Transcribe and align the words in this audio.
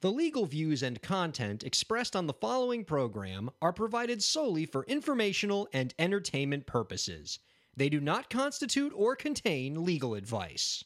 The 0.00 0.12
legal 0.12 0.46
views 0.46 0.84
and 0.84 1.02
content 1.02 1.64
expressed 1.64 2.14
on 2.14 2.28
the 2.28 2.32
following 2.32 2.84
program 2.84 3.50
are 3.60 3.72
provided 3.72 4.22
solely 4.22 4.64
for 4.64 4.84
informational 4.84 5.68
and 5.72 5.92
entertainment 5.98 6.66
purposes. 6.66 7.40
They 7.76 7.88
do 7.88 7.98
not 7.98 8.30
constitute 8.30 8.92
or 8.94 9.16
contain 9.16 9.84
legal 9.84 10.14
advice. 10.14 10.84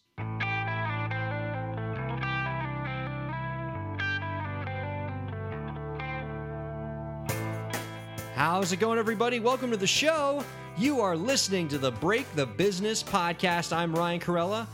How's 8.34 8.72
it 8.72 8.80
going, 8.80 8.98
everybody? 8.98 9.40
Welcome 9.40 9.70
to 9.72 9.76
the 9.76 9.86
show. 9.86 10.42
You 10.78 11.02
are 11.02 11.18
listening 11.18 11.68
to 11.68 11.76
the 11.76 11.92
Break 11.92 12.34
the 12.34 12.46
Business 12.46 13.02
podcast. 13.02 13.76
I'm 13.76 13.94
Ryan 13.94 14.20
Corella. 14.20 14.66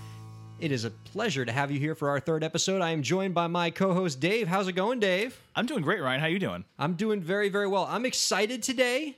It 0.61 0.72
is 0.72 0.84
a 0.84 0.90
pleasure 0.90 1.45
to 1.45 1.52
have 1.52 1.70
you 1.70 1.79
here 1.79 1.95
for 1.95 2.09
our 2.09 2.18
third 2.18 2.43
episode. 2.43 2.82
I 2.82 2.91
am 2.91 3.02
joined 3.02 3.32
by 3.32 3.46
my 3.46 3.70
co-host 3.70 4.18
Dave. 4.18 4.48
How's 4.48 4.66
it 4.66 4.73
going, 4.73 4.98
Dave? 4.98 5.41
I'm 5.54 5.66
doing 5.66 5.82
great, 5.82 6.02
Ryan. 6.02 6.20
How 6.20 6.27
you 6.27 6.41
doing? 6.41 6.65
I'm 6.80 6.95
doing 6.95 7.20
very, 7.20 7.48
very 7.48 7.69
well. 7.69 7.87
I'm 7.88 8.05
excited 8.05 8.60
today. 8.65 9.16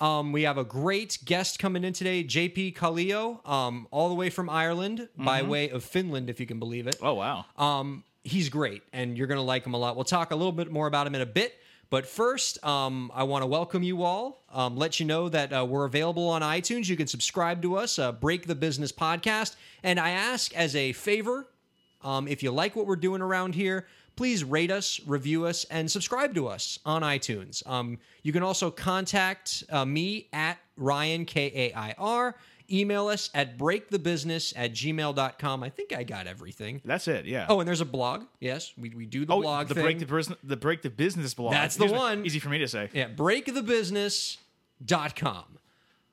Um, 0.00 0.32
we 0.32 0.42
have 0.42 0.58
a 0.58 0.64
great 0.64 1.18
guest 1.24 1.60
coming 1.60 1.84
in 1.84 1.92
today, 1.92 2.24
JP 2.24 2.74
Kallio, 2.74 3.48
um, 3.48 3.86
all 3.92 4.08
the 4.08 4.16
way 4.16 4.28
from 4.28 4.50
Ireland 4.50 5.08
by 5.16 5.42
way 5.42 5.70
of 5.70 5.84
Finland, 5.84 6.28
if 6.28 6.40
you 6.40 6.46
can 6.46 6.58
believe 6.58 6.88
it. 6.88 6.96
Oh 7.00 7.14
wow. 7.14 7.44
Um, 7.56 8.02
he's 8.24 8.48
great, 8.48 8.82
and 8.92 9.16
you're 9.16 9.28
going 9.28 9.38
to 9.38 9.42
like 9.42 9.64
him 9.64 9.74
a 9.74 9.78
lot. 9.78 9.94
We'll 9.94 10.04
talk 10.04 10.32
a 10.32 10.36
little 10.36 10.50
bit 10.50 10.72
more 10.72 10.88
about 10.88 11.06
him 11.06 11.14
in 11.14 11.20
a 11.20 11.26
bit. 11.26 11.54
But 11.92 12.06
first, 12.06 12.64
um, 12.64 13.12
I 13.14 13.24
want 13.24 13.42
to 13.42 13.46
welcome 13.46 13.82
you 13.82 14.02
all. 14.02 14.46
Um, 14.50 14.78
let 14.78 14.98
you 14.98 15.04
know 15.04 15.28
that 15.28 15.52
uh, 15.52 15.66
we're 15.68 15.84
available 15.84 16.26
on 16.26 16.40
iTunes. 16.40 16.88
You 16.88 16.96
can 16.96 17.06
subscribe 17.06 17.60
to 17.60 17.76
us, 17.76 17.98
uh, 17.98 18.12
Break 18.12 18.46
the 18.46 18.54
Business 18.54 18.90
Podcast. 18.90 19.56
And 19.82 20.00
I 20.00 20.12
ask 20.12 20.56
as 20.56 20.74
a 20.74 20.92
favor, 20.92 21.48
um, 22.00 22.28
if 22.28 22.42
you 22.42 22.50
like 22.50 22.76
what 22.76 22.86
we're 22.86 22.96
doing 22.96 23.20
around 23.20 23.54
here, 23.54 23.88
please 24.16 24.42
rate 24.42 24.70
us, 24.70 25.02
review 25.06 25.44
us, 25.44 25.64
and 25.64 25.90
subscribe 25.90 26.34
to 26.36 26.48
us 26.48 26.78
on 26.86 27.02
iTunes. 27.02 27.62
Um, 27.68 27.98
you 28.22 28.32
can 28.32 28.42
also 28.42 28.70
contact 28.70 29.62
uh, 29.68 29.84
me 29.84 30.28
at 30.32 30.56
Ryan, 30.78 31.26
K 31.26 31.52
A 31.54 31.76
I 31.76 31.94
R. 31.98 32.34
Email 32.72 33.08
us 33.08 33.28
at 33.34 33.58
breakthebusiness 33.58 34.54
at 34.56 34.72
gmail.com. 34.72 35.62
I 35.62 35.68
think 35.68 35.92
I 35.92 36.02
got 36.04 36.26
everything. 36.26 36.80
That's 36.84 37.06
it. 37.06 37.26
Yeah. 37.26 37.46
Oh, 37.48 37.60
and 37.60 37.68
there's 37.68 37.82
a 37.82 37.84
blog. 37.84 38.22
Yes, 38.40 38.72
we, 38.78 38.88
we 38.90 39.04
do 39.06 39.26
the 39.26 39.34
Oh, 39.34 39.42
blog 39.42 39.68
the 39.68 39.74
thing. 39.74 39.82
break 39.84 39.98
the 39.98 40.06
business 40.06 40.38
the 40.42 40.56
break 40.56 40.80
the 40.82 40.88
business 40.90 41.34
blog. 41.34 41.52
That's 41.52 41.76
the 41.76 41.84
Easy- 41.84 41.94
one. 41.94 42.24
Easy 42.26 42.38
for 42.38 42.48
me 42.48 42.58
to 42.58 42.68
say. 42.68 42.88
yeah, 42.94 43.08
breakthebusiness.com. 43.08 45.44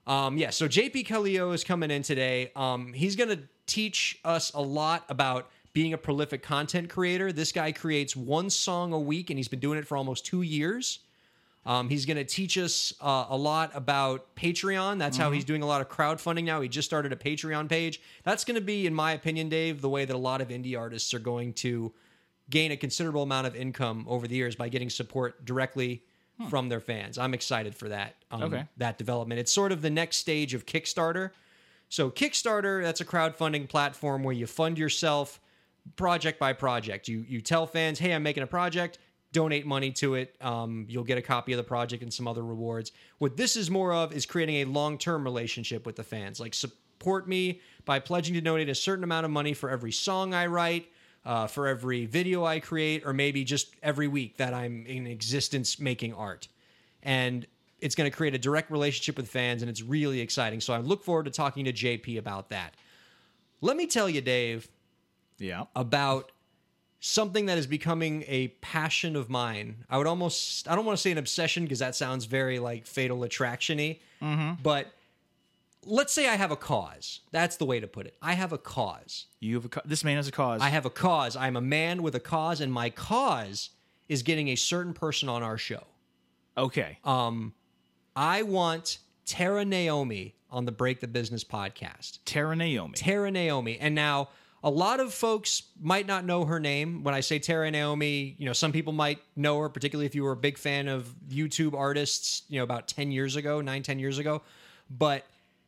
Um, 0.08 0.38
yeah, 0.38 0.50
so 0.50 0.68
JP 0.68 1.06
Kallio 1.08 1.54
is 1.54 1.64
coming 1.64 1.92
in 1.92 2.02
today. 2.02 2.52
Um, 2.56 2.94
he's 2.94 3.16
going 3.16 3.30
to 3.30 3.40
teach 3.68 4.18
us 4.26 4.52
a 4.54 4.62
lot 4.62 5.06
about 5.10 5.50
being 5.74 5.94
a 5.94 5.98
prolific 5.98 6.42
content 6.42 6.90
creator. 6.90 7.32
This 7.32 7.52
guy 7.52 7.72
creates 7.72 8.16
one 8.16 8.50
song 8.50 8.92
a 8.92 9.00
week, 9.00 9.30
and 9.30 9.38
he's 9.38 9.48
been 9.48 9.60
doing 9.60 9.78
it 9.78 9.86
for 9.88 9.98
almost 9.98 10.26
two 10.26 10.42
years. 10.42 11.00
Um, 11.66 11.90
he's 11.90 12.06
going 12.06 12.18
to 12.18 12.24
teach 12.24 12.58
us 12.58 12.94
uh, 13.02 13.26
a 13.30 13.38
lot 13.38 13.72
about 13.76 14.36
Patreon. 14.36 14.98
That's 14.98 15.18
how 15.18 15.32
he's 15.32 15.44
doing 15.46 15.62
a 15.62 15.66
lot 15.68 15.82
of 15.82 15.90
crowdfunding 15.90 16.46
now. 16.46 16.62
He 16.62 16.70
just 16.70 16.88
started 16.88 17.12
a 17.12 17.16
Patreon 17.16 17.70
page. 17.70 18.02
That's 18.24 18.44
going 18.46 18.56
to 18.56 18.62
be, 18.62 18.88
in 18.88 18.94
my 18.94 19.12
opinion, 19.12 19.50
Dave, 19.50 19.82
the 19.82 19.90
way 19.90 20.06
that 20.06 20.16
a 20.16 20.20
lot 20.20 20.42
of 20.42 20.48
indie 20.48 20.78
artists 20.80 21.14
are 21.14 21.20
going 21.20 21.54
to 21.56 21.94
gain 22.50 22.72
a 22.72 22.78
considerable 22.78 23.24
amount 23.24 23.46
of 23.46 23.56
income 23.56 24.06
over 24.08 24.28
the 24.28 24.36
years 24.36 24.56
by 24.56 24.70
getting 24.70 24.90
support 24.90 25.46
directly 25.46 26.04
from 26.50 26.70
their 26.70 26.80
fans. 26.80 27.18
I'm 27.18 27.34
excited 27.34 27.76
for 27.76 27.90
that. 27.90 28.16
Um, 28.32 28.44
Okay. 28.44 28.64
That 28.78 28.98
development. 28.98 29.42
It's 29.42 29.52
sort 29.52 29.74
of 29.74 29.82
the 29.82 29.90
next 29.90 30.16
stage 30.18 30.54
of 30.54 30.66
Kickstarter. 30.66 31.32
So 31.90 32.10
Kickstarter, 32.10 32.82
that's 32.82 33.02
a 33.02 33.06
crowdfunding 33.06 33.68
platform 33.68 34.24
where 34.24 34.34
you 34.34 34.48
fund 34.48 34.78
yourself 34.80 35.42
project 35.98 36.40
by 36.40 36.54
project. 36.54 37.10
You 37.10 37.26
you 37.28 37.42
tell 37.42 37.68
fans, 37.68 38.00
hey, 38.00 38.14
I'm 38.14 38.24
making 38.24 38.44
a 38.44 38.48
project. 38.48 39.00
Donate 39.32 39.66
money 39.66 39.92
to 39.92 40.16
it. 40.16 40.36
Um, 40.42 40.86
you'll 40.90 41.04
get 41.04 41.18
a 41.18 41.22
copy 41.22 41.54
of 41.54 41.58
the 41.58 41.64
project 41.64 42.02
and 42.02 42.12
some 42.14 42.28
other 42.28 42.44
rewards. 42.44 42.92
What 43.20 43.38
this 43.38 43.56
is 43.56 43.70
more 43.70 43.94
of 43.94 44.12
is 44.14 44.26
creating 44.26 44.56
a 44.58 44.66
long 44.66 44.98
term 44.98 45.24
relationship 45.24 45.86
with 45.86 45.96
the 45.96 46.04
fans. 46.04 46.40
Like 46.40 46.54
support 46.54 47.28
me 47.28 47.62
by 47.86 48.00
pledging 48.00 48.34
to 48.34 48.42
donate 48.42 48.70
a 48.70 48.76
certain 48.76 49.04
amount 49.04 49.26
of 49.26 49.32
money 49.32 49.54
for 49.54 49.70
every 49.70 49.92
song 49.92 50.34
I 50.34 50.48
write, 50.48 50.92
uh, 51.26 51.48
for 51.48 51.68
every 51.68 52.06
video 52.08 52.44
I 52.44 52.60
create, 52.60 53.06
or 53.06 53.14
maybe 53.14 53.44
just 53.44 53.76
every 53.84 54.08
week 54.08 54.38
that 54.38 54.54
I'm 54.54 54.86
in 54.88 55.06
existence 55.06 55.80
making 55.80 56.14
art. 56.14 56.48
And 57.04 57.46
it's 57.80 57.96
going 57.96 58.10
to 58.10 58.16
create 58.16 58.34
a 58.36 58.40
direct 58.40 58.72
relationship 58.72 59.16
with 59.16 59.30
fans, 59.30 59.62
and 59.62 59.70
it's 59.70 59.82
really 59.82 60.20
exciting. 60.22 60.60
So 60.60 60.74
I 60.74 60.80
look 60.80 61.04
forward 61.04 61.26
to 61.26 61.32
talking 61.32 61.66
to 61.66 61.72
JP 61.72 62.18
about 62.18 62.50
that. 62.50 62.74
Let 63.62 63.78
me 63.78 63.86
tell 63.88 64.10
you, 64.10 64.22
Dave, 64.22 64.68
Yeah. 65.38 65.66
about 65.76 66.32
something 67.00 67.46
that 67.46 67.58
is 67.58 67.68
becoming 67.68 68.24
a 68.28 68.50
passion 68.62 69.16
of 69.16 69.30
mine. 69.30 69.86
I 69.90 69.98
would 69.98 70.08
almost 70.08 70.68
I 70.68 70.76
don't 70.76 70.86
want 70.86 70.98
to 70.98 71.02
say 71.02 71.12
an 71.12 71.18
obsession 71.18 71.64
because 71.64 71.80
that 71.80 71.96
sounds 71.96 72.26
very 72.26 72.60
like 72.60 72.86
fatal 72.86 73.24
attraction-y. 73.24 74.00
But 74.62 74.88
let's 75.86 76.14
say 76.14 76.28
I 76.28 76.36
have 76.36 76.52
a 76.52 76.56
cause. 76.58 77.22
That's 77.32 77.56
the 77.58 77.66
way 77.66 77.80
to 77.80 77.88
put 77.88 78.06
it. 78.06 78.16
I 78.22 78.34
have 78.34 78.52
a 78.52 78.58
cause. 78.58 79.28
You 79.40 79.56
have 79.56 79.66
a 79.66 79.70
ca- 79.70 79.82
this 79.86 80.04
man 80.04 80.18
has 80.18 80.28
a 80.28 80.32
cause. 80.32 80.62
I 80.62 80.70
have 80.70 80.86
a 80.86 80.90
cause. 80.90 81.36
I'm 81.36 81.56
a 81.56 81.62
man 81.62 82.04
with 82.04 82.16
a 82.16 82.20
cause, 82.20 82.60
and 82.62 82.72
my 82.72 82.90
cause 82.90 83.70
is 84.10 84.24
getting 84.24 84.50
a 84.50 84.56
certain 84.56 84.94
person 84.94 85.30
on 85.30 85.42
our 85.44 85.58
show. 85.58 85.84
okay. 86.58 86.98
Um, 87.06 87.54
I 88.16 88.42
want 88.42 88.98
Terra 89.26 89.64
Naomi 89.64 90.36
on 90.50 90.66
the 90.66 90.72
Break 90.74 91.00
the 91.00 91.08
Business 91.08 91.44
podcast. 91.46 92.20
Terra 92.26 92.56
Naomi. 92.56 92.96
Terra 92.96 93.32
Naomi. 93.32 93.78
And 93.80 93.96
now 93.96 94.30
a 94.64 94.70
lot 94.70 95.00
of 95.00 95.14
folks 95.14 95.64
might 95.82 96.06
not 96.06 96.26
know 96.26 96.46
her 96.46 96.60
name. 96.60 97.04
When 97.04 97.14
I 97.14 97.22
say 97.22 97.40
Terra 97.40 97.70
Naomi, 97.72 98.36
you 98.38 98.46
know, 98.46 98.54
some 98.54 98.72
people 98.72 98.94
might 98.94 99.20
know 99.36 99.60
her, 99.60 99.70
particularly 99.70 100.06
if 100.06 100.16
you 100.16 100.24
were 100.24 100.34
a 100.34 100.38
big 100.38 100.58
fan 100.58 100.88
of 100.88 101.14
YouTube 101.30 101.74
artists, 101.74 102.44
you 102.50 102.60
know, 102.60 102.64
about 102.64 102.88
10 102.88 103.12
years 103.12 103.36
ago, 103.36 103.62
nine, 103.62 103.84
10 103.84 104.00
years 104.00 104.18
ago. 104.18 104.42
But 104.90 105.26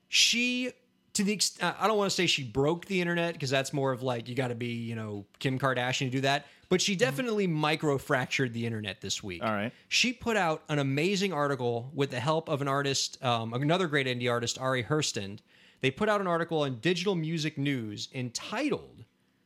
she, 0.09 0.71
to 1.13 1.23
the 1.23 1.31
extent, 1.31 1.75
I 1.79 1.87
don't 1.87 1.97
want 1.97 2.09
to 2.09 2.15
say 2.15 2.27
she 2.27 2.43
broke 2.43 2.85
the 2.85 2.99
internet 2.99 3.33
because 3.33 3.49
that's 3.49 3.71
more 3.71 3.91
of 3.91 4.03
like, 4.03 4.27
you 4.27 4.35
got 4.35 4.49
to 4.49 4.55
be, 4.55 4.73
you 4.73 4.95
know, 4.95 5.25
Kim 5.39 5.57
Kardashian 5.57 6.07
to 6.07 6.09
do 6.09 6.21
that. 6.21 6.47
But 6.67 6.81
she 6.81 6.95
definitely 6.95 7.47
micro 7.47 7.97
fractured 7.97 8.53
the 8.53 8.65
internet 8.65 9.01
this 9.01 9.21
week. 9.21 9.43
All 9.43 9.51
right. 9.51 9.73
She 9.89 10.13
put 10.13 10.37
out 10.37 10.63
an 10.69 10.79
amazing 10.79 11.33
article 11.33 11.91
with 11.93 12.11
the 12.11 12.19
help 12.19 12.47
of 12.47 12.61
an 12.61 12.69
artist, 12.69 13.21
um, 13.23 13.53
another 13.53 13.87
great 13.87 14.07
indie 14.07 14.31
artist, 14.31 14.57
Ari 14.57 14.83
Herstand. 14.85 15.39
They 15.81 15.91
put 15.91 16.09
out 16.09 16.21
an 16.21 16.27
article 16.27 16.61
on 16.61 16.77
Digital 16.79 17.15
Music 17.15 17.57
News 17.57 18.09
entitled, 18.13 19.03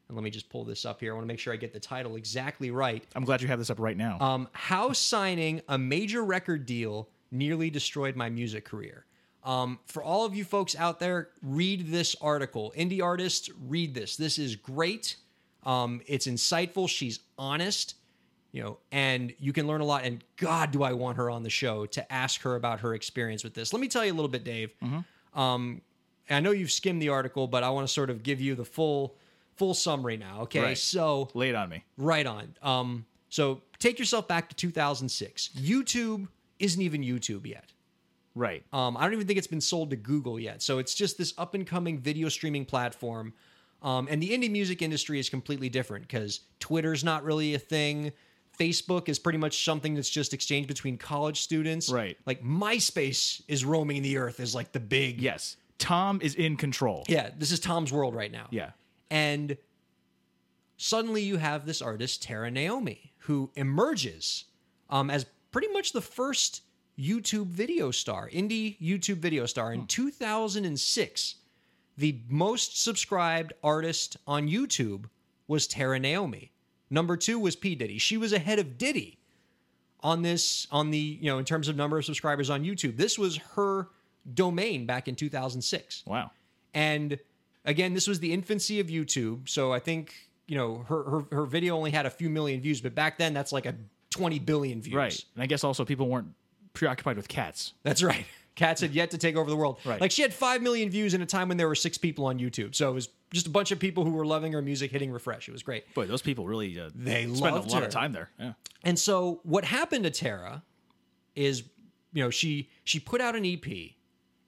and 0.08 0.16
let 0.16 0.24
me 0.24 0.30
just 0.30 0.50
pull 0.50 0.66
this 0.66 0.86
up 0.86 1.00
here. 1.00 1.12
I 1.12 1.16
want 1.16 1.24
to 1.24 1.28
make 1.28 1.40
sure 1.40 1.54
I 1.54 1.58
get 1.58 1.74
the 1.74 1.80
title 1.80 2.16
exactly 2.16 2.72
right. 2.72 3.04
I'm 3.16 3.24
glad 3.24 3.42
you 3.42 3.48
have 3.48 3.60
this 3.60 3.70
up 3.70 3.80
right 3.80 3.98
now. 3.98 4.20
Um, 4.20 4.50
how 4.52 4.94
signing 4.94 5.62
a 5.68 5.78
major 5.78 6.24
record 6.24 6.66
deal 6.66 7.10
nearly 7.32 7.70
destroyed 7.70 8.16
my 8.16 8.30
music 8.30 8.66
career. 8.66 9.06
Um, 9.44 9.80
for 9.86 10.04
all 10.04 10.26
of 10.26 10.36
you 10.36 10.44
folks 10.44 10.76
out 10.76 11.00
there, 11.00 11.30
read 11.42 11.88
this 11.92 12.16
article. 12.20 12.74
Indie 12.76 13.02
artists, 13.02 13.50
read 13.68 13.94
this. 13.94 14.16
This 14.16 14.40
is 14.40 14.56
great. 14.56 15.18
Um, 15.64 16.02
it's 16.08 16.28
insightful. 16.28 16.90
She's 16.90 17.20
honest, 17.38 17.96
you 18.52 18.64
know, 18.64 18.78
and 18.92 19.34
you 19.40 19.54
can 19.54 19.68
learn 19.68 19.82
a 19.82 19.86
lot. 19.86 20.04
And 20.04 20.24
God, 20.38 20.72
do 20.72 20.84
I 20.84 20.94
want 20.94 21.18
her 21.18 21.30
on 21.30 21.44
the 21.44 21.50
show 21.50 21.86
to 21.88 22.12
ask 22.12 22.42
her 22.42 22.56
about 22.56 22.80
her 22.82 22.94
experience 22.94 23.44
with 23.44 23.54
this. 23.54 23.72
Let 23.72 23.80
me 23.80 23.88
tell 23.88 24.04
you 24.06 24.12
a 24.14 24.16
little 24.16 24.30
bit, 24.30 24.44
Dave. 24.44 24.74
Um, 25.34 25.82
I 26.30 26.40
know 26.40 26.52
you've 26.52 26.72
skimmed 26.72 27.02
the 27.02 27.10
article, 27.10 27.48
but 27.48 27.64
I 27.64 27.70
want 27.70 27.88
to 27.88 27.94
sort 27.94 28.10
of 28.10 28.24
give 28.24 28.42
you 28.42 28.56
the 28.56 28.66
full 28.66 29.16
full 29.58 29.74
summary 29.74 30.18
now. 30.18 30.42
Okay, 30.42 30.60
Right. 30.62 30.78
so 30.78 31.30
Lay 31.34 31.50
it 31.50 31.56
on 31.56 31.70
me. 31.70 31.84
Right 31.98 32.26
on. 32.26 32.56
Um, 32.62 33.06
so 33.30 33.62
take 33.80 34.00
yourself 34.00 34.28
back 34.28 34.50
to 34.50 34.56
2006. 34.56 35.50
YouTube 35.58 36.28
isn't 36.60 36.82
even 36.82 37.02
YouTube 37.04 37.46
yet. 37.48 37.72
Right. 38.34 38.64
Um, 38.74 38.98
I 38.98 39.04
don't 39.04 39.14
even 39.14 39.28
think 39.28 39.38
it's 39.38 39.48
been 39.48 39.62
sold 39.62 39.92
to 39.92 39.96
Google 39.96 40.38
yet. 40.40 40.62
So 40.62 40.80
it's 40.80 40.94
just 40.94 41.18
this 41.18 41.34
up 41.38 41.54
and 41.54 41.66
coming 41.66 42.00
video 42.00 42.28
streaming 42.28 42.66
platform. 42.66 43.34
Um, 43.82 44.08
and 44.12 44.22
the 44.22 44.32
indie 44.32 44.52
music 44.52 44.82
industry 44.82 45.20
is 45.20 45.30
completely 45.30 45.70
different 45.70 46.06
because 46.08 46.42
Twitter's 46.60 47.04
not 47.04 47.24
really 47.24 47.54
a 47.56 47.60
thing. 47.60 48.12
Facebook 48.60 49.08
is 49.08 49.20
pretty 49.20 49.38
much 49.38 49.64
something 49.64 49.96
that's 49.96 50.10
just 50.10 50.34
exchanged 50.34 50.68
between 50.68 50.98
college 50.98 51.40
students. 51.42 51.90
Right. 51.90 52.18
Like 52.26 52.44
MySpace 52.44 53.42
is 53.48 53.64
roaming 53.64 54.02
the 54.02 54.18
earth 54.18 54.40
as 54.42 54.54
like 54.56 54.72
the 54.74 54.80
big. 54.82 55.22
yes. 55.22 55.56
Tom 55.78 56.20
is 56.22 56.36
in 56.36 56.58
control. 56.58 57.04
Yeah. 57.08 57.30
This 57.38 57.52
is 57.52 57.60
Tom's 57.60 57.92
world 57.92 58.16
right 58.16 58.32
now. 58.32 58.48
Yeah. 58.50 58.72
And 59.12 59.58
suddenly 60.78 61.24
you 61.24 61.38
have 61.38 61.66
this 61.66 61.82
artist, 61.82 62.24
Terra 62.24 62.50
Naomi, 62.50 63.14
who 63.20 63.52
emerges 63.56 64.46
um, 64.90 65.10
as 65.10 65.26
pretty 65.52 65.68
much 65.70 65.92
the 65.92 66.02
first 66.02 66.62
YouTube 66.98 67.48
video 67.48 67.92
star, 67.92 68.30
indie 68.30 68.80
YouTube 68.80 69.18
video 69.18 69.46
star. 69.46 69.74
In 69.74 69.86
2006, 69.86 71.36
the 71.98 72.20
most 72.30 72.82
subscribed 72.82 73.54
artist 73.64 74.18
on 74.28 74.48
YouTube 74.48 75.06
was 75.48 75.68
Terra 75.68 76.00
Naomi. 76.00 76.52
Number 76.90 77.18
two 77.18 77.40
was 77.40 77.56
P. 77.56 77.76
Diddy. 77.76 77.98
She 77.98 78.18
was 78.18 78.34
ahead 78.34 78.60
of 78.60 78.78
Diddy 78.78 79.20
on 80.02 80.22
this, 80.22 80.68
on 80.72 80.92
the, 80.92 80.98
you 80.98 81.30
know, 81.30 81.38
in 81.40 81.46
terms 81.46 81.68
of 81.68 81.76
number 81.76 81.98
of 81.98 82.06
subscribers 82.06 82.50
on 82.50 82.64
YouTube. 82.64 82.98
This 82.98 83.18
was 83.18 83.38
her 83.56 83.90
domain 84.34 84.86
back 84.86 85.08
in 85.08 85.16
2006. 85.16 86.04
Wow. 86.06 86.32
And 86.74 87.20
again, 87.64 87.94
this 87.94 88.08
was 88.08 88.20
the 88.20 88.34
infancy 88.34 88.80
of 88.80 88.88
YouTube. 88.88 89.48
So 89.50 89.72
I 89.72 89.80
think 89.80 90.14
you 90.48 90.58
know 90.58 90.86
her 90.88 91.04
her 91.04 91.26
her 91.32 91.46
video 91.46 91.76
only 91.76 91.92
had 91.92 92.06
a 92.06 92.10
few 92.10 92.30
million 92.30 92.62
views, 92.62 92.82
but 92.82 92.96
back 92.96 93.18
then 93.18 93.34
that's 93.34 93.52
like 93.52 93.66
a 93.66 93.76
20 94.12 94.40
billion 94.40 94.82
views. 94.82 94.96
Right. 94.96 95.26
And 95.36 95.44
I 95.44 95.46
guess 95.46 95.64
also 95.64 95.84
people 95.86 96.08
weren't 96.08 96.28
preoccupied 96.74 97.18
with 97.18 97.28
cats. 97.28 97.74
That's 97.84 98.02
right. 98.04 98.26
Cats 98.56 98.80
had 98.80 98.94
yet 98.96 99.12
to 99.12 99.18
take 99.18 99.36
over 99.36 99.50
the 99.50 99.56
world. 99.58 99.80
Right. 99.84 100.00
Like 100.00 100.12
she 100.12 100.22
had 100.22 100.34
5 100.34 100.62
million 100.62 100.90
views 100.90 101.14
in 101.14 101.22
a 101.22 101.26
time 101.26 101.50
when 101.50 101.58
there 101.58 101.68
were 101.68 101.76
6 101.76 101.98
people 101.98 102.26
on 102.28 102.40
YouTube. 102.40 102.74
So 102.74 102.90
it 102.90 102.94
was 102.94 103.10
just 103.34 103.48
a 103.48 103.50
bunch 103.50 103.72
of 103.72 103.80
people 103.80 104.06
who 104.06 104.12
were 104.12 104.26
loving 104.26 104.54
her 104.54 104.62
music 104.62 104.92
hitting 104.92 105.12
refresh. 105.12 105.50
It 105.50 105.52
was 105.52 105.62
great. 105.62 105.94
Boy, 105.94 106.06
those 106.06 106.22
people 106.22 106.48
really 106.48 106.80
uh, 106.80 106.90
They 106.96 107.24
spend 107.34 107.54
a 107.58 107.60
lot 107.60 107.80
her. 107.82 107.84
of 107.84 107.90
time 107.92 108.14
there. 108.14 108.30
Yeah. 108.40 108.54
And 108.86 108.98
so 108.98 109.42
what 109.44 109.66
happened 109.66 110.06
to 110.06 110.10
Terra 110.10 110.64
is, 111.36 111.64
you 112.14 112.24
know, 112.24 112.30
she 112.30 112.70
she 112.86 112.98
put 112.98 113.20
out 113.20 113.36
an 113.36 113.46
EP 113.46 113.66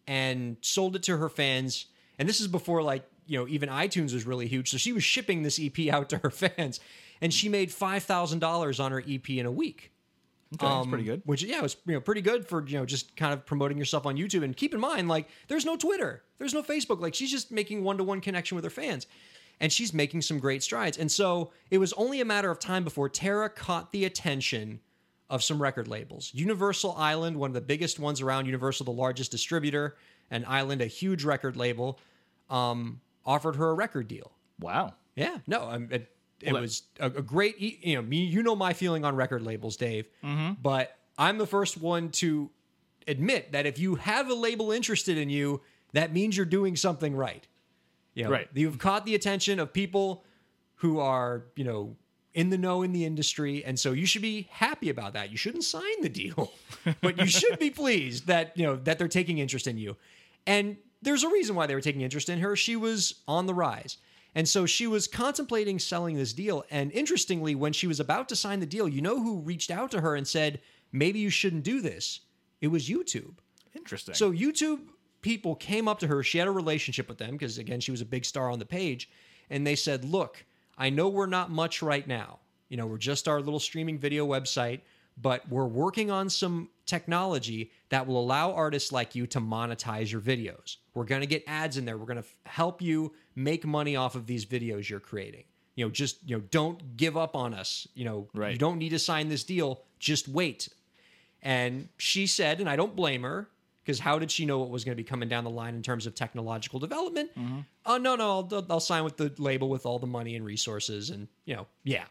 and 0.08 0.58
sold 0.62 0.96
it 0.96 1.04
to 1.04 1.18
her 1.18 1.30
fans. 1.30 1.86
And 2.18 2.28
this 2.28 2.40
is 2.42 2.48
before 2.48 2.82
like, 2.82 3.04
you 3.26 3.38
know, 3.38 3.48
even 3.48 3.70
iTunes 3.70 4.14
was 4.14 4.26
really 4.26 4.48
huge. 4.48 4.72
So 4.72 4.78
she 4.78 4.94
was 4.94 5.04
shipping 5.04 5.44
this 5.44 5.60
EP 5.62 5.88
out 5.94 6.10
to 6.10 6.18
her 6.20 6.30
fans. 6.32 6.80
And 7.22 7.34
she 7.34 7.50
made 7.50 7.72
five 7.72 8.04
thousand 8.04 8.40
dollars 8.40 8.80
on 8.80 8.92
her 8.92 9.04
EP 9.08 9.28
in 9.30 9.46
a 9.46 9.52
week. 9.52 9.92
Okay, 10.54 10.66
that's 10.66 10.86
Um, 10.86 10.90
pretty 10.90 11.04
good. 11.04 11.24
Which 11.26 11.44
yeah, 11.44 11.58
it 11.58 11.64
was 11.64 11.76
you 11.86 11.94
know 11.94 12.00
pretty 12.00 12.22
good 12.22 12.48
for 12.48 12.66
you 12.66 12.78
know 12.78 12.86
just 12.86 13.16
kind 13.18 13.34
of 13.34 13.46
promoting 13.46 13.78
yourself 13.78 14.06
on 14.06 14.16
YouTube. 14.18 14.44
And 14.44 14.56
keep 14.56 14.74
in 14.74 14.80
mind, 14.80 15.10
like 15.10 15.28
there's 15.48 15.66
no 15.66 15.76
Twitter, 15.76 16.24
there's 16.38 16.54
no 16.54 16.62
Facebook. 16.64 17.02
Like 17.02 17.16
she's 17.16 17.32
just 17.32 17.52
making 17.52 17.84
one 17.84 17.98
to 17.98 18.04
one 18.04 18.22
connection 18.22 18.56
with 18.56 18.64
her 18.64 18.70
fans, 18.70 19.08
and 19.60 19.74
she's 19.74 19.94
making 19.94 20.22
some 20.22 20.38
great 20.40 20.62
strides. 20.64 20.98
And 20.98 21.12
so 21.12 21.52
it 21.72 21.80
was 21.80 21.92
only 21.94 22.22
a 22.22 22.26
matter 22.26 22.52
of 22.52 22.60
time 22.60 22.84
before 22.84 23.10
Terra 23.10 23.50
caught 23.50 23.92
the 23.92 24.06
attention 24.06 24.80
of 25.30 25.44
some 25.44 25.62
record 25.62 25.88
labels. 25.88 26.32
Universal 26.34 26.94
Island, 26.98 27.38
one 27.38 27.50
of 27.50 27.54
the 27.54 27.62
biggest 27.62 28.00
ones 28.00 28.22
around. 28.22 28.46
Universal, 28.46 28.86
the 28.86 28.92
largest 28.92 29.32
distributor, 29.32 29.98
and 30.32 30.46
Island, 30.46 30.82
a 30.82 30.86
huge 30.86 31.24
record 31.24 31.58
label, 31.58 32.00
um, 32.50 33.02
offered 33.26 33.56
her 33.58 33.70
a 33.70 33.74
record 33.74 34.08
deal. 34.08 34.32
Wow. 34.60 34.94
Yeah, 35.16 35.38
no, 35.48 35.64
um, 35.70 35.90
it, 35.92 36.12
it 36.42 36.54
Well, 36.54 36.62
was 36.62 36.84
a, 37.00 37.08
a 37.08 37.22
great. 37.22 37.60
You 37.60 37.96
know, 37.96 38.02
me, 38.02 38.24
you 38.24 38.44
know 38.44 38.56
my 38.56 38.74
feeling 38.74 39.04
on 39.04 39.16
record 39.16 39.42
labels, 39.42 39.76
Dave. 39.76 40.08
Mm-hmm. 40.24 40.54
But 40.62 40.96
I'm 41.18 41.38
the 41.38 41.48
first 41.48 41.78
one 41.78 42.10
to 42.12 42.50
admit 43.08 43.52
that 43.54 43.66
if 43.66 43.80
you 43.80 43.96
have 43.96 44.30
a 44.30 44.34
label 44.36 44.72
interested 44.72 45.18
in 45.18 45.30
you, 45.30 45.62
that 45.94 46.14
means 46.14 46.38
you're 46.38 46.46
doing 46.46 46.76
something 46.76 47.16
right. 47.16 47.48
You 48.14 48.26
know, 48.26 48.32
Right. 48.32 48.48
You've 48.54 48.78
caught 48.80 49.06
the 49.06 49.16
attention 49.16 49.60
of 49.60 49.74
people 49.74 50.24
who 50.76 51.00
are, 51.00 51.46
you 51.56 51.64
know, 51.64 51.96
in 52.38 52.52
the 52.52 52.58
know 52.58 52.84
in 52.84 52.94
the 52.94 53.04
industry, 53.04 53.66
and 53.66 53.80
so 53.80 53.94
you 53.94 54.06
should 54.06 54.22
be 54.22 54.48
happy 54.52 54.90
about 54.90 55.14
that. 55.14 55.32
You 55.32 55.38
shouldn't 55.38 55.64
sign 55.64 56.02
the 56.04 56.08
deal, 56.08 56.54
but 57.02 57.18
you 57.18 57.26
should 57.26 57.58
be 57.58 57.72
pleased 57.72 58.28
that 58.28 58.56
you 58.56 58.64
know 58.64 58.76
that 58.76 59.00
they're 59.00 59.08
taking 59.08 59.40
interest 59.40 59.66
in 59.66 59.80
you. 59.80 59.98
And 60.46 60.78
there's 61.02 61.24
a 61.24 61.30
reason 61.30 61.56
why 61.56 61.66
they 61.66 61.74
were 61.74 61.82
taking 61.82 62.02
interest 62.02 62.30
in 62.30 62.40
her. 62.40 62.56
She 62.56 62.76
was 62.76 63.16
on 63.28 63.48
the 63.48 63.56
rise. 63.56 63.98
And 64.36 64.48
so 64.48 64.68
she 64.68 64.86
was 64.86 65.08
contemplating 65.08 65.80
selling 65.80 66.16
this 66.16 66.32
deal. 66.32 66.64
And 66.70 66.92
interestingly, 66.92 67.56
when 67.56 67.74
she 67.74 67.88
was 67.88 68.00
about 68.00 68.30
to 68.30 68.36
sign 68.36 68.60
the 68.60 68.68
deal, 68.68 68.88
you 68.88 69.02
know 69.02 69.20
who 69.20 69.40
reached 69.40 69.72
out 69.72 69.90
to 69.92 70.02
her 70.02 70.16
and 70.16 70.28
said, 70.28 70.62
maybe 70.92 71.18
you 71.18 71.32
shouldn't 71.32 71.64
do 71.64 71.82
this? 71.82 72.20
It 72.62 72.68
was 72.68 72.88
YouTube. 72.88 73.34
Interesting. 73.74 74.14
So 74.14 74.32
YouTube 74.32 74.82
people 75.22 75.56
came 75.56 75.88
up 75.88 76.00
to 76.00 76.08
her. 76.08 76.22
She 76.22 76.38
had 76.38 76.48
a 76.48 76.52
relationship 76.52 77.10
with 77.10 77.18
them 77.18 77.32
because 77.32 77.58
again, 77.58 77.80
she 77.80 77.90
was 77.90 78.02
a 78.02 78.06
big 78.06 78.26
star 78.26 78.52
on 78.52 78.60
the 78.60 78.66
page, 78.66 79.10
and 79.50 79.66
they 79.66 79.76
said, 79.76 80.06
"Look, 80.06 80.46
I 80.78 80.90
know 80.90 81.08
we're 81.10 81.26
not 81.26 81.50
much 81.52 81.82
right 81.82 82.06
now. 82.08 82.40
You 82.70 82.78
know, 82.78 82.86
we're 82.86 82.98
just 82.98 83.28
our 83.28 83.42
little 83.42 83.60
streaming 83.60 83.98
video 83.98 84.28
website, 84.28 84.82
but 85.20 85.48
we're 85.50 85.66
working 85.66 86.12
on 86.12 86.30
some 86.30 86.70
technology 86.86 87.72
that 87.90 88.06
will 88.06 88.20
allow 88.20 88.54
artists 88.54 88.92
like 88.92 89.16
you 89.16 89.26
to 89.28 89.40
monetize 89.40 90.12
your 90.12 90.22
videos. 90.22 90.78
We're 90.94 91.06
going 91.06 91.22
to 91.22 91.28
get 91.28 91.44
ads 91.48 91.78
in 91.78 91.86
there. 91.86 91.98
We're 91.98 92.06
going 92.06 92.22
to 92.22 92.30
help 92.46 92.82
you 92.82 93.14
make 93.36 93.66
money 93.66 93.96
off 93.96 94.16
of 94.16 94.28
these 94.28 94.46
videos 94.46 94.90
you're 94.90 95.00
creating." 95.00 95.46
You 95.76 95.86
know, 95.86 95.92
just 95.92 96.28
you 96.28 96.36
know, 96.38 96.44
don't 96.52 96.98
give 96.98 97.16
up 97.18 97.36
on 97.36 97.54
us. 97.54 97.88
You 97.94 98.06
know, 98.06 98.28
Right. 98.34 98.52
you 98.52 98.58
don't 98.58 98.78
need 98.80 98.90
to 98.90 99.00
sign 99.00 99.30
this 99.30 99.44
deal. 99.44 99.84
Just 100.00 100.28
wait. 100.28 100.70
And 101.44 101.90
she 101.98 102.26
said, 102.28 102.60
and 102.60 102.68
I 102.68 102.76
don't 102.76 102.96
blame 102.96 103.22
her, 103.24 103.48
because 103.88 104.00
how 104.02 104.20
did 104.20 104.30
she 104.30 104.46
know 104.46 104.60
what 104.60 104.70
was 104.70 104.84
going 104.84 104.92
to 104.92 105.02
be 105.02 105.08
coming 105.08 105.30
down 105.30 105.46
the 105.46 105.50
line 105.50 105.74
in 105.74 105.82
terms 105.82 106.06
of 106.06 106.14
technological 106.14 106.78
development? 106.78 107.32
Oh, 107.86 107.96
no, 107.98 108.18
no, 108.18 108.30
I'll, 108.52 108.66
I'll 108.70 108.80
sign 108.82 109.06
with 109.06 109.16
the 109.16 109.32
label 109.38 109.70
with 109.70 109.86
all 109.86 109.98
the 109.98 110.06
money 110.08 110.36
and 110.36 110.44
resources. 110.44 111.10
And, 111.10 111.30
you 111.46 111.56
know, 111.56 111.68
yeah. 111.86 112.04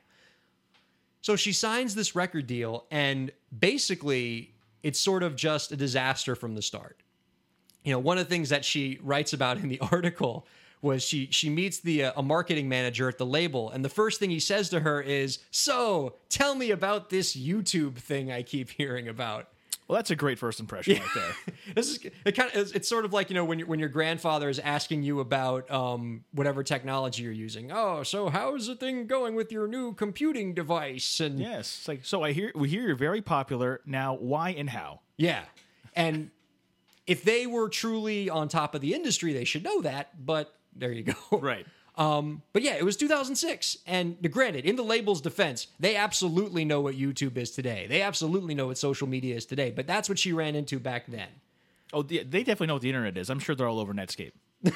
So 1.20 1.36
she 1.36 1.52
signs 1.52 1.94
this 1.94 2.16
record 2.16 2.46
deal, 2.46 2.86
and 2.90 3.30
basically, 3.56 4.54
it's 4.82 4.98
sort 4.98 5.22
of 5.22 5.36
just 5.36 5.70
a 5.70 5.76
disaster 5.76 6.34
from 6.34 6.54
the 6.54 6.62
start. 6.62 7.02
You 7.84 7.92
know, 7.92 7.98
one 7.98 8.16
of 8.16 8.24
the 8.24 8.30
things 8.30 8.48
that 8.48 8.64
she 8.64 8.98
writes 9.02 9.34
about 9.34 9.58
in 9.58 9.68
the 9.68 9.80
article 9.92 10.46
was 10.80 11.02
she 11.02 11.28
she 11.30 11.50
meets 11.50 11.80
the 11.80 12.04
uh, 12.04 12.12
a 12.16 12.22
marketing 12.22 12.70
manager 12.70 13.06
at 13.06 13.18
the 13.18 13.26
label, 13.26 13.70
and 13.70 13.84
the 13.84 13.90
first 13.90 14.18
thing 14.18 14.30
he 14.30 14.40
says 14.40 14.70
to 14.70 14.80
her 14.80 15.02
is, 15.02 15.40
"So, 15.50 16.14
tell 16.30 16.54
me 16.54 16.70
about 16.70 17.10
this 17.10 17.36
YouTube 17.36 17.96
thing 17.96 18.32
I 18.32 18.42
keep 18.42 18.70
hearing 18.70 19.08
about." 19.08 19.48
Well, 19.88 19.96
that's 19.96 20.10
a 20.10 20.16
great 20.16 20.38
first 20.38 20.58
impression 20.58 20.98
right 20.98 21.10
there. 21.14 21.54
This 21.74 21.88
is 21.88 21.98
it 22.24 22.32
kind 22.32 22.50
of 22.54 22.74
it's 22.74 22.88
sort 22.88 23.04
of 23.04 23.12
like 23.12 23.28
you 23.28 23.34
know 23.34 23.44
when 23.44 23.58
your 23.58 23.68
when 23.68 23.78
your 23.78 23.88
grandfather 23.88 24.48
is 24.48 24.58
asking 24.58 25.02
you 25.02 25.20
about 25.20 25.70
um, 25.70 26.24
whatever 26.32 26.62
technology 26.62 27.22
you're 27.22 27.32
using. 27.32 27.70
Oh, 27.72 28.02
so 28.02 28.28
how's 28.28 28.66
the 28.66 28.76
thing 28.76 29.06
going 29.06 29.34
with 29.34 29.52
your 29.52 29.66
new 29.66 29.92
computing 29.94 30.54
device? 30.54 31.20
And 31.20 31.38
yes. 31.38 31.76
It's 31.78 31.88
like 31.88 32.04
so 32.04 32.22
I 32.22 32.32
hear 32.32 32.52
we 32.54 32.68
hear 32.68 32.82
you're 32.82 32.96
very 32.96 33.20
popular. 33.20 33.80
Now 33.84 34.14
why 34.14 34.50
and 34.50 34.70
how? 34.70 35.00
Yeah. 35.16 35.42
And 35.94 36.30
if 37.06 37.22
they 37.22 37.46
were 37.46 37.68
truly 37.68 38.28
on 38.30 38.48
top 38.48 38.74
of 38.74 38.80
the 38.80 38.94
industry, 38.94 39.32
they 39.32 39.44
should 39.44 39.64
know 39.64 39.82
that. 39.82 40.24
But 40.24 40.52
there 40.74 40.92
you 40.92 41.02
go. 41.02 41.14
Right. 41.38 41.66
Um, 41.96 42.42
but 42.52 42.62
yeah, 42.62 42.74
it 42.74 42.84
was 42.84 42.96
2006. 42.96 43.78
And 43.86 44.16
granted, 44.30 44.64
in 44.66 44.76
the 44.76 44.82
label's 44.82 45.20
defense, 45.22 45.68
they 45.80 45.96
absolutely 45.96 46.64
know 46.64 46.80
what 46.82 46.94
YouTube 46.94 47.36
is 47.38 47.50
today. 47.52 47.86
They 47.88 48.02
absolutely 48.02 48.54
know 48.54 48.66
what 48.66 48.76
social 48.78 49.06
media 49.06 49.34
is 49.34 49.46
today. 49.46 49.70
But 49.74 49.86
that's 49.86 50.08
what 50.08 50.18
she 50.18 50.32
ran 50.32 50.54
into 50.54 50.78
back 50.78 51.06
then. 51.06 51.28
Oh, 51.92 52.02
they 52.02 52.22
definitely 52.24 52.66
know 52.66 52.74
what 52.74 52.82
the 52.82 52.90
internet 52.90 53.16
is. 53.16 53.30
I'm 53.30 53.38
sure 53.38 53.54
they're 53.54 53.68
all 53.68 53.78
over 53.80 53.94
Netscape. 53.94 54.32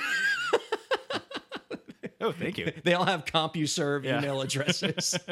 oh, 2.20 2.32
thank 2.32 2.56
you. 2.58 2.72
They 2.84 2.94
all 2.94 3.04
have 3.04 3.24
CompuServe 3.24 4.04
Yeah. 4.04 4.18
email 4.18 4.40
addresses. 4.40 5.18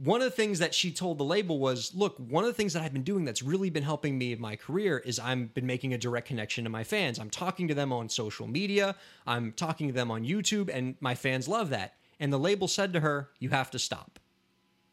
one 0.00 0.20
of 0.20 0.24
the 0.24 0.30
things 0.30 0.58
that 0.60 0.74
she 0.74 0.90
told 0.90 1.18
the 1.18 1.24
label 1.24 1.58
was, 1.58 1.94
look, 1.94 2.16
one 2.16 2.44
of 2.44 2.48
the 2.48 2.54
things 2.54 2.72
that 2.72 2.82
I've 2.82 2.92
been 2.92 3.02
doing 3.02 3.24
that's 3.24 3.42
really 3.42 3.70
been 3.70 3.82
helping 3.82 4.16
me 4.16 4.32
in 4.32 4.40
my 4.40 4.56
career 4.56 4.98
is 4.98 5.18
I've 5.18 5.52
been 5.54 5.66
making 5.66 5.92
a 5.92 5.98
direct 5.98 6.28
connection 6.28 6.64
to 6.64 6.70
my 6.70 6.84
fans. 6.84 7.18
I'm 7.18 7.30
talking 7.30 7.68
to 7.68 7.74
them 7.74 7.92
on 7.92 8.08
social 8.08 8.46
media, 8.46 8.96
I'm 9.26 9.52
talking 9.52 9.88
to 9.88 9.94
them 9.94 10.10
on 10.10 10.24
YouTube, 10.24 10.70
and 10.72 10.94
my 11.00 11.14
fans 11.14 11.46
love 11.46 11.70
that. 11.70 11.94
And 12.20 12.32
the 12.32 12.38
label 12.38 12.68
said 12.68 12.92
to 12.94 13.00
her, 13.00 13.30
you 13.38 13.50
have 13.50 13.70
to 13.72 13.78
stop. 13.78 14.18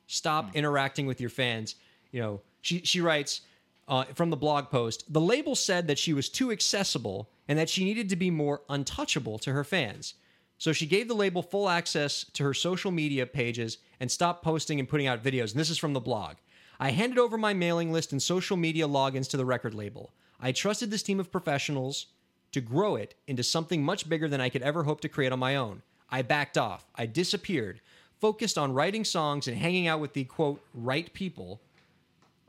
Stop 0.07 0.55
interacting 0.55 1.05
with 1.05 1.21
your 1.21 1.29
fans. 1.29 1.75
You 2.11 2.21
know, 2.21 2.41
she 2.61 2.81
she 2.83 2.99
writes 2.99 3.41
uh, 3.87 4.05
from 4.15 4.31
the 4.31 4.37
blog 4.37 4.69
post. 4.69 5.11
The 5.13 5.21
label 5.21 5.55
said 5.55 5.87
that 5.87 5.99
she 5.99 6.13
was 6.13 6.29
too 6.29 6.51
accessible 6.51 7.29
and 7.47 7.57
that 7.59 7.69
she 7.69 7.83
needed 7.83 8.09
to 8.09 8.15
be 8.15 8.31
more 8.31 8.61
untouchable 8.69 9.37
to 9.39 9.53
her 9.53 9.63
fans. 9.63 10.15
So 10.59 10.73
she 10.73 10.85
gave 10.85 11.07
the 11.07 11.15
label 11.15 11.41
full 11.41 11.69
access 11.69 12.25
to 12.33 12.43
her 12.43 12.53
social 12.53 12.91
media 12.91 13.25
pages 13.25 13.79
and 13.99 14.11
stopped 14.11 14.43
posting 14.43 14.79
and 14.79 14.87
putting 14.87 15.07
out 15.07 15.23
videos. 15.23 15.51
And 15.51 15.59
this 15.59 15.69
is 15.69 15.77
from 15.77 15.93
the 15.93 15.99
blog. 15.99 16.35
I 16.79 16.91
handed 16.91 17.17
over 17.17 17.37
my 17.37 17.53
mailing 17.53 17.91
list 17.91 18.11
and 18.11 18.21
social 18.21 18.57
media 18.57 18.87
logins 18.87 19.29
to 19.29 19.37
the 19.37 19.45
record 19.45 19.73
label. 19.73 20.11
I 20.39 20.51
trusted 20.51 20.91
this 20.91 21.03
team 21.03 21.19
of 21.19 21.31
professionals 21.31 22.07
to 22.51 22.61
grow 22.61 22.95
it 22.97 23.15
into 23.25 23.41
something 23.41 23.83
much 23.83 24.07
bigger 24.07 24.27
than 24.27 24.41
I 24.41 24.49
could 24.49 24.61
ever 24.61 24.83
hope 24.83 25.01
to 25.01 25.09
create 25.09 25.31
on 25.31 25.39
my 25.39 25.55
own. 25.55 25.81
I 26.09 26.23
backed 26.23 26.57
off. 26.57 26.85
I 26.95 27.05
disappeared, 27.05 27.79
focused 28.19 28.57
on 28.57 28.73
writing 28.73 29.05
songs 29.05 29.47
and 29.47 29.57
hanging 29.57 29.87
out 29.87 29.99
with 29.99 30.13
the 30.13 30.25
quote, 30.25 30.61
right 30.73 31.11
people, 31.13 31.61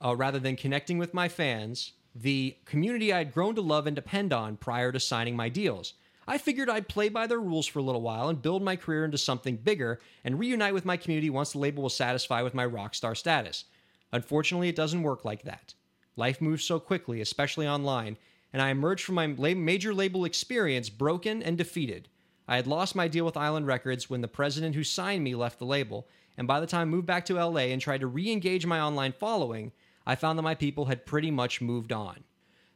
uh, 0.04 0.16
rather 0.16 0.38
than 0.38 0.56
connecting 0.56 0.98
with 0.98 1.14
my 1.14 1.28
fans, 1.28 1.92
the 2.14 2.56
community 2.64 3.12
I'd 3.12 3.32
grown 3.32 3.54
to 3.54 3.60
love 3.60 3.86
and 3.86 3.94
depend 3.94 4.32
on 4.32 4.56
prior 4.56 4.90
to 4.90 4.98
signing 4.98 5.36
my 5.36 5.48
deals. 5.48 5.94
I 6.30 6.38
figured 6.38 6.70
I'd 6.70 6.86
play 6.86 7.08
by 7.08 7.26
their 7.26 7.40
rules 7.40 7.66
for 7.66 7.80
a 7.80 7.82
little 7.82 8.02
while 8.02 8.28
and 8.28 8.40
build 8.40 8.62
my 8.62 8.76
career 8.76 9.04
into 9.04 9.18
something 9.18 9.56
bigger 9.56 9.98
and 10.22 10.38
reunite 10.38 10.72
with 10.72 10.84
my 10.84 10.96
community 10.96 11.28
once 11.28 11.50
the 11.50 11.58
label 11.58 11.82
was 11.82 11.96
satisfied 11.96 12.44
with 12.44 12.54
my 12.54 12.64
rock 12.64 12.94
star 12.94 13.16
status. 13.16 13.64
Unfortunately, 14.12 14.68
it 14.68 14.76
doesn't 14.76 15.02
work 15.02 15.24
like 15.24 15.42
that. 15.42 15.74
Life 16.14 16.40
moves 16.40 16.62
so 16.62 16.78
quickly, 16.78 17.20
especially 17.20 17.66
online, 17.66 18.16
and 18.52 18.62
I 18.62 18.70
emerged 18.70 19.04
from 19.04 19.16
my 19.16 19.26
major 19.26 19.92
label 19.92 20.24
experience 20.24 20.88
broken 20.88 21.42
and 21.42 21.58
defeated. 21.58 22.08
I 22.46 22.54
had 22.54 22.68
lost 22.68 22.94
my 22.94 23.08
deal 23.08 23.24
with 23.24 23.36
Island 23.36 23.66
Records 23.66 24.08
when 24.08 24.20
the 24.20 24.28
president 24.28 24.76
who 24.76 24.84
signed 24.84 25.24
me 25.24 25.34
left 25.34 25.58
the 25.58 25.66
label, 25.66 26.06
and 26.38 26.46
by 26.46 26.60
the 26.60 26.66
time 26.68 26.82
I 26.82 26.92
moved 26.92 27.08
back 27.08 27.24
to 27.24 27.44
LA 27.44 27.72
and 27.72 27.82
tried 27.82 28.02
to 28.02 28.06
re 28.06 28.30
engage 28.30 28.64
my 28.66 28.78
online 28.80 29.14
following, 29.18 29.72
I 30.06 30.14
found 30.14 30.38
that 30.38 30.42
my 30.42 30.54
people 30.54 30.84
had 30.84 31.06
pretty 31.06 31.32
much 31.32 31.60
moved 31.60 31.90
on. 31.90 32.22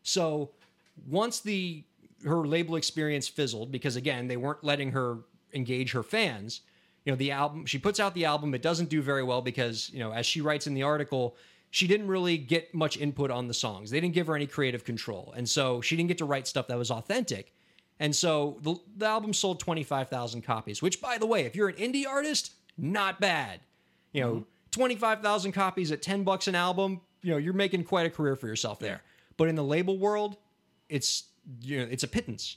So 0.03 0.51
once 1.07 1.39
the 1.39 1.85
her 2.25 2.47
label 2.47 2.77
experience 2.77 3.29
fizzled 3.29 3.71
because 3.71 3.97
again 3.97 4.29
they 4.29 4.37
weren't 4.37 4.65
letting 4.65 4.93
her 4.93 5.19
engage 5.53 5.93
her 5.93 6.03
fans. 6.03 6.61
You 7.05 7.13
know 7.13 7.17
the 7.17 7.33
album 7.33 7.67
she 7.67 7.79
puts 7.79 8.01
out 8.01 8.15
the 8.15 8.25
album. 8.25 8.55
It 8.55 8.63
doesn't 8.63 8.89
do 8.89 9.03
very 9.03 9.23
well 9.23 9.43
because 9.43 9.91
you 9.93 9.99
know 9.99 10.13
as 10.13 10.27
she 10.27 10.41
writes 10.41 10.67
in 10.67 10.75
the 10.75 10.83
article 10.83 11.37
she 11.75 11.89
didn't 11.89 12.07
really 12.07 12.39
get 12.39 12.73
much 12.73 12.97
input 12.97 13.33
on 13.33 13.49
the 13.49 13.55
songs. 13.55 13.91
They 13.91 13.99
didn't 14.01 14.15
give 14.15 14.29
her 14.29 14.37
any 14.37 14.47
creative 14.47 14.85
control. 14.85 15.35
And 15.37 15.49
so 15.49 15.81
she 15.81 15.97
didn't 15.97 16.07
get 16.07 16.19
to 16.19 16.25
write 16.25 16.47
stuff 16.47 16.69
that 16.69 16.79
was 16.79 16.89
authentic. 16.89 17.53
And 17.99 18.15
so 18.15 18.59
the, 18.63 18.77
the 18.97 19.07
album 19.07 19.33
sold 19.33 19.59
25,000 19.59 20.43
copies, 20.43 20.81
which, 20.81 21.01
by 21.01 21.19
the 21.19 21.27
way, 21.27 21.47
if 21.47 21.57
you're 21.57 21.67
an 21.67 21.75
indie 21.75 22.07
artist, 22.07 22.53
not 22.79 23.21
bad. 23.21 23.59
You 24.13 24.21
know, 24.21 24.33
mm-hmm. 24.35 24.43
25,000 24.71 25.51
copies 25.51 25.91
at 25.91 26.01
10 26.01 26.23
bucks 26.23 26.47
an 26.47 26.55
album, 26.55 27.01
you 27.23 27.33
know, 27.33 27.39
you're 27.39 27.53
making 27.53 27.83
quite 27.83 28.07
a 28.07 28.11
career 28.11 28.37
for 28.37 28.47
yourself 28.47 28.79
there. 28.79 29.03
But 29.37 29.49
in 29.49 29.57
the 29.57 29.65
label 29.65 29.99
world, 29.99 30.37
it's 30.89 31.25
you 31.61 31.79
know, 31.79 31.89
it's 31.91 32.03
a 32.03 32.09
pittance 32.09 32.57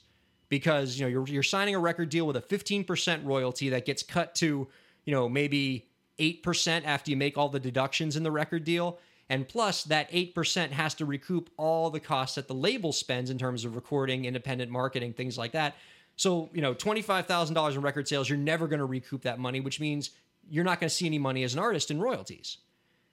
because, 0.50 0.98
you 0.98 1.06
know, 1.06 1.10
you're 1.10 1.28
you're 1.28 1.44
signing 1.44 1.76
a 1.76 1.80
record 1.80 2.10
deal 2.10 2.26
with 2.26 2.38
a 2.38 2.42
15% 2.42 3.26
royalty 3.26 3.70
that 3.70 3.86
gets 3.86 4.04
cut 4.04 4.36
to, 4.36 4.68
you 5.06 5.14
know, 5.14 5.28
maybe 5.28 5.88
8% 6.20 6.84
after 6.86 7.12
you 7.12 7.18
make 7.18 7.38
all 7.38 7.50
the 7.50 7.60
deductions 7.60 8.16
in 8.16 8.24
the 8.24 8.32
record 8.32 8.64
deal. 8.64 9.00
And 9.30 9.48
plus, 9.48 9.84
that 9.86 10.10
8% 10.12 10.72
has 10.72 10.94
to 10.96 11.06
recoup 11.06 11.50
all 11.58 11.90
the 11.90 12.00
costs 12.00 12.36
that 12.36 12.48
the 12.48 12.54
label 12.54 12.94
spends 12.94 13.30
in 13.30 13.38
terms 13.38 13.66
of 13.66 13.76
recording, 13.76 14.24
independent 14.24 14.72
marketing, 14.72 15.14
things 15.14 15.38
like 15.38 15.52
that. 15.52 15.76
So, 16.16 16.50
you 16.54 16.62
know, 16.62 16.74
$25,000 16.74 17.76
in 17.76 17.82
record 17.82 18.08
sales, 18.08 18.30
you're 18.30 18.38
never 18.38 18.68
going 18.68 18.80
to 18.80 18.86
recoup 18.86 19.24
that 19.24 19.38
money, 19.38 19.60
which 19.60 19.82
means 19.82 20.12
you're 20.50 20.64
not 20.64 20.80
going 20.80 20.90
to 20.90 20.96
see 20.96 21.06
any 21.06 21.20
money 21.20 21.44
as 21.44 21.54
an 21.54 21.60
artist 21.60 21.92
in 21.92 22.00
royalties. 22.00 22.58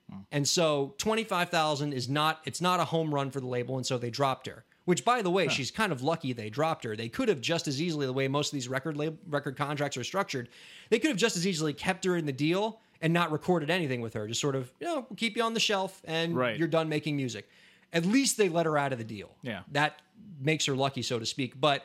Hmm. 0.08 0.18
And 0.30 0.48
so 0.48 0.94
25,000 0.98 1.92
is 1.92 2.08
not 2.08 2.40
it's 2.44 2.60
not 2.60 2.78
a 2.78 2.84
home 2.84 3.12
run 3.12 3.30
for 3.30 3.40
the 3.40 3.46
label 3.46 3.76
and 3.76 3.84
so 3.84 3.98
they 3.98 4.10
dropped 4.10 4.46
her. 4.46 4.64
Which 4.84 5.04
by 5.04 5.22
the 5.22 5.30
way, 5.30 5.48
she's 5.48 5.70
kind 5.70 5.92
of 5.92 6.02
lucky 6.02 6.32
they 6.34 6.50
dropped 6.50 6.84
her. 6.84 6.94
They 6.94 7.08
could 7.08 7.28
have 7.28 7.40
just 7.40 7.66
as 7.66 7.80
easily 7.80 8.04
the 8.04 8.12
way 8.12 8.28
most 8.28 8.48
of 8.52 8.56
these 8.56 8.68
record 8.68 8.96
lab- 8.98 9.18
record 9.28 9.56
contracts 9.56 9.96
are 9.96 10.04
structured, 10.04 10.48
they 10.90 10.98
could 10.98 11.08
have 11.08 11.16
just 11.16 11.36
as 11.36 11.46
easily 11.46 11.72
kept 11.72 12.04
her 12.04 12.16
in 12.16 12.26
the 12.26 12.32
deal 12.32 12.80
and 13.00 13.12
not 13.12 13.32
recorded 13.32 13.70
anything 13.70 14.00
with 14.02 14.12
her. 14.12 14.28
Just 14.28 14.40
sort 14.42 14.54
of, 14.54 14.70
you 14.80 14.86
know, 14.86 15.06
we'll 15.08 15.16
keep 15.16 15.36
you 15.36 15.42
on 15.42 15.54
the 15.54 15.60
shelf 15.60 16.02
and 16.04 16.36
Right. 16.36 16.58
you're 16.58 16.68
done 16.68 16.88
making 16.90 17.16
music. 17.16 17.48
At 17.94 18.04
least 18.04 18.36
they 18.36 18.48
let 18.50 18.66
her 18.66 18.76
out 18.76 18.92
of 18.92 18.98
the 18.98 19.04
deal. 19.04 19.34
Yeah. 19.42 19.62
That 19.72 20.00
makes 20.40 20.66
her 20.66 20.74
lucky 20.74 21.00
so 21.02 21.18
to 21.18 21.24
speak, 21.26 21.58
but 21.60 21.84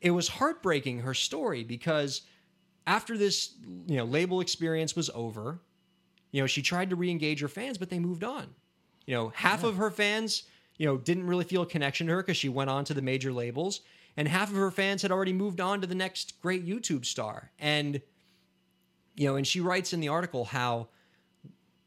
it 0.00 0.10
was 0.10 0.26
heartbreaking 0.28 1.00
her 1.00 1.14
story 1.14 1.62
because 1.62 2.22
after 2.88 3.16
this, 3.16 3.54
you 3.86 3.96
know, 3.98 4.04
label 4.04 4.40
experience 4.40 4.96
was 4.96 5.10
over, 5.14 5.60
you 6.32 6.40
know, 6.40 6.46
she 6.48 6.60
tried 6.62 6.90
to 6.90 6.96
re-engage 6.96 7.40
her 7.40 7.48
fans, 7.48 7.78
but 7.78 7.88
they 7.90 8.00
moved 8.00 8.24
on. 8.24 8.48
You 9.06 9.14
know, 9.14 9.28
half 9.34 9.62
of 9.62 9.76
her 9.76 9.90
fans, 9.90 10.44
you 10.82 10.88
know, 10.88 10.96
didn't 10.96 11.28
really 11.28 11.44
feel 11.44 11.62
a 11.62 11.66
connection 11.66 12.08
to 12.08 12.12
her 12.12 12.22
because 12.24 12.36
she 12.36 12.48
went 12.48 12.68
on 12.68 12.84
to 12.84 12.92
the 12.92 13.00
major 13.00 13.32
labels, 13.32 13.82
and 14.16 14.26
half 14.26 14.50
of 14.50 14.56
her 14.56 14.72
fans 14.72 15.00
had 15.00 15.12
already 15.12 15.32
moved 15.32 15.60
on 15.60 15.80
to 15.80 15.86
the 15.86 15.94
next 15.94 16.40
great 16.42 16.66
YouTube 16.66 17.04
star. 17.04 17.52
And 17.60 18.02
you 19.14 19.28
know, 19.28 19.36
and 19.36 19.46
she 19.46 19.60
writes 19.60 19.92
in 19.92 20.00
the 20.00 20.08
article 20.08 20.44
how 20.44 20.88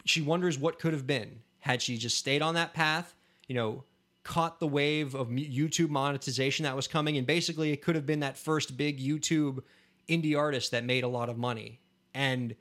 she 0.05 0.21
wonders 0.21 0.57
what 0.57 0.79
could 0.79 0.93
have 0.93 1.05
been 1.05 1.41
had 1.59 1.81
she 1.81 1.97
just 1.97 2.17
stayed 2.17 2.41
on 2.41 2.53
that 2.53 2.73
path, 2.73 3.13
you 3.49 3.55
know, 3.55 3.83
caught 4.23 4.61
the 4.61 4.67
wave 4.67 5.13
of 5.13 5.27
YouTube 5.27 5.89
monetization 5.89 6.63
that 6.63 6.73
was 6.73 6.87
coming, 6.87 7.17
and 7.17 7.27
basically 7.27 7.73
it 7.73 7.81
could 7.81 7.95
have 7.95 8.05
been 8.05 8.21
that 8.21 8.37
first 8.37 8.77
big 8.77 8.97
YouTube 8.97 9.61
indie 10.07 10.39
artist 10.39 10.71
that 10.71 10.85
made 10.85 11.03
a 11.03 11.09
lot 11.09 11.27
of 11.27 11.37
money. 11.37 11.81
And 12.13 12.55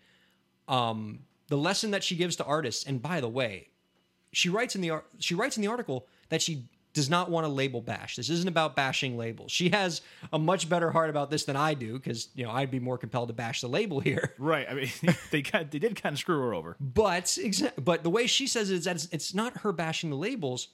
um, 0.67 1.21
the 1.47 1.57
lesson 1.57 1.93
that 1.93 2.03
she 2.03 2.17
gives 2.17 2.35
to 2.37 2.45
artists, 2.45 2.83
and 2.83 3.01
by 3.01 3.21
the 3.21 3.29
way, 3.29 3.69
she 4.33 4.49
writes 4.49 4.75
in 4.75 4.81
the 4.81 5.01
she 5.21 5.37
writes 5.37 5.57
in 5.57 5.61
the 5.63 5.69
article 5.69 6.09
that 6.29 6.43
she 6.43 6.69
does 6.95 7.11
not 7.11 7.29
want 7.29 7.45
to 7.45 7.49
label 7.53 7.81
bash. 7.81 8.17
This 8.17 8.31
isn't 8.31 8.49
about 8.49 8.77
bashing 8.77 9.19
labels. 9.19 9.51
She 9.51 9.71
has 9.71 10.01
a 10.33 10.39
much 10.39 10.69
better 10.69 10.93
heart 10.93 11.11
about 11.11 11.29
this 11.29 11.45
than 11.45 11.57
I 11.57 11.75
do 11.75 11.95
because 11.95 12.29
you 12.35 12.45
know 12.45 12.53
I'd 12.53 12.71
be 12.71 12.79
more 12.79 12.97
compelled 12.97 13.29
to 13.29 13.35
bash 13.35 13.61
the 13.61 13.69
label 13.69 14.01
here. 14.01 14.35
Right. 14.45 14.67
I 14.69 14.75
mean, 14.75 14.91
they 15.31 15.43
kind 15.43 15.71
they 15.71 15.79
did 15.79 16.01
kind 16.01 16.13
of 16.13 16.19
screw 16.19 16.39
her 16.39 16.55
over. 16.55 16.77
But 16.81 17.25
exa- 17.25 17.73
but 17.83 18.03
the 18.03 18.11
way 18.11 18.27
she 18.27 18.47
says 18.47 18.71
it 18.71 18.75
is 18.75 18.85
that 18.85 18.97
it's, 18.97 19.09
it's 19.11 19.35
not 19.35 19.59
her 19.59 19.73
bashing 19.73 20.11
the 20.11 20.17
labels. 20.17 20.69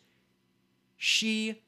She 0.96 1.62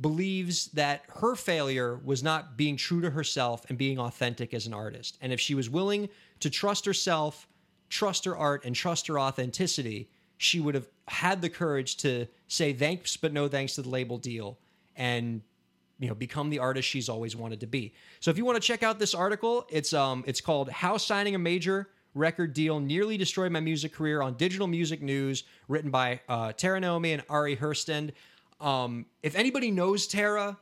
believes 0.00 0.66
that 0.68 1.02
her 1.08 1.34
failure 1.34 2.00
was 2.04 2.22
not 2.22 2.56
being 2.56 2.76
true 2.76 3.00
to 3.00 3.10
herself 3.10 3.64
and 3.68 3.78
being 3.78 3.98
authentic 3.98 4.52
as 4.52 4.66
an 4.66 4.74
artist. 4.74 5.16
And 5.20 5.32
if 5.32 5.40
she 5.40 5.54
was 5.54 5.70
willing 5.70 6.08
to 6.40 6.50
trust 6.50 6.84
herself, 6.84 7.46
trust 7.88 8.24
her 8.24 8.36
art, 8.36 8.64
and 8.64 8.74
trust 8.74 9.06
her 9.06 9.20
authenticity, 9.20 10.10
she 10.36 10.60
would 10.60 10.74
have 10.74 10.88
had 11.08 11.42
the 11.42 11.48
courage 11.48 11.96
to 11.98 12.26
say 12.48 12.72
thanks 12.72 13.16
but 13.16 13.32
no 13.32 13.48
thanks 13.48 13.74
to 13.74 13.82
the 13.82 13.88
label 13.88 14.18
deal 14.18 14.58
and 14.96 15.42
you 15.98 16.08
know 16.08 16.14
become 16.14 16.50
the 16.50 16.58
artist 16.58 16.88
she's 16.88 17.08
always 17.08 17.36
wanted 17.36 17.60
to 17.60 17.66
be. 17.66 17.94
So 18.20 18.30
if 18.30 18.38
you 18.38 18.44
want 18.44 18.60
to 18.60 18.66
check 18.66 18.82
out 18.82 18.98
this 18.98 19.14
article, 19.14 19.66
it's 19.70 19.92
um 19.92 20.24
it's 20.26 20.40
called 20.40 20.68
How 20.70 20.96
Signing 20.96 21.34
a 21.34 21.38
Major 21.38 21.88
Record 22.14 22.52
Deal 22.52 22.80
Nearly 22.80 23.16
Destroyed 23.16 23.52
My 23.52 23.60
Music 23.60 23.92
Career 23.92 24.22
on 24.22 24.34
Digital 24.34 24.66
Music 24.66 25.02
News, 25.02 25.44
written 25.68 25.90
by 25.90 26.20
uh, 26.28 26.52
Terra 26.52 26.80
Naomi 26.80 27.12
and 27.12 27.22
Ari 27.28 27.56
Herstand. 27.56 28.12
Um, 28.60 29.06
if 29.22 29.34
anybody 29.34 29.70
knows 29.70 30.06
Terra, 30.06 30.56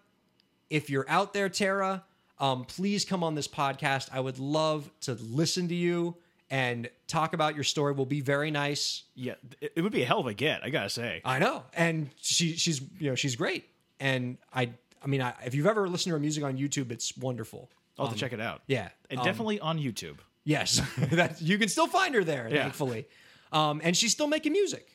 if 0.71 0.89
you're 0.89 1.09
out 1.09 1.35
there, 1.35 1.51
Terra, 1.51 2.05
um, 2.39 2.65
please 2.65 3.05
come 3.05 3.23
on 3.23 3.35
this 3.35 3.49
podcast. 3.49 4.09
I 4.13 4.21
would 4.21 4.39
love 4.39 4.91
to 5.03 5.13
listen 5.15 5.69
to 5.69 5.75
you 5.75 6.17
and 6.53 6.91
talk 7.09 7.33
about 7.33 7.55
your 7.55 7.65
story. 7.65 7.95
Will 7.95 8.05
be 8.07 8.21
very 8.21 8.51
nice. 8.51 9.05
Yeah, 9.15 9.35
it, 9.61 9.81
would 9.83 9.91
be 9.91 10.03
a 10.03 10.05
hell 10.05 10.21
of 10.21 10.27
a 10.27 10.35
get. 10.35 10.63
I 10.63 10.69
gotta 10.69 10.91
say. 10.91 11.23
I 11.25 11.39
know, 11.39 11.65
and 11.75 12.11
she 12.21 12.53
she's 12.57 12.81
you 13.01 13.09
know 13.09 13.15
she's 13.17 13.35
great, 13.35 13.65
and 13.99 14.37
I 14.53 14.71
I 15.03 15.07
mean 15.09 15.23
I, 15.23 15.33
if 15.47 15.55
you've 15.55 15.67
ever 15.67 15.89
listened 15.89 16.11
to 16.11 16.15
her 16.17 16.21
music 16.21 16.45
on 16.45 16.59
YouTube, 16.59 16.93
it's 16.93 17.17
wonderful. 17.17 17.71
I'll 17.99 18.07
have 18.07 18.15
to 18.15 18.21
check 18.21 18.33
it 18.35 18.41
out. 18.41 18.63
Yeah, 18.67 18.91
and 19.11 19.19
um, 19.21 19.25
definitely 19.25 19.61
on 19.61 19.79
YouTube. 19.79 20.19
Yes, 20.45 20.83
that 21.11 21.41
you 21.41 21.57
can 21.59 21.69
still 21.69 21.87
find 21.87 22.15
her 22.15 22.23
there, 22.23 22.49
Yeah. 22.51 22.63
thankfully. 22.63 23.07
Um, 23.51 23.81
and 23.83 23.97
she's 23.97 24.13
still 24.13 24.29
making 24.29 24.53
music. 24.53 24.89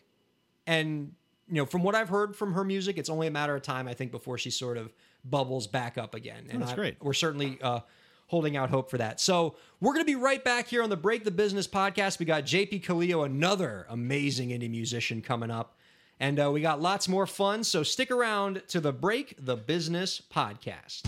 And 0.68 1.14
you 1.48 1.56
know, 1.56 1.66
from 1.66 1.82
what 1.82 1.96
I've 1.96 2.10
heard 2.10 2.36
from 2.36 2.54
her 2.54 2.64
music, 2.64 2.98
it's 2.98 3.10
only 3.10 3.28
a 3.28 3.32
matter 3.32 3.56
of 3.56 3.62
time, 3.64 3.88
I 3.88 3.94
think, 3.94 4.12
before 4.12 4.38
she 4.38 4.52
sort 4.52 4.78
of 4.78 4.94
bubbles 5.24 5.66
back 5.68 5.98
up 5.98 6.14
again. 6.14 6.48
And 6.50 6.62
that's 6.62 6.74
I- 6.74 6.76
great. 6.76 6.98
We're 7.02 7.14
certainly 7.14 7.58
uh, 7.62 7.80
holding 8.27 8.55
out 8.55 8.69
hope 8.69 8.89
for 8.89 8.98
that. 8.98 9.19
So 9.19 9.55
we're 9.81 9.93
going 9.93 10.05
to 10.05 10.12
be 10.12 10.15
right 10.15 10.43
back 10.43 10.67
here 10.67 10.84
on 10.84 10.89
the 10.89 10.98
Break 10.98 11.24
the 11.24 11.31
Business 11.31 11.67
podcast. 11.67 12.19
We 12.19 12.25
got 12.25 12.43
JP 12.43 12.84
Kallio, 12.84 13.25
another 13.25 13.86
amazing 13.89 14.50
indie 14.50 14.69
musician, 14.69 15.22
coming 15.22 15.50
up. 15.51 15.77
And 16.19 16.39
uh, 16.39 16.51
we 16.51 16.62
got 16.62 16.81
lots 16.81 17.07
more 17.07 17.27
fun. 17.27 17.63
So 17.63 17.84
stick 17.84 18.12
around 18.12 18.63
to 18.69 18.79
the 18.79 18.91
Break 18.91 19.36
the 19.39 19.55
Business 19.55 20.22
podcast. 20.34 21.03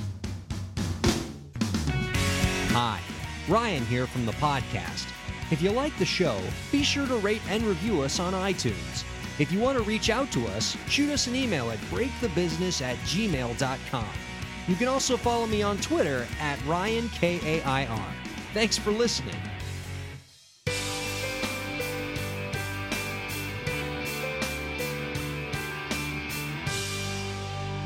Hi, 2.71 2.99
Ryan 3.47 3.85
here 3.85 4.05
from 4.07 4.25
the 4.25 4.31
podcast. 4.33 5.07
If 5.51 5.61
you 5.61 5.71
like 5.71 5.97
the 5.97 6.05
show, 6.05 6.39
be 6.71 6.83
sure 6.83 7.07
to 7.07 7.15
rate 7.15 7.41
and 7.49 7.63
review 7.63 8.01
us 8.01 8.19
on 8.19 8.33
iTunes. 8.33 9.03
If 9.39 9.51
you 9.51 9.59
want 9.59 9.77
to 9.77 9.83
reach 9.83 10.09
out 10.09 10.31
to 10.33 10.45
us, 10.47 10.77
shoot 10.87 11.09
us 11.09 11.25
an 11.27 11.35
email 11.35 11.71
at 11.71 11.79
breakthebusiness 11.89 12.81
at 12.83 12.97
gmail.com. 12.97 14.05
You 14.69 14.75
can 14.75 14.87
also 14.87 15.17
follow 15.17 15.47
me 15.47 15.63
on 15.63 15.77
Twitter 15.79 16.27
at 16.39 16.63
Ryan 16.67 17.09
K 17.09 17.39
A 17.43 17.63
I 17.63 17.87
R. 17.87 18.13
Thanks 18.53 18.77
for 18.77 18.91
listening. 18.91 19.33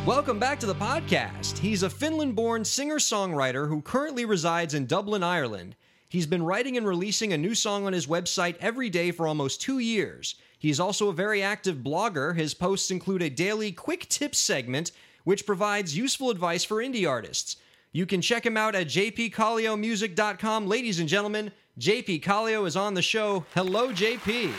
Welcome 0.05 0.39
back 0.39 0.59
to 0.59 0.65
the 0.65 0.75
podcast. 0.75 1.57
He's 1.57 1.83
a 1.83 1.89
Finland 1.89 2.35
born 2.35 2.65
singer 2.65 2.97
songwriter 2.97 3.69
who 3.69 3.81
currently 3.81 4.25
resides 4.25 4.73
in 4.73 4.85
Dublin, 4.85 5.23
Ireland. 5.23 5.77
He's 6.09 6.27
been 6.27 6.43
writing 6.43 6.75
and 6.75 6.85
releasing 6.85 7.31
a 7.31 7.37
new 7.37 7.55
song 7.55 7.85
on 7.85 7.93
his 7.93 8.07
website 8.07 8.57
every 8.59 8.89
day 8.89 9.11
for 9.11 9.25
almost 9.25 9.61
two 9.61 9.79
years. 9.79 10.35
He's 10.59 10.81
also 10.81 11.07
a 11.07 11.13
very 11.13 11.41
active 11.41 11.77
blogger. 11.77 12.35
His 12.35 12.53
posts 12.53 12.91
include 12.91 13.21
a 13.21 13.29
daily 13.29 13.71
quick 13.71 14.09
tip 14.09 14.35
segment, 14.35 14.91
which 15.23 15.45
provides 15.45 15.95
useful 15.97 16.29
advice 16.29 16.63
for 16.63 16.77
indie 16.77 17.09
artists. 17.09 17.57
You 17.91 18.05
can 18.05 18.21
check 18.21 18.45
him 18.45 18.57
out 18.57 18.75
at 18.75 18.87
jpkalliomusic.com. 18.87 20.67
Ladies 20.67 20.99
and 20.99 21.07
gentlemen, 21.07 21.51
JP 21.79 22.23
Kallio 22.23 22.65
is 22.65 22.75
on 22.75 22.93
the 22.95 23.01
show. 23.01 23.45
Hello, 23.53 23.89
JP. 23.91 24.51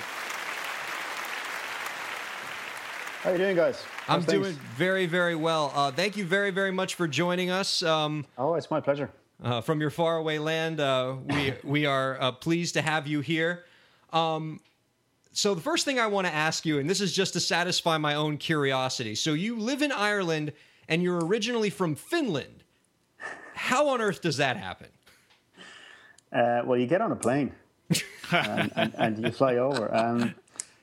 How 3.22 3.30
you 3.30 3.38
doing, 3.38 3.56
guys? 3.56 3.82
I'm 4.06 4.20
things? 4.22 4.42
doing 4.42 4.54
very, 4.76 5.06
very 5.06 5.34
well. 5.34 5.72
Uh, 5.74 5.90
thank 5.90 6.16
you 6.16 6.24
very, 6.26 6.50
very 6.50 6.70
much 6.70 6.94
for 6.94 7.08
joining 7.08 7.50
us 7.50 7.82
um, 7.82 8.26
Oh, 8.36 8.54
it's 8.54 8.70
my 8.70 8.80
pleasure. 8.80 9.08
uh, 9.42 9.62
from 9.62 9.80
your 9.80 9.88
faraway 9.90 10.38
land. 10.38 10.78
Uh, 10.78 11.16
we 11.28 11.54
we 11.64 11.86
are 11.86 12.20
uh, 12.20 12.32
pleased 12.32 12.74
to 12.74 12.82
have 12.82 13.06
you 13.06 13.20
here. 13.20 13.64
Um, 14.12 14.60
so 15.34 15.54
the 15.54 15.60
first 15.60 15.84
thing 15.84 15.98
I 16.00 16.06
want 16.06 16.26
to 16.26 16.32
ask 16.34 16.64
you, 16.64 16.78
and 16.78 16.88
this 16.88 17.00
is 17.02 17.12
just 17.12 17.32
to 17.34 17.40
satisfy 17.40 17.98
my 17.98 18.14
own 18.14 18.38
curiosity. 18.38 19.14
So 19.14 19.34
you 19.34 19.58
live 19.58 19.82
in 19.82 19.92
Ireland, 19.92 20.52
and 20.88 21.02
you're 21.02 21.18
originally 21.26 21.68
from 21.70 21.94
Finland. 21.94 22.62
How 23.54 23.88
on 23.88 24.00
earth 24.00 24.22
does 24.22 24.36
that 24.38 24.56
happen? 24.56 24.88
Uh, 26.32 26.62
well, 26.64 26.78
you 26.78 26.86
get 26.86 27.00
on 27.00 27.12
a 27.12 27.16
plane 27.16 27.52
and, 28.32 28.72
and, 28.74 28.94
and 28.96 29.18
you 29.24 29.30
fly 29.30 29.56
over. 29.56 29.94
Um, 29.94 30.34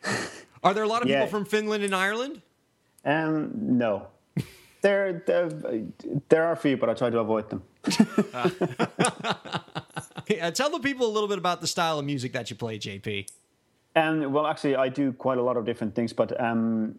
Are 0.64 0.74
there 0.74 0.84
a 0.84 0.88
lot 0.88 1.02
of 1.02 1.10
Yeah. 1.10 1.22
people 1.26 1.32
from 1.40 1.46
Finland 1.46 1.84
in 1.84 1.94
Ireland? 1.94 2.42
um, 3.04 3.52
no, 3.56 4.08
there, 4.82 5.24
there, 5.26 5.50
there 6.30 6.44
are 6.44 6.52
a 6.52 6.58
few, 6.58 6.78
but 6.78 6.88
I 6.90 6.94
try 6.94 7.10
to 7.10 7.20
avoid 7.20 7.50
them. 7.50 7.64
Uh, 10.42 10.50
tell 10.50 10.70
the 10.70 10.80
people 10.80 11.06
a 11.06 11.12
little 11.12 11.28
bit 11.28 11.38
about 11.38 11.60
the 11.60 11.68
style 11.68 12.00
of 12.00 12.06
music 12.06 12.32
that 12.32 12.50
you 12.50 12.56
play, 12.56 12.80
JP. 12.80 13.28
And 13.96 14.34
well, 14.34 14.48
actually, 14.48 14.76
I 14.76 14.90
do 14.90 15.12
quite 15.12 15.38
a 15.38 15.44
lot 15.44 15.58
of 15.58 15.66
different 15.66 15.96
things, 15.96 16.14
but 16.14 16.40
um, 16.40 16.96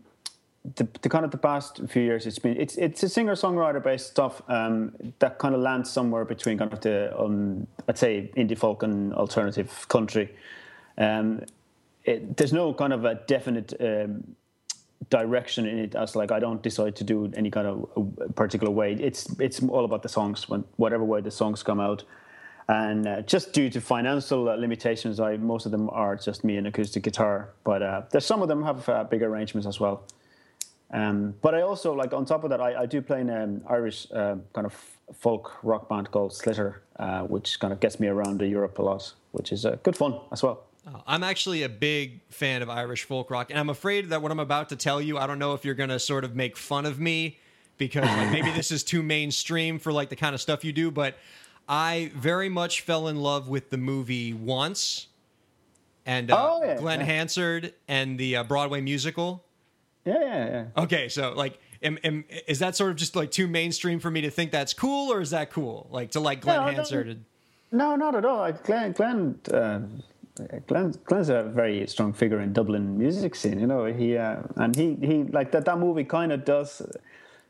the, 0.76 0.86
the 1.00 1.08
kind 1.08 1.24
of 1.24 1.30
the 1.30 1.38
past 1.38 1.80
few 1.88 2.02
years, 2.02 2.26
it's 2.26 2.38
been 2.38 2.60
it's 2.60 2.76
it's 2.76 3.02
a 3.02 3.08
singer 3.08 3.34
songwriter 3.34 3.82
based 3.82 4.08
stuff 4.10 4.42
um, 4.48 4.92
that 5.18 5.38
kind 5.38 5.54
of 5.54 5.60
lands 5.60 5.90
somewhere 5.90 6.24
between 6.24 6.58
kind 6.58 6.72
of 6.72 6.80
the 6.80 7.18
um, 7.18 7.66
I'd 7.88 7.98
say 7.98 8.30
indie 8.36 8.58
folk 8.58 8.82
and 8.82 9.12
alternative 9.14 9.88
country. 9.88 10.34
Um, 10.98 11.44
it, 12.04 12.36
there's 12.36 12.52
no 12.52 12.74
kind 12.74 12.92
of 12.92 13.04
a 13.04 13.14
definite 13.26 13.72
um, 13.80 14.36
direction 15.10 15.66
in 15.66 15.78
it 15.78 15.94
as 15.94 16.14
like 16.14 16.30
I 16.30 16.38
don't 16.38 16.62
decide 16.62 16.94
to 16.96 17.04
do 17.04 17.32
any 17.34 17.50
kind 17.50 17.66
of 17.66 18.34
particular 18.34 18.72
way. 18.72 18.92
It's 18.94 19.28
it's 19.40 19.62
all 19.62 19.84
about 19.84 20.02
the 20.02 20.08
songs 20.08 20.48
when 20.48 20.64
whatever 20.76 21.04
way 21.04 21.20
the 21.20 21.30
songs 21.30 21.62
come 21.62 21.80
out. 21.80 22.04
And 22.68 23.06
uh, 23.06 23.22
just 23.22 23.52
due 23.52 23.68
to 23.70 23.80
financial 23.80 24.48
uh, 24.48 24.56
limitations, 24.56 25.20
I 25.20 25.36
most 25.36 25.66
of 25.66 25.72
them 25.72 25.90
are 25.90 26.16
just 26.16 26.44
me 26.44 26.56
and 26.56 26.66
acoustic 26.66 27.02
guitar. 27.02 27.50
But 27.64 27.82
uh, 27.82 28.02
there's 28.10 28.24
some 28.24 28.42
of 28.42 28.48
them 28.48 28.62
have 28.62 28.88
uh, 28.88 29.04
big 29.04 29.22
arrangements 29.22 29.66
as 29.66 29.80
well. 29.80 30.04
Um, 30.90 31.34
but 31.40 31.54
I 31.54 31.62
also 31.62 31.94
like 31.94 32.12
on 32.12 32.24
top 32.24 32.44
of 32.44 32.50
that, 32.50 32.60
I, 32.60 32.82
I 32.82 32.86
do 32.86 33.00
play 33.00 33.20
in 33.20 33.30
an 33.30 33.64
Irish 33.68 34.06
uh, 34.12 34.36
kind 34.52 34.66
of 34.66 34.74
folk 35.14 35.58
rock 35.62 35.88
band 35.88 36.10
called 36.10 36.34
Slitter, 36.34 36.82
uh, 36.96 37.22
which 37.22 37.58
kind 37.60 37.72
of 37.72 37.80
gets 37.80 37.98
me 37.98 38.08
around 38.08 38.40
Europe 38.42 38.78
a 38.78 38.82
lot, 38.82 39.12
which 39.32 39.52
is 39.52 39.66
good 39.82 39.96
fun 39.96 40.20
as 40.30 40.42
well. 40.42 40.64
Oh, 40.86 41.00
I'm 41.06 41.22
actually 41.22 41.62
a 41.62 41.68
big 41.68 42.20
fan 42.28 42.60
of 42.60 42.68
Irish 42.68 43.04
folk 43.04 43.30
rock, 43.30 43.50
and 43.50 43.58
I'm 43.58 43.70
afraid 43.70 44.10
that 44.10 44.20
what 44.20 44.32
I'm 44.32 44.40
about 44.40 44.68
to 44.70 44.76
tell 44.76 45.00
you, 45.00 45.16
I 45.16 45.26
don't 45.28 45.38
know 45.38 45.54
if 45.54 45.64
you're 45.64 45.76
going 45.76 45.90
to 45.90 46.00
sort 46.00 46.24
of 46.24 46.34
make 46.34 46.56
fun 46.56 46.86
of 46.86 46.98
me 46.98 47.38
because 47.78 48.04
like, 48.04 48.32
maybe 48.32 48.50
this 48.50 48.70
is 48.70 48.82
too 48.82 49.02
mainstream 49.02 49.78
for 49.78 49.92
like 49.92 50.08
the 50.08 50.16
kind 50.16 50.34
of 50.34 50.40
stuff 50.40 50.64
you 50.64 50.72
do, 50.72 50.90
but 50.90 51.16
I 51.68 52.10
very 52.14 52.48
much 52.48 52.80
fell 52.80 53.08
in 53.08 53.16
love 53.16 53.48
with 53.48 53.70
the 53.70 53.78
movie 53.78 54.32
Once 54.32 55.08
and 56.06 56.30
uh, 56.30 56.36
oh, 56.38 56.64
yeah, 56.64 56.76
Glen 56.76 57.00
yeah. 57.00 57.06
Hansard 57.06 57.74
and 57.88 58.18
the 58.18 58.36
uh, 58.36 58.44
Broadway 58.44 58.80
musical. 58.80 59.44
Yeah, 60.04 60.20
yeah, 60.20 60.46
yeah. 60.46 60.82
Okay, 60.82 61.08
so 61.08 61.32
like, 61.32 61.60
am, 61.82 61.98
am, 62.02 62.24
is 62.46 62.58
that 62.58 62.76
sort 62.76 62.90
of 62.90 62.96
just 62.96 63.14
like 63.14 63.30
too 63.30 63.46
mainstream 63.46 64.00
for 64.00 64.10
me 64.10 64.22
to 64.22 64.30
think 64.30 64.50
that's 64.50 64.74
cool, 64.74 65.12
or 65.12 65.20
is 65.20 65.30
that 65.30 65.50
cool? 65.50 65.86
Like 65.90 66.12
to 66.12 66.20
like 66.20 66.40
Glen 66.40 66.56
No, 66.56 66.72
Hansard? 66.72 67.24
No, 67.70 67.96
not 67.96 68.14
at 68.14 68.24
all. 68.24 68.50
Glen, 68.52 68.92
Glen, 68.92 69.38
uh, 69.52 69.80
Glen, 70.66 70.94
Glen's 71.04 71.28
a 71.28 71.44
very 71.44 71.86
strong 71.86 72.12
figure 72.12 72.40
in 72.40 72.52
Dublin 72.52 72.98
music 72.98 73.34
scene. 73.34 73.60
You 73.60 73.66
know, 73.66 73.84
he 73.84 74.16
uh, 74.16 74.42
and 74.56 74.74
he 74.74 74.96
he 75.00 75.22
like 75.24 75.52
that. 75.52 75.64
That 75.66 75.78
movie 75.78 76.04
kind 76.04 76.32
of 76.32 76.44
does 76.44 76.82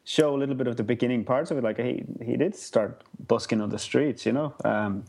show 0.04 0.34
a 0.34 0.38
little 0.38 0.54
bit 0.54 0.66
of 0.66 0.76
the 0.76 0.82
beginning 0.82 1.24
parts 1.24 1.50
of 1.50 1.58
it. 1.58 1.64
Like 1.64 1.78
he 1.78 2.04
he 2.24 2.36
did 2.36 2.54
start 2.54 3.02
busking 3.26 3.60
on 3.60 3.70
the 3.70 3.78
streets. 3.78 4.26
You 4.26 4.32
know. 4.32 4.54
Um, 4.64 5.04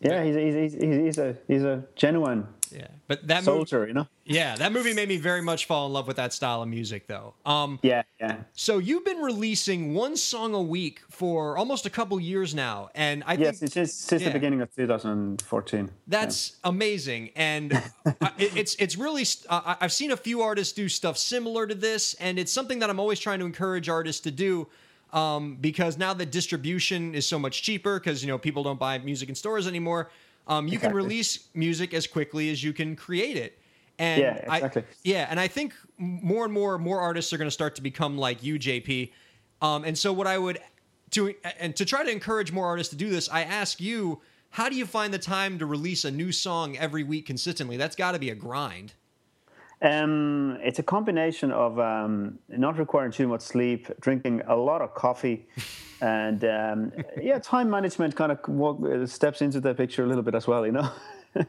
yeah, 0.00 0.22
he's, 0.22 0.36
he's, 0.36 0.72
he's, 0.74 0.94
he's 0.96 1.18
a 1.18 1.36
he's 1.48 1.62
a 1.62 1.84
genuine 1.94 2.46
Yeah, 2.72 2.86
but 3.08 3.26
that 3.28 3.44
movie, 3.44 3.44
soldier. 3.66 3.86
You 3.86 3.94
know. 3.94 4.06
yeah, 4.24 4.56
that 4.56 4.72
movie 4.72 4.92
made 4.94 5.08
me 5.08 5.16
very 5.16 5.42
much 5.42 5.66
fall 5.66 5.86
in 5.86 5.92
love 5.92 6.06
with 6.06 6.16
that 6.16 6.32
style 6.32 6.62
of 6.62 6.68
music, 6.68 7.06
though. 7.06 7.34
Um, 7.44 7.78
Yeah, 7.82 8.02
yeah. 8.20 8.38
so 8.54 8.78
you've 8.78 9.04
been 9.04 9.18
releasing 9.18 9.94
one 9.94 10.16
song 10.16 10.54
a 10.54 10.62
week 10.62 11.00
for 11.10 11.56
almost 11.56 11.86
a 11.86 11.90
couple 11.90 12.18
years 12.20 12.54
now, 12.54 12.88
and 12.94 13.22
I 13.26 13.34
Yes, 13.34 13.58
think 13.58 13.62
it's 13.64 13.72
since, 13.74 13.92
since 13.94 14.22
yeah. 14.22 14.28
the 14.28 14.34
beginning 14.34 14.60
of 14.60 14.74
2014. 14.74 15.90
That's 16.06 16.56
amazing, 16.64 17.30
and 17.36 17.72
I- 18.20 18.32
it's 18.38 18.74
it's 18.76 18.96
really. 18.96 19.24
Uh, 19.48 19.74
I've 19.80 19.92
seen 19.92 20.10
a 20.10 20.16
few 20.16 20.42
artists 20.42 20.72
do 20.72 20.88
stuff 20.88 21.16
similar 21.18 21.66
to 21.66 21.74
this, 21.74 22.14
and 22.14 22.38
it's 22.38 22.52
something 22.52 22.78
that 22.80 22.90
I'm 22.90 23.00
always 23.00 23.18
trying 23.20 23.38
to 23.40 23.44
encourage 23.46 23.88
artists 23.88 24.22
to 24.22 24.30
do. 24.30 24.68
Um, 25.12 25.56
because 25.60 25.96
now 25.96 26.12
that 26.14 26.30
distribution 26.32 27.14
is 27.14 27.26
so 27.26 27.38
much 27.38 27.62
cheaper, 27.62 27.98
because 28.00 28.22
you 28.22 28.28
know 28.28 28.38
people 28.38 28.62
don't 28.64 28.78
buy 28.78 28.98
music 28.98 29.28
in 29.28 29.34
stores 29.36 29.66
anymore, 29.68 30.10
um, 30.46 30.68
you 30.68 30.78
can 30.78 30.92
release 30.94 31.48
music 31.54 31.92
as 31.94 32.06
quickly 32.06 32.50
as 32.50 32.62
you 32.62 32.72
can 32.72 32.96
create 32.96 33.36
it. 33.36 33.58
And 33.98 34.20
Yeah, 34.22 34.44
I- 34.48 34.60
yeah, 35.04 35.26
and 35.30 35.40
I 35.40 35.48
think 35.48 35.72
more 35.98 36.44
and 36.44 36.52
more 36.52 36.76
more 36.78 37.00
artists 37.00 37.32
are 37.32 37.38
going 37.38 37.46
to 37.46 37.52
start 37.52 37.76
to 37.76 37.82
become 37.82 38.18
like 38.18 38.42
you, 38.42 38.58
JP. 38.58 39.12
Um, 39.62 39.84
and 39.84 39.96
so 39.96 40.12
what 40.12 40.26
I 40.26 40.38
would 40.38 40.58
to 41.12 41.34
and 41.58 41.74
to 41.76 41.84
try 41.84 42.04
to 42.04 42.10
encourage 42.10 42.52
more 42.52 42.66
artists 42.66 42.90
to 42.90 42.96
do 42.96 43.08
this, 43.08 43.28
I 43.30 43.42
ask 43.42 43.80
you, 43.80 44.20
how 44.50 44.68
do 44.68 44.76
you 44.76 44.84
find 44.86 45.14
the 45.14 45.18
time 45.18 45.58
to 45.58 45.66
release 45.66 46.04
a 46.04 46.10
new 46.10 46.30
song 46.32 46.76
every 46.76 47.04
week 47.04 47.26
consistently? 47.26 47.76
That's 47.76 47.96
got 47.96 48.12
to 48.12 48.18
be 48.18 48.28
a 48.30 48.34
grind. 48.34 48.92
Um, 49.82 50.58
it's 50.62 50.78
a 50.78 50.82
combination 50.82 51.52
of 51.52 51.78
um, 51.78 52.38
not 52.48 52.78
requiring 52.78 53.12
too 53.12 53.28
much 53.28 53.42
sleep, 53.42 53.88
drinking 54.00 54.42
a 54.46 54.56
lot 54.56 54.80
of 54.80 54.94
coffee, 54.94 55.46
and 56.00 56.42
um, 56.44 56.92
yeah, 57.20 57.38
time 57.38 57.68
management 57.68 58.16
kind 58.16 58.32
of 58.32 58.38
walk, 58.48 58.78
steps 59.08 59.42
into 59.42 59.60
the 59.60 59.74
picture 59.74 60.02
a 60.02 60.06
little 60.06 60.22
bit 60.22 60.34
as 60.34 60.46
well, 60.46 60.64
you 60.64 60.72
know. 60.72 60.90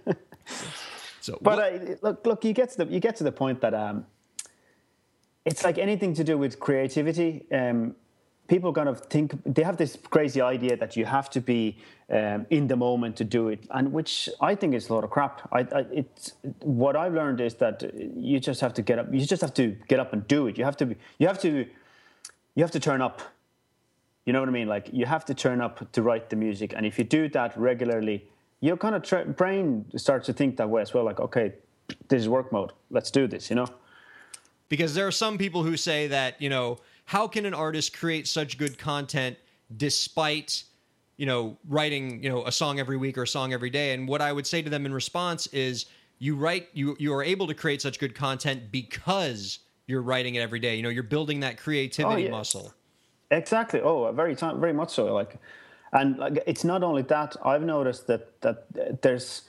So, 1.28 1.38
But 1.42 1.60
uh, 1.60 1.96
look, 2.02 2.26
look, 2.26 2.46
you 2.46 2.54
get 2.54 2.72
to 2.72 2.86
the 2.86 2.86
you 2.86 3.02
get 3.02 3.18
to 3.18 3.26
the 3.26 3.34
point 3.34 3.60
that 3.60 3.74
um, 3.74 4.06
it's 5.44 5.62
like 5.62 5.78
anything 5.78 6.14
to 6.14 6.24
do 6.24 6.38
with 6.38 6.58
creativity. 6.58 7.46
Um, 7.52 7.96
people 8.48 8.74
kind 8.74 8.90
of 8.90 9.02
think 9.02 9.34
they 9.46 9.64
have 9.64 9.78
this 9.78 9.98
crazy 10.10 10.42
idea 10.42 10.78
that 10.78 10.96
you 10.96 11.06
have 11.06 11.30
to 11.32 11.42
be 11.42 11.78
um, 12.10 12.46
in 12.50 12.68
the 12.68 12.76
moment 12.76 13.16
to 13.18 13.24
do 13.24 13.50
it, 13.50 13.66
and 13.72 13.92
which 13.92 14.30
I 14.42 14.56
think 14.56 14.74
is 14.74 14.90
a 14.90 14.94
lot 14.94 15.04
of 15.04 15.10
crap. 15.10 15.48
I, 15.52 15.60
I, 15.60 15.86
it's 15.92 16.34
what 16.62 16.96
I've 16.96 17.14
learned 17.14 17.42
is 17.42 17.56
that 17.56 17.84
you 18.16 18.40
just 18.40 18.62
have 18.62 18.74
to 18.76 18.82
get 18.82 19.00
up. 19.00 19.14
You 19.14 19.26
just 19.26 19.42
have 19.42 19.54
to 19.56 19.76
get 19.88 20.00
up 20.00 20.14
and 20.14 20.28
do 20.28 20.48
it. 20.48 20.58
You 20.58 20.64
have 20.64 20.78
to. 20.78 20.86
Be, 20.86 20.96
you 21.20 21.28
have 21.28 21.40
to. 21.42 21.66
You 22.56 22.64
have 22.64 22.72
to 22.72 22.80
turn 22.80 23.02
up. 23.02 23.22
You 24.26 24.34
know 24.34 24.40
what 24.40 24.50
I 24.50 24.52
mean? 24.52 24.68
Like 24.68 24.90
you 24.92 25.06
have 25.06 25.26
to 25.26 25.34
turn 25.34 25.62
up 25.62 25.92
to 25.92 26.02
write 26.02 26.30
the 26.30 26.36
music, 26.36 26.74
and 26.76 26.86
if 26.86 26.98
you 26.98 27.04
do 27.04 27.30
that 27.30 27.58
regularly, 27.58 28.26
your 28.62 28.78
kind 28.78 28.96
of 28.96 29.04
tra- 29.04 29.26
brain 29.26 29.86
starts 29.96 30.26
to 30.28 30.34
think 30.34 30.58
that 30.58 30.70
way 30.70 30.82
as 30.82 30.94
well. 30.94 31.04
Like, 31.04 31.20
okay, 31.20 31.54
this 32.08 32.22
is 32.22 32.30
work 32.30 32.52
mode. 32.52 32.72
Let's 32.90 33.12
do 33.12 33.28
this. 33.28 33.50
You 33.50 33.58
know? 33.58 33.68
because 34.70 34.94
there 34.94 35.08
are 35.08 35.12
some 35.12 35.38
people 35.38 35.64
who 35.64 35.78
say 35.78 36.08
that 36.08 36.42
you 36.42 36.50
know 36.50 36.78
how 37.08 37.28
can 37.28 37.46
an 37.46 37.54
artist 37.54 37.98
create 37.98 38.28
such 38.28 38.58
good 38.58 38.78
content 38.78 39.36
despite 39.76 40.64
you 41.18 41.26
know 41.26 41.58
writing 41.68 42.24
you 42.24 42.30
know 42.30 42.46
a 42.46 42.52
song 42.52 42.80
every 42.80 42.98
week 42.98 43.18
or 43.18 43.24
a 43.24 43.28
song 43.28 43.52
every 43.52 43.70
day 43.70 43.94
and 43.94 44.08
what 44.08 44.22
i 44.22 44.32
would 44.32 44.48
say 44.48 44.62
to 44.62 44.70
them 44.70 44.86
in 44.86 44.94
response 44.94 45.48
is 45.48 45.88
you 46.20 46.36
write 46.36 46.70
you 46.74 46.96
you 47.00 47.14
are 47.14 47.24
able 47.24 47.48
to 47.48 47.54
create 47.54 47.82
such 47.82 48.00
good 48.00 48.16
content 48.16 48.72
because 48.72 49.60
you're 49.88 50.02
writing 50.02 50.36
it 50.36 50.40
every 50.40 50.60
day 50.60 50.76
you 50.76 50.84
know 50.84 50.90
you're 50.90 51.04
building 51.04 51.40
that 51.42 51.58
creativity 51.58 52.24
oh, 52.24 52.26
yeah. 52.26 52.32
muscle 52.32 52.74
Exactly. 53.32 53.82
Oh, 53.82 54.12
very 54.12 54.36
time, 54.36 54.60
very 54.60 54.74
much 54.74 54.92
so. 54.92 55.14
Like, 55.14 55.38
and 55.92 56.18
like 56.18 56.44
it's 56.48 56.64
not 56.64 56.84
only 56.84 57.02
that. 57.04 57.36
I've 57.44 57.64
noticed 57.64 58.08
that 58.08 58.40
that 58.42 59.02
there's 59.02 59.44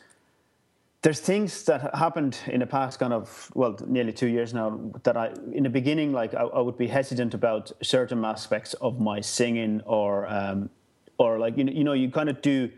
there's 1.03 1.21
things 1.21 1.65
that 1.65 1.95
happened 1.95 2.39
in 2.49 2.61
the 2.61 2.67
past 2.67 2.99
kind 2.99 3.13
of 3.13 3.51
well 3.55 3.77
nearly 3.87 4.13
two 4.13 4.27
years 4.27 4.53
now 4.53 4.81
that 5.05 5.17
I 5.17 5.33
in 5.53 5.63
the 5.63 5.71
beginning 5.71 6.13
like 6.13 6.35
I, 6.35 6.43
I 6.43 6.61
would 6.61 6.77
be 6.77 6.89
hesitant 6.89 7.35
about 7.35 7.71
certain 7.83 8.25
aspects 8.25 8.75
of 8.75 8.99
my 9.01 9.21
singing 9.21 9.81
or 9.87 10.27
um, 10.29 10.71
or 11.19 11.39
like 11.39 11.57
you 11.57 11.65
know, 11.65 11.73
you 11.73 11.85
know 11.85 11.93
you 11.93 12.11
kind 12.11 12.29
of 12.29 12.43
do 12.43 12.71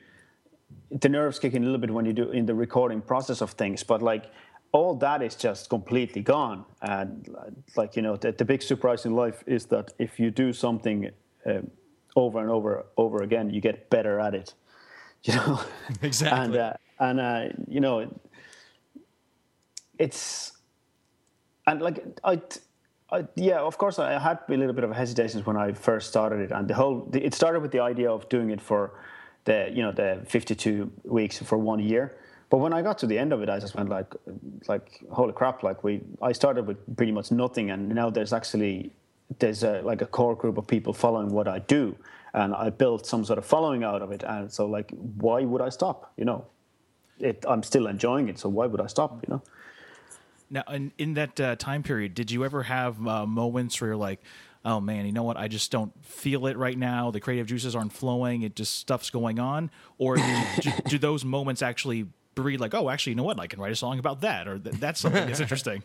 the 0.91 1.09
nerves 1.09 1.39
kick 1.39 1.55
in 1.55 1.63
a 1.63 1.65
little 1.67 1.81
bit 1.81 1.91
when 1.91 2.05
you 2.05 2.13
do 2.13 2.31
in 2.31 2.47
the 2.47 2.55
recording 2.55 3.01
process 3.01 3.41
of 3.41 3.53
things 3.53 3.83
but 3.83 4.03
like 4.03 4.27
all 4.73 4.95
that 4.95 5.23
is 5.23 5.35
just 5.35 5.69
completely 5.69 6.23
gone 6.23 6.65
and 6.83 7.29
like 7.77 7.97
you 7.97 8.03
know 8.03 8.17
the, 8.17 8.33
the 8.33 8.45
big 8.45 8.63
surprise 8.63 9.07
in 9.07 9.15
life 9.15 9.43
is 9.47 9.67
that 9.67 9.93
if 9.99 10.21
you 10.21 10.31
do 10.31 10.53
something 10.53 11.11
um, 11.47 11.71
over 12.17 12.39
and 12.41 12.51
over 12.51 12.85
over 12.97 13.23
again 13.23 13.51
you 13.51 13.61
get 13.61 13.89
better 13.89 14.21
at 14.21 14.35
it 14.35 14.55
you 15.25 15.35
know 15.35 15.61
Exactly. 16.03 16.45
and 16.45 16.57
uh, 16.57 16.73
and 17.01 17.19
uh, 17.19 17.49
you 17.67 17.81
know 17.81 18.07
it's 19.99 20.53
and 21.67 21.81
like 21.81 22.05
I, 22.25 22.41
I 23.11 23.27
yeah 23.35 23.61
of 23.61 23.79
course 23.79 23.99
I 23.99 24.19
had 24.19 24.39
a 24.49 24.57
little 24.57 24.73
bit 24.73 24.85
of 24.85 24.93
hesitations 24.93 25.45
when 25.47 25.57
I 25.57 25.73
first 25.73 26.09
started 26.09 26.41
it. 26.41 26.53
And 26.53 26.69
the 26.69 26.75
whole 26.75 27.09
it 27.13 27.35
started 27.35 27.61
with 27.61 27.73
the 27.73 27.81
idea 27.81 28.11
of 28.11 28.29
doing 28.29 28.51
it 28.51 28.61
for 28.61 28.93
the 29.45 29.71
you 29.73 29.83
know 29.83 29.93
the 29.93 30.23
52 30.27 30.91
weeks 31.05 31.39
for 31.39 31.59
one 31.59 31.81
year. 31.81 32.17
But 32.51 32.59
when 32.59 32.73
I 32.73 32.83
got 32.83 32.99
to 32.99 33.07
the 33.07 33.19
end 33.19 33.33
of 33.33 33.43
it 33.43 33.49
I 33.49 33.59
just 33.59 33.75
went 33.75 33.89
like 33.89 34.15
like 34.69 35.03
holy 35.11 35.33
crap 35.33 35.63
like 35.63 35.83
we 35.83 36.03
I 36.23 36.33
started 36.33 36.67
with 36.67 36.79
pretty 36.97 37.13
much 37.13 37.31
nothing. 37.31 37.71
And 37.71 37.89
now 37.89 38.11
there's 38.11 38.33
actually 38.33 38.93
there's 39.39 39.63
a, 39.63 39.81
like 39.83 40.03
a 40.03 40.07
core 40.07 40.35
group 40.35 40.59
of 40.59 40.67
people 40.67 40.93
following 40.93 41.31
what 41.31 41.47
I 41.47 41.61
do. 41.61 41.97
And 42.33 42.55
I 42.55 42.71
built 42.71 43.07
some 43.07 43.25
sort 43.25 43.39
of 43.39 43.45
following 43.45 43.85
out 43.85 44.03
of 44.03 44.13
it. 44.13 44.23
And 44.23 44.53
so 44.53 44.67
like 44.67 44.91
why 45.17 45.43
would 45.43 45.61
I 45.61 45.69
stop 45.69 46.13
you 46.17 46.25
know 46.25 46.47
it, 47.21 47.45
I'm 47.49 47.63
still 47.63 47.87
enjoying 47.87 48.29
it 48.29 48.39
so 48.39 48.49
why 48.49 48.67
would 48.67 48.81
I 48.81 48.87
stop 48.87 49.23
you 49.27 49.35
know 49.35 49.43
Now, 50.53 50.65
in, 50.69 50.93
in 50.99 51.15
that 51.15 51.39
uh, 51.41 51.55
time 51.55 51.83
period, 51.85 52.15
did 52.15 52.31
you 52.33 52.45
ever 52.45 52.65
have 52.65 53.07
uh, 53.07 53.25
moments 53.25 53.81
where 53.81 53.91
you're 53.91 53.97
like, 53.97 54.21
"Oh 54.65 54.81
man, 54.81 55.07
you 55.07 55.13
know 55.13 55.23
what? 55.23 55.37
I 55.37 55.47
just 55.47 55.71
don't 55.71 55.93
feel 56.05 56.47
it 56.47 56.57
right 56.57 56.77
now. 56.77 57.13
The 57.13 57.21
creative 57.21 57.47
juices 57.47 57.77
aren't 57.77 57.93
flowing. 57.93 58.43
It 58.43 58.57
just 58.57 58.75
stuff's 58.75 59.11
going 59.11 59.39
on." 59.39 59.71
Or 59.99 60.17
do, 60.17 60.23
do, 60.61 60.71
do 60.89 60.99
those 60.99 61.25
moments 61.25 61.63
actually 61.63 62.09
breed 62.35 62.59
like, 62.59 62.75
"Oh, 62.75 62.91
actually, 62.91 63.13
you 63.13 63.17
know 63.17 63.23
what? 63.23 63.39
I 63.39 63.47
can 63.47 63.61
write 63.61 63.71
a 63.71 63.77
song 63.77 64.01
about 64.01 64.23
that," 64.23 64.49
or 64.49 64.59
"Th- 64.59 64.75
that's 64.75 64.99
something 64.99 65.25
that's 65.25 65.39
interesting. 65.41 65.85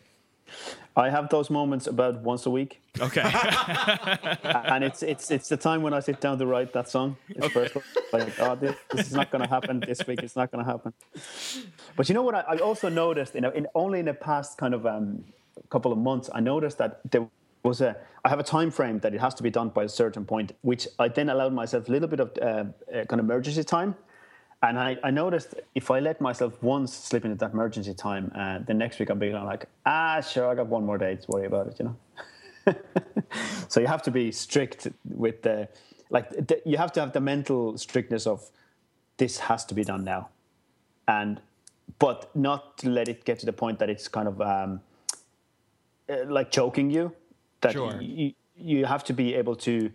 I 0.96 1.10
have 1.10 1.30
those 1.30 1.50
moments 1.50 1.88
about 1.88 2.22
once 2.22 2.46
a 2.46 2.50
week 2.50 2.82
Okay. 3.02 3.22
and 4.44 4.84
it's 4.84 5.04
it's 5.04 5.32
it's 5.32 5.50
the 5.50 5.58
time 5.58 5.82
when 5.82 5.94
I 5.94 6.00
sit 6.00 6.22
down 6.22 6.38
to 6.40 6.46
write 6.46 6.72
that 6.74 6.90
song. 6.90 7.18
It's 7.30 7.48
first 7.50 7.76
like, 8.14 8.40
oh, 8.40 8.56
this, 8.56 8.76
this 8.92 9.08
is 9.08 9.14
not 9.14 9.32
going 9.32 9.44
to 9.44 9.50
happen 9.50 9.82
this 9.82 10.06
week. 10.08 10.24
It's 10.24 10.36
not 10.36 10.52
going 10.52 10.64
to 10.64 10.72
happen. 10.72 10.94
But 11.96 12.08
you 12.10 12.16
know 12.16 12.24
what? 12.24 12.36
I, 12.36 12.42
I 12.42 12.58
also 12.58 12.90
noticed, 12.90 13.36
you 13.36 13.42
know, 13.42 13.52
in 13.52 13.68
only 13.76 14.00
in 14.00 14.06
the 14.06 14.14
past 14.14 14.58
kind 14.58 14.74
of 14.74 14.86
um, 14.86 15.26
couple 15.70 15.92
of 15.92 15.98
months, 15.98 16.30
I 16.34 16.40
noticed 16.40 16.78
that 16.78 17.02
there 17.12 17.28
was 17.64 17.82
a 17.82 17.98
I 18.24 18.30
have 18.30 18.40
a 18.40 18.44
time 18.44 18.72
frame 18.72 19.00
that 19.00 19.14
it 19.14 19.20
has 19.20 19.34
to 19.36 19.44
be 19.44 19.50
done 19.50 19.70
by 19.70 19.84
a 19.84 19.90
certain 19.90 20.26
point, 20.26 20.54
which 20.62 20.88
I 20.98 21.10
then 21.10 21.30
allowed 21.30 21.54
myself 21.54 21.90
a 21.90 21.92
little 21.92 22.08
bit 22.08 22.20
of 22.22 22.32
uh, 22.42 22.46
uh, 22.46 23.06
kind 23.06 23.20
of 23.20 23.20
emergency 23.20 23.64
time. 23.64 23.96
And 24.66 24.80
I, 24.80 24.98
I, 25.04 25.12
noticed 25.12 25.54
if 25.76 25.92
I 25.92 26.00
let 26.00 26.20
myself 26.20 26.62
once 26.64 26.92
slip 26.92 27.24
into 27.24 27.38
that 27.38 27.54
emergency 27.54 27.94
time, 27.94 28.32
uh, 28.34 28.60
the 28.66 28.74
next 28.74 28.98
week 28.98 29.12
I'll 29.12 29.16
be 29.16 29.32
like, 29.32 29.68
ah, 29.86 30.22
sure, 30.22 30.50
I 30.50 30.56
got 30.56 30.66
one 30.66 30.84
more 30.84 30.98
day 30.98 31.18
to 31.18 31.26
worry 31.28 31.46
about 31.46 31.68
it, 31.68 31.76
you 31.80 31.86
know. 31.86 32.76
so 33.68 33.80
you 33.80 33.86
have 33.86 34.02
to 34.04 34.12
be 34.12 34.32
strict 34.32 34.88
with 35.08 35.44
the, 35.44 35.68
like, 36.10 36.32
the, 36.32 36.60
you 36.66 36.78
have 36.78 36.92
to 36.94 37.00
have 37.00 37.14
the 37.14 37.22
mental 37.22 37.78
strictness 37.78 38.26
of 38.26 38.50
this 39.18 39.38
has 39.38 39.66
to 39.66 39.76
be 39.76 39.84
done 39.84 40.04
now, 40.04 40.30
and 41.08 41.40
but 42.00 42.36
not 42.36 42.78
to 42.80 42.90
let 42.90 43.08
it 43.08 43.24
get 43.24 43.38
to 43.40 43.46
the 43.46 43.54
point 43.54 43.78
that 43.80 43.90
it's 43.90 44.08
kind 44.08 44.28
of 44.28 44.42
um, 44.42 44.82
uh, 46.10 46.26
like 46.26 46.50
choking 46.52 46.90
you 46.90 47.14
that 47.62 47.74
sure. 47.74 48.02
you, 48.02 48.34
you 48.58 48.86
have 48.86 49.04
to 49.04 49.14
be 49.14 49.36
able 49.36 49.56
to 49.56 49.92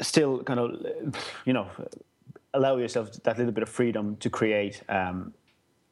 still 0.00 0.42
kind 0.44 0.60
of 0.60 0.86
you 1.44 1.52
know 1.52 1.68
allow 2.54 2.76
yourself 2.76 3.10
that 3.24 3.38
little 3.38 3.52
bit 3.52 3.62
of 3.62 3.68
freedom 3.68 4.16
to 4.16 4.30
create 4.30 4.82
um, 4.88 5.32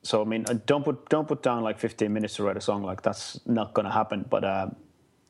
so 0.03 0.23
i 0.23 0.25
mean 0.25 0.44
uh, 0.49 0.55
don't 0.66 0.85
put 0.85 1.09
don't 1.09 1.29
put 1.29 1.42
down 1.42 1.62
like 1.62 1.79
15 1.79 2.12
minutes 2.12 2.37
to 2.37 2.42
write 2.42 2.57
a 2.57 2.61
song 2.61 2.83
like 2.83 3.03
that's 3.03 3.40
not 3.46 3.75
going 3.75 3.87
to 3.87 3.92
happen 3.92 4.25
but 4.29 4.44
uh, 4.44 4.68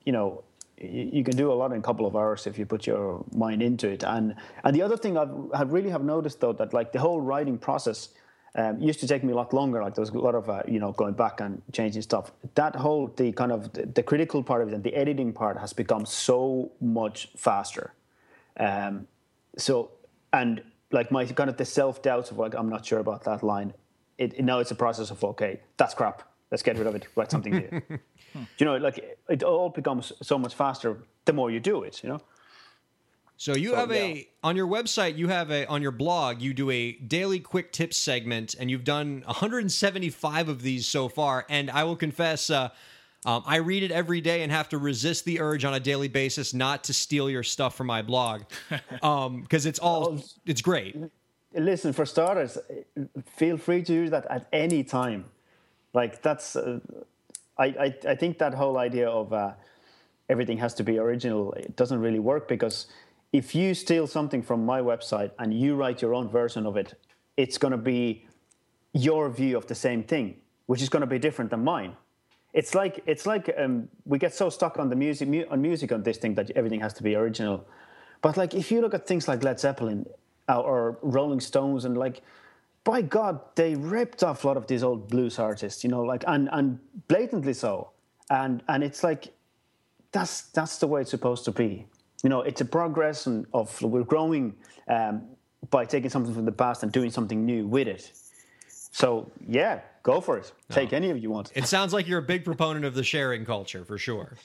you 0.05 0.13
know 0.13 0.45
you, 0.79 1.11
you, 1.13 1.25
can 1.25 1.37
do 1.37 1.53
a 1.53 1.55
lot 1.55 1.73
in 1.73 1.79
a 1.79 1.83
couple 1.83 2.07
of 2.07 2.17
hours 2.17 2.47
if 2.47 2.59
you 2.59 2.65
put 2.65 2.87
your 2.87 3.25
mind 3.35 3.63
into 3.63 3.89
it 3.89 4.03
and 4.03 4.35
and 4.65 4.75
the 4.75 4.83
other 4.83 4.97
thing 4.97 5.17
i've, 5.17 5.35
I 5.53 5.63
really 5.63 5.91
have 5.91 6.05
noticed 6.05 6.41
though 6.41 6.53
that 6.55 6.73
like 6.73 6.93
the 6.93 7.01
whole 7.01 7.21
writing 7.21 7.59
process 7.59 8.11
um, 8.55 8.81
used 8.81 9.01
to 9.01 9.07
take 9.07 9.23
me 9.23 9.33
a 9.33 9.37
lot 9.37 9.53
longer. 9.53 9.83
Like 9.83 9.95
there 9.95 10.03
was 10.03 10.11
a 10.11 10.19
lot 10.19 10.35
of 10.35 10.49
uh, 10.49 10.63
you 10.67 10.81
know 10.81 10.93
going 10.93 11.15
back 11.15 11.41
and 11.41 11.63
changing 11.73 12.03
stuff. 12.03 12.33
That 12.55 12.75
whole 12.75 13.09
the 13.17 13.33
kind 13.33 13.53
of 13.53 13.73
the, 13.73 13.87
the 13.87 14.03
critical 14.03 14.43
part 14.43 14.63
of 14.63 14.69
it 14.69 14.75
and 14.75 14.83
the 14.83 14.95
editing 14.95 15.33
part 15.33 15.59
has 15.59 15.73
become 15.73 16.05
so 16.05 16.73
much 16.81 17.29
faster. 17.37 17.95
Um, 18.59 19.07
so 19.57 19.93
and 20.33 20.63
like 20.93 21.11
my 21.11 21.25
kind 21.25 21.51
of 21.51 21.57
the 21.57 21.65
self 21.65 22.03
doubt 22.03 22.31
of 22.31 22.39
like 22.39 22.55
I'm 22.55 22.69
not 22.69 22.85
sure 22.85 22.99
about 22.99 23.25
that 23.25 23.43
line. 23.43 23.73
It, 24.19 24.35
it, 24.35 24.45
now 24.45 24.59
it's 24.59 24.71
a 24.71 24.75
process 24.75 25.11
of 25.11 25.23
okay, 25.25 25.61
that's 25.77 25.95
crap. 25.95 26.23
Let's 26.51 26.63
get 26.63 26.77
rid 26.77 26.87
of 26.87 26.95
it. 26.95 27.07
Write 27.15 27.31
something 27.31 27.53
new. 27.53 27.83
you 28.59 28.67
know, 28.67 28.77
like 28.77 28.99
it, 28.99 29.19
it 29.29 29.43
all 29.43 29.69
becomes 29.69 30.13
so 30.23 30.39
much 30.39 30.55
faster 30.55 30.99
the 31.25 31.33
more 31.33 31.51
you 31.51 31.61
do 31.61 31.83
it. 31.83 32.03
You 32.03 32.11
know. 32.11 32.21
So 33.37 33.57
you 33.57 33.71
so, 33.71 33.77
have 33.77 33.91
a 33.91 34.13
yeah. 34.13 34.23
on 34.45 34.55
your 34.55 34.67
website, 34.67 35.17
you 35.17 35.29
have 35.29 35.51
a 35.51 35.65
on 35.67 35.81
your 35.81 35.93
blog, 35.93 36.43
you 36.43 36.53
do 36.53 36.69
a 36.71 36.93
daily 36.93 37.41
quick 37.41 37.73
tips 37.73 37.97
segment, 37.97 38.55
and 38.61 38.71
you've 38.71 38.85
done 38.85 39.23
175 39.25 40.51
of 40.51 40.61
these 40.61 40.87
so 40.87 41.09
far. 41.09 41.47
And 41.49 41.71
I 41.71 41.85
will 41.85 41.97
confess, 41.97 42.51
uh, 42.51 42.69
um, 43.27 43.43
I 43.47 43.57
read 43.57 43.83
it 43.83 43.91
every 43.91 44.21
day 44.21 44.43
and 44.43 44.51
have 44.51 44.69
to 44.71 44.79
resist 44.79 45.25
the 45.25 45.41
urge 45.41 45.65
on 45.65 45.75
a 45.75 45.81
daily 45.81 46.09
basis 46.09 46.55
not 46.55 46.85
to 46.85 46.95
steal 46.95 47.29
your 47.29 47.43
stuff 47.43 47.77
from 47.77 47.87
my 47.87 48.01
blog 48.03 48.43
because 48.69 48.87
um, 49.03 49.47
it's 49.51 49.79
all 49.79 50.23
it's 50.47 50.63
great. 50.63 50.97
Listen, 51.53 51.93
for 51.93 52.07
starters, 52.07 52.57
feel 53.37 53.57
free 53.57 53.83
to 53.83 53.93
use 53.93 54.11
that 54.11 54.27
at 54.31 54.47
any 54.53 54.85
time. 54.85 55.25
Like 55.93 56.23
that's, 56.23 56.57
uh, 56.57 56.79
I, 57.59 57.65
I, 57.65 57.95
I 58.09 58.15
think 58.15 58.39
that 58.39 58.55
whole 58.55 58.79
idea 58.79 59.09
of 59.09 59.33
uh, 59.33 59.53
everything 60.29 60.59
has 60.59 60.73
to 60.75 60.85
be 60.85 60.99
original 60.99 61.53
it 61.55 61.77
doesn't 61.77 62.01
really 62.01 62.21
work 62.21 62.47
because 62.49 62.87
if 63.33 63.55
you 63.55 63.75
steal 63.75 64.07
something 64.07 64.43
from 64.43 64.65
my 64.65 64.81
website 64.81 65.33
and 65.39 65.53
you 65.53 65.77
write 65.77 66.01
your 66.01 66.15
own 66.15 66.29
version 66.29 66.67
of 66.67 66.77
it, 66.77 66.95
it's 67.37 67.59
going 67.59 67.73
to 67.73 67.79
be 67.79 68.27
your 68.93 69.29
view 69.29 69.57
of 69.57 69.67
the 69.67 69.75
same 69.75 70.03
thing, 70.03 70.37
which 70.67 70.83
is 70.83 70.89
going 70.89 71.01
to 71.01 71.07
be 71.07 71.19
different 71.19 71.51
than 71.51 71.63
mine. 71.63 71.97
It's 72.53 72.75
like 72.75 73.03
it's 73.07 73.27
like 73.27 73.53
um, 73.57 73.89
we 74.05 74.19
get 74.19 74.35
so 74.35 74.51
stuck 74.51 74.79
on 74.79 74.89
the 74.89 74.97
music 74.97 75.29
mu- 75.29 75.47
on 75.51 75.63
music 75.63 75.93
on 75.93 76.03
this 76.03 76.19
thing 76.19 76.35
that 76.35 76.51
everything 76.53 76.81
has 76.81 76.93
to 76.95 77.03
be 77.03 77.15
original. 77.15 77.67
But 78.23 78.37
like 78.37 78.55
if 78.55 78.71
you 78.71 78.81
look 78.81 78.95
at 78.95 79.07
things 79.07 79.29
like 79.29 79.43
Led 79.43 79.61
Zeppelin 79.61 80.07
uh, 80.49 80.61
or 80.61 80.99
Rolling 81.03 81.41
Stones 81.41 81.85
and 81.85 81.97
like 81.97 82.23
by 82.83 83.03
God, 83.03 83.41
they 83.55 83.75
ripped 83.75 84.23
off 84.23 84.45
a 84.45 84.49
lot 84.49 84.57
of 84.57 84.67
these 84.67 84.83
old 84.83 85.09
blues 85.09 85.39
artists, 85.39 85.85
you 85.85 85.91
know, 85.91 86.03
like 86.03 86.25
and 86.27 86.49
and 86.53 86.79
blatantly 87.09 87.55
so. 87.55 87.91
And 88.31 88.63
and 88.69 88.83
it's 88.83 89.05
like 89.05 89.33
that's 90.13 90.43
that's 90.43 90.79
the 90.79 90.87
way 90.89 91.03
it's 91.03 91.11
supposed 91.11 91.45
to 91.45 91.53
be 91.53 91.87
you 92.23 92.29
know, 92.29 92.43
it's 92.43 92.61
a 92.61 92.65
progress 92.65 93.27
and 93.27 93.47
of 93.55 93.81
we're 93.83 94.05
growing 94.05 94.55
um, 94.89 95.23
by 95.71 95.85
taking 95.85 96.11
something 96.11 96.35
from 96.35 96.45
the 96.45 96.53
past 96.53 96.83
and 96.83 96.93
doing 96.93 97.11
something 97.11 97.45
new 97.45 97.67
with 97.67 97.89
it. 97.89 98.13
So 98.69 99.31
yeah, 99.47 99.81
go 100.03 100.21
for 100.21 100.39
it. 100.39 100.53
Take 100.69 100.93
any 100.93 101.11
of 101.11 101.19
you 101.19 101.31
want. 101.31 101.53
It 101.55 101.67
sounds 101.67 101.93
like 101.93 102.07
you're 102.07 102.19
a 102.19 102.23
big 102.23 102.45
proponent 102.45 102.85
of 102.85 102.95
the 102.95 103.05
sharing 103.05 103.45
culture 103.45 103.85
for 103.85 103.99
sure. 103.99 104.37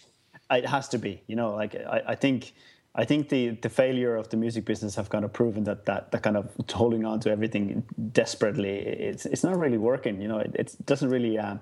It 0.51 0.65
has 0.65 0.87
to 0.89 0.97
be. 0.97 1.21
You 1.27 1.35
know, 1.35 1.55
like 1.55 1.75
I, 1.75 2.01
I 2.07 2.15
think. 2.15 2.53
I 2.97 3.03
think 3.03 3.27
the, 3.27 3.49
the 3.49 3.67
failure 3.67 4.15
of 4.15 4.29
the 4.29 4.37
music 4.37 4.63
business 4.63 4.95
have 4.95 5.09
kind 5.09 5.25
of 5.25 5.33
proven 5.33 5.65
that 5.65 5.83
that, 5.85 6.11
that 6.11 6.23
kind 6.23 6.37
of 6.37 6.49
holding 6.71 7.03
on 7.03 7.19
to 7.19 7.29
everything 7.29 7.83
desperately 8.13 8.69
it's 8.69 9.25
it's 9.25 9.43
not 9.43 9.59
really 9.59 9.77
working. 9.77 10.21
You 10.21 10.29
know, 10.29 10.37
it, 10.37 10.55
it 10.55 10.85
doesn't 10.85 11.09
really 11.09 11.37
uh, 11.37 11.57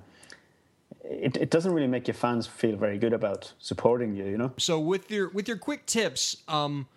it, 1.03 1.37
it 1.37 1.49
doesn't 1.49 1.73
really 1.73 1.87
make 1.87 2.07
your 2.07 2.15
fans 2.15 2.47
feel 2.47 2.75
very 2.75 2.97
good 2.97 3.13
about 3.13 3.53
supporting 3.59 4.15
you, 4.15 4.25
you 4.25 4.37
know. 4.37 4.51
So 4.57 4.79
with 4.79 5.09
your 5.11 5.29
with 5.29 5.47
your 5.47 5.57
quick 5.57 5.85
tips, 5.85 6.37
um, 6.47 6.87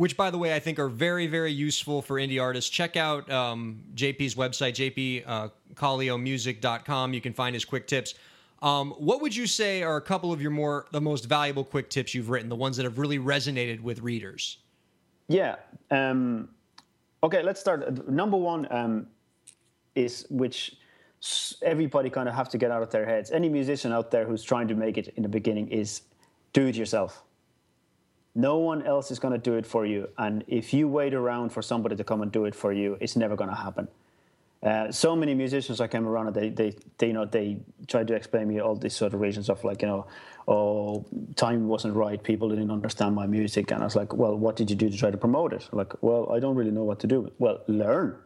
which 0.00 0.16
by 0.16 0.30
the 0.30 0.38
way 0.38 0.54
I 0.54 0.58
think 0.58 0.78
are 0.78 0.88
very 0.88 1.26
very 1.26 1.52
useful 1.52 2.00
for 2.00 2.16
indie 2.16 2.40
artists. 2.40 2.70
Check 2.70 2.96
out 2.96 3.30
um, 3.30 3.82
JP's 3.94 4.34
website, 4.34 4.72
jpkalliomusic.com. 5.76 7.12
You 7.12 7.20
can 7.20 7.34
find 7.34 7.54
his 7.54 7.66
quick 7.66 7.86
tips. 7.86 8.14
Um, 8.62 8.92
what 8.92 9.20
would 9.20 9.36
you 9.36 9.46
say 9.46 9.82
are 9.82 9.98
a 9.98 10.00
couple 10.00 10.32
of 10.32 10.40
your 10.40 10.52
more 10.52 10.86
the 10.90 11.02
most 11.02 11.26
valuable 11.26 11.64
quick 11.64 11.90
tips 11.90 12.14
you've 12.14 12.30
written, 12.30 12.48
the 12.48 12.56
ones 12.56 12.78
that 12.78 12.84
have 12.84 12.98
really 12.98 13.18
resonated 13.18 13.82
with 13.82 14.00
readers? 14.00 14.56
Yeah. 15.28 15.56
Um, 15.90 16.48
okay, 17.22 17.42
let's 17.42 17.60
start. 17.60 18.08
Number 18.08 18.38
one 18.38 18.66
um, 18.70 19.06
is 19.94 20.24
which 20.30 20.76
everybody 21.60 22.08
kind 22.08 22.26
of 22.26 22.34
have 22.34 22.48
to 22.48 22.56
get 22.56 22.70
out 22.70 22.82
of 22.82 22.88
their 22.90 23.04
heads. 23.04 23.32
Any 23.32 23.50
musician 23.50 23.92
out 23.92 24.10
there 24.10 24.24
who's 24.24 24.42
trying 24.42 24.66
to 24.68 24.74
make 24.74 24.96
it 24.96 25.12
in 25.16 25.22
the 25.22 25.28
beginning 25.28 25.68
is 25.68 26.00
do 26.54 26.68
it 26.68 26.74
yourself. 26.74 27.22
No 28.34 28.58
one 28.58 28.86
else 28.86 29.10
is 29.10 29.18
going 29.18 29.32
to 29.32 29.38
do 29.38 29.56
it 29.56 29.66
for 29.66 29.84
you, 29.84 30.08
and 30.16 30.44
if 30.46 30.72
you 30.72 30.88
wait 30.88 31.14
around 31.14 31.50
for 31.50 31.62
somebody 31.62 31.96
to 31.96 32.04
come 32.04 32.22
and 32.22 32.30
do 32.30 32.44
it 32.44 32.54
for 32.54 32.72
you, 32.72 32.96
it's 33.00 33.16
never 33.16 33.36
going 33.36 33.50
to 33.50 33.56
happen. 33.56 33.88
Uh, 34.62 34.92
so 34.92 35.16
many 35.16 35.34
musicians 35.34 35.80
I 35.80 35.86
came 35.86 36.06
around 36.06 36.26
and 36.26 36.36
they, 36.36 36.50
they, 36.50 36.76
they, 36.98 37.06
you 37.06 37.12
know, 37.14 37.24
they 37.24 37.56
tried 37.88 38.06
to 38.08 38.14
explain 38.14 38.46
me 38.46 38.60
all 38.60 38.76
these 38.76 38.94
sort 38.94 39.14
of 39.14 39.20
reasons 39.20 39.48
of 39.48 39.64
like, 39.64 39.80
you 39.80 39.88
know, 39.88 40.06
oh, 40.46 41.06
time 41.34 41.66
wasn't 41.66 41.94
right, 41.94 42.22
people 42.22 42.50
didn't 42.50 42.70
understand 42.70 43.14
my 43.14 43.26
music, 43.26 43.70
and 43.70 43.80
I 43.80 43.84
was 43.84 43.96
like, 43.96 44.12
well, 44.14 44.36
what 44.36 44.56
did 44.56 44.70
you 44.70 44.76
do 44.76 44.90
to 44.90 44.96
try 44.96 45.10
to 45.10 45.16
promote 45.16 45.52
it? 45.52 45.68
Like, 45.72 46.02
well, 46.02 46.30
I 46.30 46.40
don't 46.40 46.56
really 46.56 46.72
know 46.72 46.84
what 46.84 47.00
to 47.00 47.06
do. 47.06 47.32
Well, 47.38 47.62
learn 47.68 48.16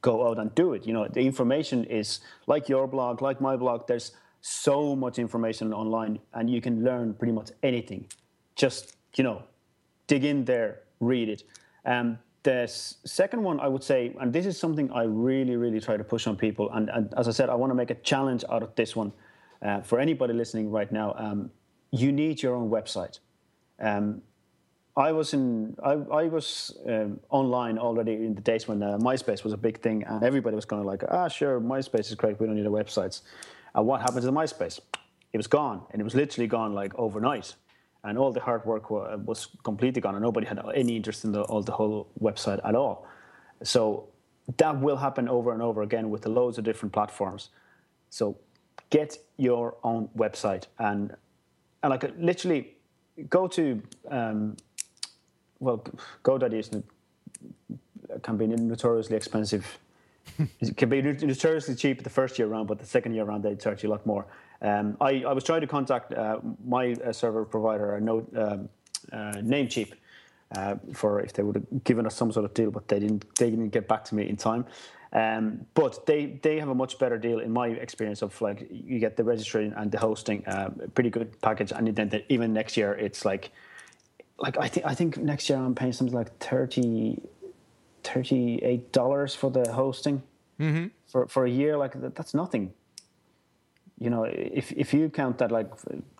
go 0.00 0.28
out 0.28 0.38
and 0.38 0.54
do 0.54 0.72
it. 0.72 0.86
You 0.86 0.92
know, 0.92 1.08
the 1.08 1.20
information 1.20 1.84
is 1.84 2.20
like 2.46 2.68
your 2.68 2.86
blog, 2.86 3.22
like 3.22 3.40
my 3.40 3.56
blog. 3.56 3.86
There's 3.86 4.12
so 4.40 4.94
much 4.94 5.18
information 5.18 5.72
online, 5.72 6.20
and 6.34 6.48
you 6.48 6.60
can 6.60 6.84
learn 6.84 7.14
pretty 7.14 7.32
much 7.32 7.50
anything. 7.62 8.06
Just 8.54 8.96
you 9.14 9.24
know, 9.24 9.42
dig 10.06 10.24
in 10.24 10.44
there, 10.44 10.80
read 11.00 11.28
it. 11.28 11.42
Um, 11.84 12.18
the 12.42 12.66
second 12.66 13.42
one, 13.42 13.60
I 13.60 13.68
would 13.68 13.82
say, 13.82 14.14
and 14.20 14.32
this 14.32 14.46
is 14.46 14.58
something 14.58 14.90
I 14.92 15.02
really, 15.02 15.56
really 15.56 15.80
try 15.80 15.96
to 15.96 16.04
push 16.04 16.26
on 16.26 16.36
people. 16.36 16.70
And, 16.72 16.88
and 16.88 17.12
as 17.16 17.28
I 17.28 17.32
said, 17.32 17.48
I 17.50 17.54
want 17.54 17.70
to 17.70 17.74
make 17.74 17.90
a 17.90 17.96
challenge 17.96 18.44
out 18.50 18.62
of 18.62 18.74
this 18.74 18.94
one 18.94 19.12
uh, 19.60 19.80
for 19.82 19.98
anybody 19.98 20.32
listening 20.34 20.70
right 20.70 20.90
now. 20.90 21.14
Um, 21.18 21.50
you 21.90 22.12
need 22.12 22.42
your 22.42 22.54
own 22.54 22.70
website. 22.70 23.18
Um, 23.80 24.22
I 24.96 25.12
was 25.12 25.32
in 25.32 25.76
I, 25.82 25.92
I 25.92 26.24
was 26.24 26.76
um, 26.86 27.20
online 27.30 27.78
already 27.78 28.14
in 28.14 28.34
the 28.34 28.40
days 28.40 28.66
when 28.66 28.82
uh, 28.82 28.98
MySpace 28.98 29.44
was 29.44 29.52
a 29.52 29.56
big 29.56 29.80
thing, 29.80 30.02
and 30.04 30.24
everybody 30.24 30.56
was 30.56 30.64
kind 30.64 30.80
of 30.80 30.86
like, 30.86 31.04
ah, 31.08 31.28
sure, 31.28 31.60
MySpace 31.60 32.08
is 32.08 32.16
great. 32.16 32.40
We 32.40 32.46
don't 32.46 32.56
need 32.56 32.66
a 32.66 32.70
website. 32.70 33.20
And 33.74 33.86
what 33.86 34.00
happened 34.00 34.22
to 34.22 34.26
the 34.26 34.32
MySpace? 34.32 34.80
It 35.32 35.36
was 35.36 35.46
gone, 35.46 35.82
and 35.92 36.00
it 36.00 36.04
was 36.04 36.16
literally 36.16 36.48
gone 36.48 36.72
like 36.72 36.92
overnight, 36.96 37.54
and 38.04 38.16
all 38.16 38.32
the 38.32 38.40
hard 38.40 38.64
work 38.64 38.90
was 38.90 39.48
completely 39.64 40.00
gone, 40.00 40.14
and 40.14 40.22
nobody 40.22 40.46
had 40.46 40.60
any 40.74 40.96
interest 40.96 41.24
in 41.24 41.32
the, 41.32 41.42
all 41.42 41.62
the 41.62 41.72
whole 41.72 42.08
website 42.20 42.60
at 42.64 42.74
all. 42.74 43.06
So 43.62 44.08
that 44.56 44.80
will 44.80 44.96
happen 44.96 45.28
over 45.28 45.52
and 45.52 45.60
over 45.60 45.82
again 45.82 46.10
with 46.10 46.22
the 46.22 46.30
loads 46.30 46.58
of 46.58 46.64
different 46.64 46.92
platforms. 46.92 47.50
So 48.10 48.38
get 48.90 49.18
your 49.36 49.76
own 49.84 50.08
website 50.16 50.66
and 50.78 51.14
and 51.82 51.90
like 51.90 52.10
literally 52.18 52.76
go 53.28 53.46
to 53.46 53.82
um, 54.10 54.56
well, 55.60 55.84
GoDaddy 56.22 56.54
is 56.54 56.70
can 58.22 58.36
be 58.36 58.46
notoriously 58.46 59.16
expensive. 59.16 59.78
it 60.60 60.76
can 60.76 60.88
be 60.88 61.02
notoriously 61.02 61.74
cheap 61.74 62.02
the 62.02 62.10
first 62.10 62.38
year 62.38 62.48
around, 62.48 62.66
but 62.66 62.78
the 62.78 62.86
second 62.86 63.14
year 63.14 63.24
around 63.24 63.42
they 63.42 63.54
charge 63.54 63.82
you 63.82 63.90
a 63.90 63.92
lot 63.92 64.06
more. 64.06 64.26
Um, 64.60 64.96
I, 65.00 65.22
I, 65.22 65.32
was 65.32 65.44
trying 65.44 65.60
to 65.60 65.66
contact 65.66 66.12
uh, 66.12 66.40
my 66.64 66.92
uh, 66.94 67.12
server 67.12 67.44
provider, 67.44 67.94
uh, 67.94 68.00
no, 68.00 68.26
um, 68.36 68.68
uh, 69.12 69.38
Namecheap, 69.40 69.92
uh, 70.56 70.76
for 70.94 71.20
if 71.20 71.32
they 71.32 71.42
would 71.44 71.54
have 71.54 71.84
given 71.84 72.06
us 72.06 72.16
some 72.16 72.32
sort 72.32 72.44
of 72.44 72.54
deal, 72.54 72.70
but 72.70 72.88
they 72.88 72.98
didn't. 72.98 73.24
They 73.36 73.50
didn't 73.50 73.68
get 73.68 73.86
back 73.86 74.04
to 74.06 74.14
me 74.14 74.28
in 74.28 74.36
time. 74.36 74.66
Um, 75.12 75.66
but 75.74 76.06
they 76.06 76.38
they 76.42 76.58
have 76.58 76.68
a 76.68 76.74
much 76.74 76.98
better 76.98 77.18
deal 77.18 77.38
in 77.38 77.52
my 77.52 77.68
experience 77.68 78.20
of 78.22 78.40
like 78.40 78.66
you 78.70 78.98
get 78.98 79.16
the 79.16 79.24
registration 79.24 79.72
and 79.76 79.92
the 79.92 79.98
hosting, 79.98 80.44
uh, 80.46 80.70
pretty 80.94 81.10
good 81.10 81.40
package, 81.40 81.72
and 81.72 81.86
then 81.94 82.08
the, 82.08 82.32
even 82.32 82.52
next 82.52 82.76
year 82.76 82.92
it's 82.94 83.24
like 83.24 83.52
like 84.38 84.58
I 84.58 84.68
think 84.68 84.86
I 84.86 84.94
think 84.94 85.18
next 85.18 85.48
year 85.48 85.58
I'm 85.58 85.74
paying 85.74 85.92
something 85.92 86.16
like 86.16 86.36
30 86.38 87.22
38 88.04 88.92
dollars 88.92 89.34
for 89.34 89.50
the 89.50 89.72
hosting 89.72 90.22
Mm-hmm. 90.60 90.86
for 91.06 91.28
for 91.28 91.44
a 91.44 91.50
year. 91.50 91.76
Like 91.76 92.00
that, 92.00 92.16
that's 92.16 92.34
nothing. 92.34 92.72
You 94.00 94.10
know, 94.10 94.24
if 94.24 94.72
if 94.72 94.94
you 94.94 95.08
count 95.08 95.38
that 95.38 95.50
like 95.50 95.70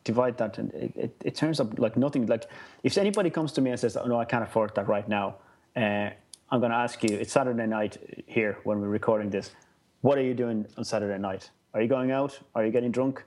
divide 0.05 0.37
that, 0.39 0.59
and 0.59 0.73
it, 0.75 0.93
it, 0.97 1.17
it 1.25 1.35
turns 1.35 1.61
up 1.61 1.79
like 1.79 1.97
nothing. 1.97 2.27
Like 2.27 2.47
if 2.83 2.99
anybody 2.99 3.31
comes 3.31 3.53
to 3.53 3.61
me 3.61 3.71
and 3.71 3.79
says, 3.79 3.97
"Oh 3.97 4.07
no, 4.07 4.21
I 4.21 4.25
can't 4.25 4.43
afford 4.43 4.75
that 4.75 4.89
right 4.89 5.09
now," 5.09 5.37
uh, 5.77 6.11
I'm 6.51 6.61
going 6.61 6.71
to 6.71 6.77
ask 6.77 7.03
you. 7.03 7.17
It's 7.17 7.33
Saturday 7.33 7.67
night 7.67 8.25
here 8.27 8.59
when 8.65 8.81
we're 8.81 8.89
recording 8.89 9.31
this. 9.31 9.53
What 10.01 10.19
are 10.19 10.23
you 10.23 10.35
doing 10.35 10.67
on 10.77 10.85
Saturday 10.85 11.19
night? 11.19 11.51
Are 11.75 11.83
you 11.83 11.89
going 11.89 12.11
out? 12.11 12.39
Are 12.55 12.65
you 12.65 12.73
getting 12.73 12.91
drunk? 12.91 13.23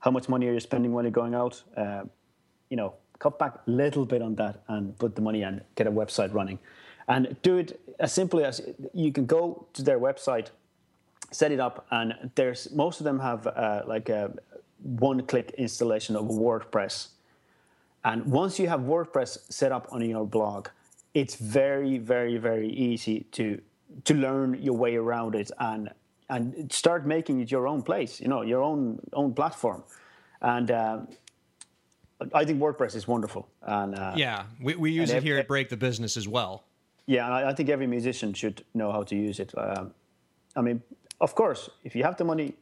How 0.00 0.10
much 0.10 0.28
money 0.28 0.46
are 0.48 0.52
you 0.52 0.60
spending 0.60 0.92
when 0.92 1.04
you're 1.04 1.12
going 1.12 1.34
out? 1.34 1.62
Uh, 1.76 2.04
you 2.70 2.76
know, 2.76 2.94
cut 3.18 3.38
back 3.38 3.54
a 3.66 3.70
little 3.70 4.06
bit 4.06 4.22
on 4.22 4.34
that 4.36 4.62
and 4.68 4.98
put 4.98 5.14
the 5.14 5.20
money 5.20 5.42
and 5.42 5.60
get 5.74 5.86
a 5.86 5.92
website 5.92 6.32
running. 6.32 6.58
And 7.08 7.36
do 7.42 7.58
it 7.58 7.78
as 8.00 8.12
simply 8.12 8.44
as 8.44 8.60
you 8.94 9.12
can 9.12 9.26
go 9.26 9.66
to 9.74 9.82
their 9.82 10.00
website, 10.00 10.48
set 11.32 11.52
it 11.52 11.60
up, 11.60 11.86
and 11.90 12.30
there's 12.34 12.70
most 12.72 13.00
of 13.00 13.04
them 13.04 13.18
have 13.20 13.46
uh, 13.46 13.82
like 13.86 14.08
a 14.08 14.32
one-click 14.82 15.54
installation 15.58 16.16
of 16.16 16.26
WordPress. 16.26 17.08
And 18.04 18.26
once 18.26 18.58
you 18.58 18.68
have 18.68 18.80
WordPress 18.80 19.38
set 19.52 19.72
up 19.72 19.88
on 19.92 20.04
your 20.08 20.26
blog, 20.26 20.68
it's 21.14 21.36
very, 21.36 21.98
very, 21.98 22.36
very 22.38 22.68
easy 22.68 23.26
to 23.32 23.60
to 24.04 24.14
learn 24.14 24.58
your 24.62 24.76
way 24.76 24.96
around 24.96 25.34
it 25.34 25.50
and 25.58 25.90
and 26.28 26.72
start 26.72 27.06
making 27.06 27.40
it 27.40 27.50
your 27.50 27.66
own 27.68 27.82
place. 27.82 28.20
You 28.20 28.28
know, 28.28 28.42
your 28.42 28.62
own 28.62 29.00
own 29.12 29.34
platform. 29.34 29.84
And 30.40 30.70
uh, 30.70 30.98
I 32.34 32.44
think 32.44 32.60
WordPress 32.60 32.94
is 32.96 33.06
wonderful. 33.06 33.48
And 33.62 33.94
uh, 33.94 34.14
Yeah, 34.16 34.44
we, 34.60 34.74
we 34.74 34.90
use 34.90 35.10
it 35.10 35.22
here 35.22 35.38
at 35.38 35.46
Break 35.46 35.68
the 35.68 35.76
Business 35.76 36.16
as 36.16 36.26
well. 36.26 36.64
yeah, 37.06 37.26
and 37.26 37.34
I, 37.34 37.50
I 37.50 37.54
think 37.54 37.68
every 37.68 37.86
musician 37.86 38.32
should 38.34 38.64
know 38.74 38.90
how 38.92 39.02
to 39.04 39.14
use 39.14 39.40
it. 39.40 39.52
Um, 39.56 39.92
I 40.56 40.60
mean, 40.60 40.82
of 41.22 41.34
course, 41.34 41.70
if 41.84 41.96
you 41.96 42.02
have 42.04 42.16
the 42.16 42.24
money, 42.24 42.54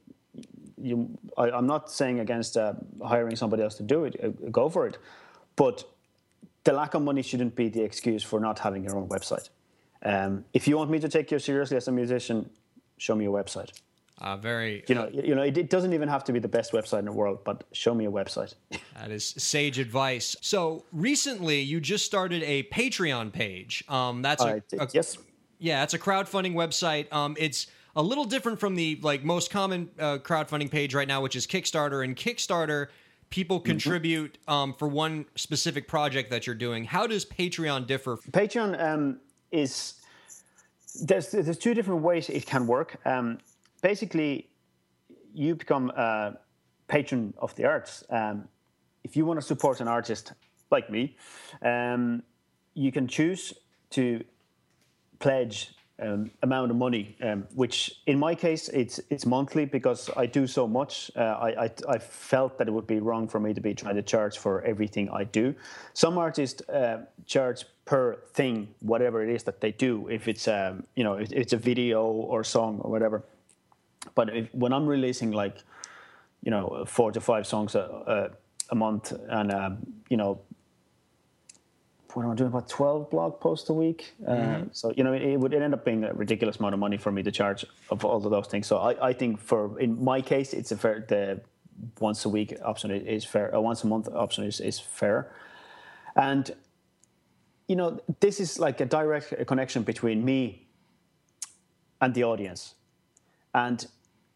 you. 0.77 1.19
I, 1.37 1.51
I'm 1.51 1.67
not 1.67 1.91
saying 1.91 2.21
against 2.21 2.57
uh, 2.57 2.75
hiring 3.05 3.37
somebody 3.37 3.63
else 3.63 3.75
to 3.77 3.83
do 3.83 4.05
it. 4.05 4.15
Uh, 4.23 4.29
go 4.51 4.69
for 4.69 4.87
it, 4.87 4.99
but 5.57 5.85
the 6.65 6.73
lack 6.73 6.95
of 6.95 7.03
money 7.03 7.23
shouldn't 7.23 7.55
be 7.57 7.69
the 7.69 7.83
excuse 7.83 8.23
for 8.23 8.39
not 8.39 8.59
having 8.59 8.85
your 8.85 8.97
own 8.97 9.09
website. 9.09 9.49
Um, 10.03 10.45
if 10.55 10.69
you 10.69 10.77
want 10.77 10.91
me 10.91 10.99
to 11.01 11.09
take 11.09 11.31
you 11.31 11.39
seriously 11.39 11.77
as 11.77 11.89
a 11.89 11.93
musician, 11.93 12.49
show 12.99 13.15
me 13.15 13.27
a 13.27 13.31
website. 13.31 13.73
Uh, 14.19 14.37
very. 14.37 14.85
You 14.87 14.95
know, 14.95 15.09
you 15.13 15.35
know, 15.35 15.43
it, 15.43 15.57
it 15.57 15.71
doesn't 15.71 15.95
even 15.95 16.09
have 16.09 16.25
to 16.25 16.33
be 16.33 16.39
the 16.39 16.49
best 16.49 16.73
website 16.73 16.99
in 17.01 17.07
the 17.07 17.13
world, 17.13 17.39
but 17.45 17.65
show 17.73 17.95
me 17.95 18.05
a 18.07 18.11
website. 18.11 18.55
That 19.01 19.11
is 19.11 19.25
sage 19.39 19.79
advice. 19.79 20.37
So 20.43 20.85
recently, 20.93 21.61
you 21.63 21.81
just 21.81 22.05
started 22.05 22.43
a 22.43 22.65
Patreon 22.65 23.33
page. 23.33 23.83
Um, 23.89 24.21
that's 24.21 24.43
a, 24.43 24.47
I 24.47 24.63
did- 24.69 24.81
a- 24.81 24.89
yes. 24.93 25.17
yeah, 25.59 25.83
it's 25.85 25.95
a 25.95 25.99
crowdfunding 25.99 26.53
website. 26.53 27.11
Um, 27.11 27.35
it's 27.39 27.67
a 27.97 28.03
little 28.03 28.25
different 28.25 28.61
from 28.61 28.75
the 28.75 28.99
like 29.03 29.25
most 29.25 29.51
common 29.51 29.91
uh, 29.99 30.19
crowdfunding 30.19 30.71
page 30.71 30.95
right 30.95 31.09
now, 31.09 31.21
which 31.21 31.37
is 31.37 31.47
Kickstarter. 31.47 32.05
And 32.05 32.17
Kickstarter, 32.17 32.89
people 33.31 33.59
Mm-hmm. 33.59 33.67
contribute 33.67 34.39
um, 34.49 34.75
for 34.75 34.89
one 34.89 35.25
specific 35.37 35.87
project 35.89 36.31
that 36.31 36.47
you're 36.47 36.57
doing. 36.57 36.85
How 36.85 37.07
does 37.07 37.25
Patreon 37.25 37.87
differ? 37.87 38.17
Patreon 38.31 38.81
um, 38.83 39.21
is 39.53 39.95
there's 41.05 41.31
there's 41.31 41.59
two 41.59 41.75
different 41.75 42.03
ways 42.03 42.29
it 42.29 42.47
can 42.47 42.67
work. 42.67 42.97
Um, 43.05 43.39
basically, 43.83 44.49
you 45.33 45.55
become 45.55 45.91
a 45.91 46.39
patron 46.89 47.35
of 47.39 47.55
the 47.55 47.65
arts. 47.65 48.03
Um, 48.11 48.49
if 49.05 49.17
you 49.17 49.25
want 49.25 49.41
to 49.41 49.47
support 49.47 49.81
an 49.81 49.89
artist 49.89 50.33
like 50.71 50.91
me, 50.91 51.17
um, 51.63 52.23
you 52.75 52.91
can 52.93 53.07
choose 53.09 53.55
to 53.91 54.25
pledge 55.21 55.73
um, 56.01 56.31
amount 56.43 56.71
of 56.71 56.77
money, 56.77 57.17
um, 57.23 57.47
which 57.55 58.01
in 58.07 58.19
my 58.19 58.35
case 58.35 58.69
it's 58.69 59.01
it's 59.11 59.27
monthly 59.27 59.65
because 59.65 60.11
I 60.17 60.27
do 60.27 60.47
so 60.47 60.67
much. 60.67 61.11
Uh, 61.15 61.21
I, 61.21 61.65
I 61.65 61.71
I 61.89 61.99
felt 61.99 62.59
that 62.59 62.69
it 62.69 62.71
would 62.71 62.87
be 62.87 63.01
wrong 63.01 63.29
for 63.29 63.41
me 63.41 63.55
to 63.55 63.61
be 63.61 63.75
trying 63.75 63.97
to 63.97 64.03
charge 64.03 64.39
for 64.39 64.63
everything 64.63 65.11
I 65.11 65.25
do. 65.25 65.55
Some 65.93 66.19
artists 66.19 66.67
uh, 66.69 67.05
charge 67.27 67.65
per 67.85 68.17
thing, 68.33 68.69
whatever 68.81 69.23
it 69.23 69.31
is 69.31 69.43
that 69.45 69.61
they 69.61 69.73
do. 69.73 70.09
If 70.09 70.29
it's 70.29 70.49
um, 70.49 70.85
you 70.95 71.05
know 71.05 71.15
if 71.15 71.33
it's 71.33 71.53
a 71.53 71.59
video 71.59 72.05
or 72.05 72.45
song 72.45 72.81
or 72.81 72.91
whatever. 72.91 73.23
But 74.15 74.35
if, 74.35 74.55
when 74.55 74.73
I'm 74.73 74.87
releasing 74.87 75.33
like 75.33 75.59
you 76.43 76.51
know 76.51 76.85
four 76.87 77.13
to 77.13 77.21
five 77.21 77.47
songs 77.47 77.75
a, 77.75 77.81
a, 77.81 78.31
a 78.71 78.75
month 78.75 79.13
and 79.29 79.53
um, 79.53 79.79
you 80.09 80.17
know 80.17 80.41
what 82.15 82.25
am 82.25 82.33
I 82.33 82.35
doing 82.35 82.49
about 82.49 82.69
12 82.69 83.11
blog 83.11 83.41
posts 83.41 83.69
a 83.69 83.73
week 83.73 84.15
uh, 84.27 84.63
so 84.73 84.93
you 84.97 85.05
know 85.05 85.13
it, 85.13 85.37
would 85.37 85.55
end 85.55 85.75
up 85.75 85.85
being 85.85 86.05
a 86.05 86.13
ridiculous 86.13 86.57
amount 86.57 86.75
of 86.75 86.81
money 86.81 86.97
for 86.97 87.13
me 87.13 87.23
to 87.23 87.31
charge 87.31 87.65
of 87.91 88.05
all 88.05 88.25
of 88.25 88.31
those 88.31 88.47
things. 88.47 88.67
So 88.67 88.79
I, 88.79 89.09
I 89.09 89.13
think 89.13 89.41
for 89.41 89.79
in 89.79 90.03
my 90.03 90.21
case 90.21 90.53
it's 90.53 90.73
a 90.73 90.77
fair 90.77 91.05
the 91.09 91.41
once 91.99 92.25
a 92.25 92.29
week 92.29 92.57
option 92.65 92.91
is 92.91 93.25
fair 93.25 93.49
a 93.51 93.61
once 93.61 93.85
a 93.85 93.87
month 93.87 94.09
option 94.09 94.45
is, 94.45 94.61
is 94.61 94.79
fair. 94.79 95.33
And 96.17 96.51
you 97.69 97.77
know 97.77 98.01
this 98.21 98.41
is 98.41 98.59
like 98.59 98.81
a 98.81 98.87
direct 98.87 99.47
connection 99.47 99.83
between 99.83 100.25
me 100.25 100.67
and 102.01 102.15
the 102.15 102.25
audience. 102.25 102.75
And 103.55 103.87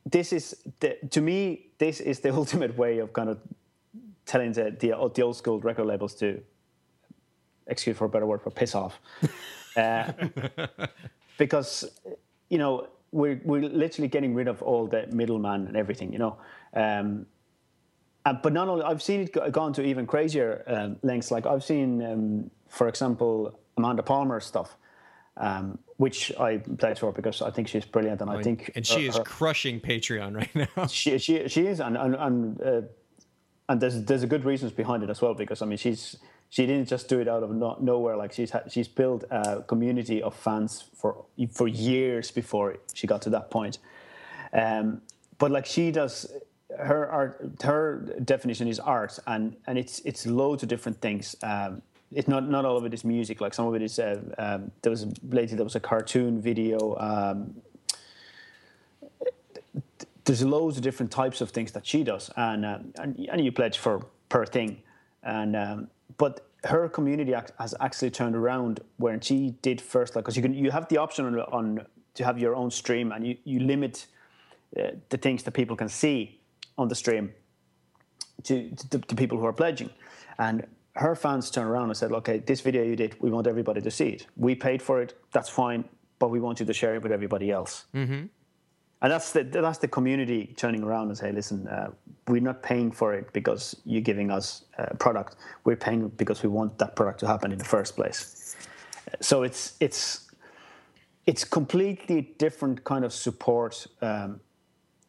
this 0.04 0.32
is 0.32 0.56
the, 0.80 0.98
to 1.10 1.20
me 1.20 1.66
this 1.78 2.00
is 2.00 2.20
the 2.20 2.32
ultimate 2.40 2.76
way 2.76 2.98
of 2.98 3.12
kind 3.12 3.28
of 3.28 3.38
telling 4.26 4.52
the, 4.52 4.70
the, 4.70 5.10
the 5.14 5.22
old 5.22 5.36
school 5.36 5.60
record 5.60 5.86
labels 5.86 6.14
to 6.14 6.40
excuse 7.66 7.96
for 7.96 8.04
a 8.04 8.08
better 8.08 8.26
word 8.26 8.42
for 8.42 8.50
piss 8.50 8.74
off. 8.74 8.98
Uh, 9.76 10.12
because 11.36 11.84
you 12.48 12.58
know 12.58 12.86
we're, 13.10 13.40
we're 13.44 13.62
literally 13.62 14.06
getting 14.06 14.32
rid 14.32 14.46
of 14.46 14.62
all 14.62 14.86
the 14.86 15.06
middleman 15.10 15.66
and 15.66 15.76
everything 15.76 16.12
you 16.12 16.18
know? 16.20 16.36
Um, 16.74 17.26
and, 18.24 18.38
but 18.40 18.52
not 18.52 18.68
only 18.68 18.84
i've 18.84 19.02
seen 19.02 19.22
it 19.22 19.32
go, 19.32 19.50
gone 19.50 19.72
to 19.72 19.82
even 19.82 20.06
crazier 20.06 20.62
um, 20.68 20.96
lengths. 21.02 21.32
Like 21.32 21.44
i've 21.44 21.64
seen 21.64 22.02
um, 22.04 22.50
for 22.68 22.86
example 22.86 23.58
amanda 23.76 24.04
palmer 24.04 24.38
stuff 24.38 24.76
um, 25.36 25.78
which 25.96 26.32
I 26.38 26.58
pledge 26.58 27.00
for 27.00 27.10
because 27.10 27.42
I 27.42 27.50
think 27.50 27.66
she's 27.66 27.84
brilliant, 27.84 28.20
and 28.20 28.30
I 28.30 28.40
think 28.42 28.70
And 28.76 28.86
she 28.86 29.02
her- 29.02 29.08
is 29.08 29.16
her- 29.16 29.24
crushing 29.24 29.80
Patreon 29.80 30.36
right 30.36 30.54
now. 30.76 30.86
she 30.86 31.18
she 31.18 31.48
she 31.48 31.66
is, 31.66 31.80
and 31.80 31.96
and 31.96 32.14
and, 32.14 32.60
uh, 32.62 32.80
and 33.68 33.80
there's 33.80 34.04
there's 34.04 34.22
a 34.22 34.28
good 34.28 34.44
reasons 34.44 34.70
behind 34.70 35.02
it 35.02 35.10
as 35.10 35.20
well 35.20 35.34
because 35.34 35.60
I 35.62 35.66
mean 35.66 35.78
she's 35.78 36.16
she 36.54 36.66
didn't 36.66 36.86
just 36.86 37.08
do 37.08 37.18
it 37.18 37.26
out 37.26 37.42
of 37.42 37.50
no, 37.50 37.76
nowhere 37.80 38.16
like 38.16 38.32
she's 38.32 38.52
she's 38.68 38.86
built 38.86 39.24
a 39.28 39.62
community 39.62 40.22
of 40.22 40.36
fans 40.36 40.84
for 40.94 41.24
for 41.50 41.66
years 41.66 42.30
before 42.30 42.76
she 42.92 43.08
got 43.08 43.22
to 43.22 43.30
that 43.30 43.50
point. 43.50 43.78
Um, 44.52 45.02
but 45.38 45.50
like 45.50 45.66
she 45.66 45.90
does, 45.90 46.32
her 46.78 47.10
art 47.10 47.50
her 47.64 48.14
definition 48.24 48.68
is 48.68 48.78
art, 48.78 49.18
and 49.26 49.56
and 49.66 49.76
it's 49.76 49.98
it's 50.04 50.26
loads 50.26 50.62
of 50.62 50.68
different 50.68 51.00
things. 51.00 51.34
Um, 51.42 51.82
it's 52.12 52.28
not 52.28 52.48
not 52.48 52.64
all 52.64 52.76
of 52.76 52.84
it 52.84 52.94
is 52.94 53.04
music. 53.04 53.40
Like 53.40 53.52
some 53.52 53.66
of 53.66 53.74
it 53.74 53.82
is. 53.82 53.98
Uh, 53.98 54.20
um, 54.38 54.70
there 54.82 54.90
was 54.90 55.02
a 55.02 55.08
lately 55.30 55.56
there 55.56 55.64
was 55.64 55.74
a 55.74 55.80
cartoon 55.80 56.40
video. 56.40 56.96
Um, 57.00 57.56
there's 60.24 60.44
loads 60.44 60.76
of 60.76 60.84
different 60.84 61.10
types 61.10 61.40
of 61.40 61.50
things 61.50 61.72
that 61.72 61.84
she 61.84 62.04
does, 62.04 62.30
and 62.36 62.64
uh, 62.64 62.78
and, 63.00 63.28
and 63.28 63.44
you 63.44 63.50
pledge 63.50 63.78
for 63.78 64.06
per 64.28 64.46
thing, 64.46 64.80
and 65.24 65.56
um, 65.56 65.88
but 66.16 66.43
her 66.64 66.88
community 66.88 67.34
has 67.58 67.74
actually 67.80 68.10
turned 68.10 68.34
around 68.34 68.80
when 68.96 69.20
she 69.20 69.54
did 69.62 69.80
first, 69.80 70.16
like 70.16 70.24
because 70.24 70.36
you 70.36 70.42
can 70.42 70.54
you 70.54 70.70
have 70.70 70.88
the 70.88 70.98
option 70.98 71.26
on, 71.26 71.38
on 71.40 71.86
to 72.14 72.24
have 72.24 72.38
your 72.38 72.54
own 72.54 72.70
stream, 72.70 73.12
and 73.12 73.26
you 73.26 73.36
you 73.44 73.60
limit 73.60 74.06
uh, 74.78 74.90
the 75.08 75.16
things 75.16 75.42
that 75.42 75.52
people 75.52 75.76
can 75.76 75.88
see 75.88 76.40
on 76.76 76.88
the 76.88 76.94
stream 76.94 77.32
to, 78.44 78.70
to 78.90 78.98
to 78.98 79.14
people 79.14 79.38
who 79.38 79.46
are 79.46 79.52
pledging, 79.52 79.90
and 80.38 80.66
her 80.96 81.14
fans 81.14 81.50
turned 81.50 81.68
around 81.68 81.88
and 81.88 81.96
said, 81.96 82.12
"Okay, 82.12 82.38
this 82.38 82.60
video 82.60 82.82
you 82.82 82.96
did, 82.96 83.16
we 83.20 83.30
want 83.30 83.46
everybody 83.46 83.80
to 83.80 83.90
see 83.90 84.08
it. 84.08 84.26
We 84.36 84.54
paid 84.54 84.80
for 84.80 85.02
it, 85.02 85.14
that's 85.32 85.48
fine, 85.48 85.84
but 86.18 86.30
we 86.30 86.40
want 86.40 86.60
you 86.60 86.66
to 86.66 86.72
share 86.72 86.94
it 86.94 87.02
with 87.02 87.12
everybody 87.12 87.50
else." 87.50 87.86
And 89.02 89.12
that's 89.12 89.32
the 89.32 89.44
that's 89.44 89.78
the 89.78 89.88
community 89.88 90.54
turning 90.56 90.82
around 90.82 91.08
and 91.08 91.18
say, 91.18 91.30
listen, 91.32 91.68
uh, 91.68 91.90
we're 92.26 92.40
not 92.40 92.62
paying 92.62 92.90
for 92.90 93.12
it 93.12 93.32
because 93.32 93.76
you're 93.84 94.00
giving 94.00 94.30
us 94.30 94.64
a 94.78 94.96
product. 94.96 95.36
We're 95.64 95.76
paying 95.76 96.08
because 96.08 96.42
we 96.42 96.48
want 96.48 96.78
that 96.78 96.96
product 96.96 97.20
to 97.20 97.26
happen 97.26 97.52
in 97.52 97.58
the 97.58 97.64
first 97.64 97.96
place. 97.96 98.56
So 99.20 99.42
it's 99.42 99.74
it's 99.80 100.30
it's 101.26 101.44
completely 101.44 102.34
different 102.38 102.84
kind 102.84 103.04
of 103.04 103.12
support. 103.12 103.86
Um, 104.00 104.40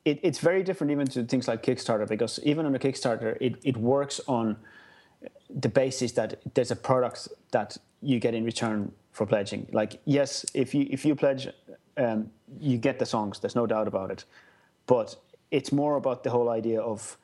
it, 0.04 0.20
it's 0.24 0.40
very 0.40 0.64
different 0.64 0.92
even 0.92 1.08
to 1.08 1.24
things 1.24 1.48
like 1.48 1.64
Kickstarter 1.64 2.08
because 2.08 2.40
even 2.44 2.66
on 2.66 2.76
a 2.76 2.80
Kickstarter, 2.80 3.38
it, 3.42 3.56
it 3.64 3.76
works 3.76 4.22
on 4.28 4.56
the 5.50 5.70
basis 5.70 6.12
that 6.14 6.40
there's 6.54 6.72
a 6.72 6.76
product 6.76 7.28
that 7.52 7.78
you 8.02 8.20
get 8.20 8.34
in 8.34 8.44
return 8.44 8.92
for 9.12 9.26
pledging. 9.26 9.68
Like 9.72 10.00
yes, 10.06 10.46
if 10.54 10.76
you 10.76 10.88
if 10.90 11.06
you 11.06 11.16
pledge 11.16 11.48
um, 11.98 12.30
you 12.60 12.78
get 12.78 13.00
the 13.00 13.06
songs. 13.06 13.40
There's 13.40 13.56
no 13.56 13.66
doubt 13.66 13.88
about 13.88 14.12
it, 14.12 14.26
but 14.86 15.16
it's 15.52 15.72
more 15.72 15.96
about 15.96 16.24
the 16.24 16.30
whole 16.30 16.50
idea 16.50 16.82
of 16.82 17.18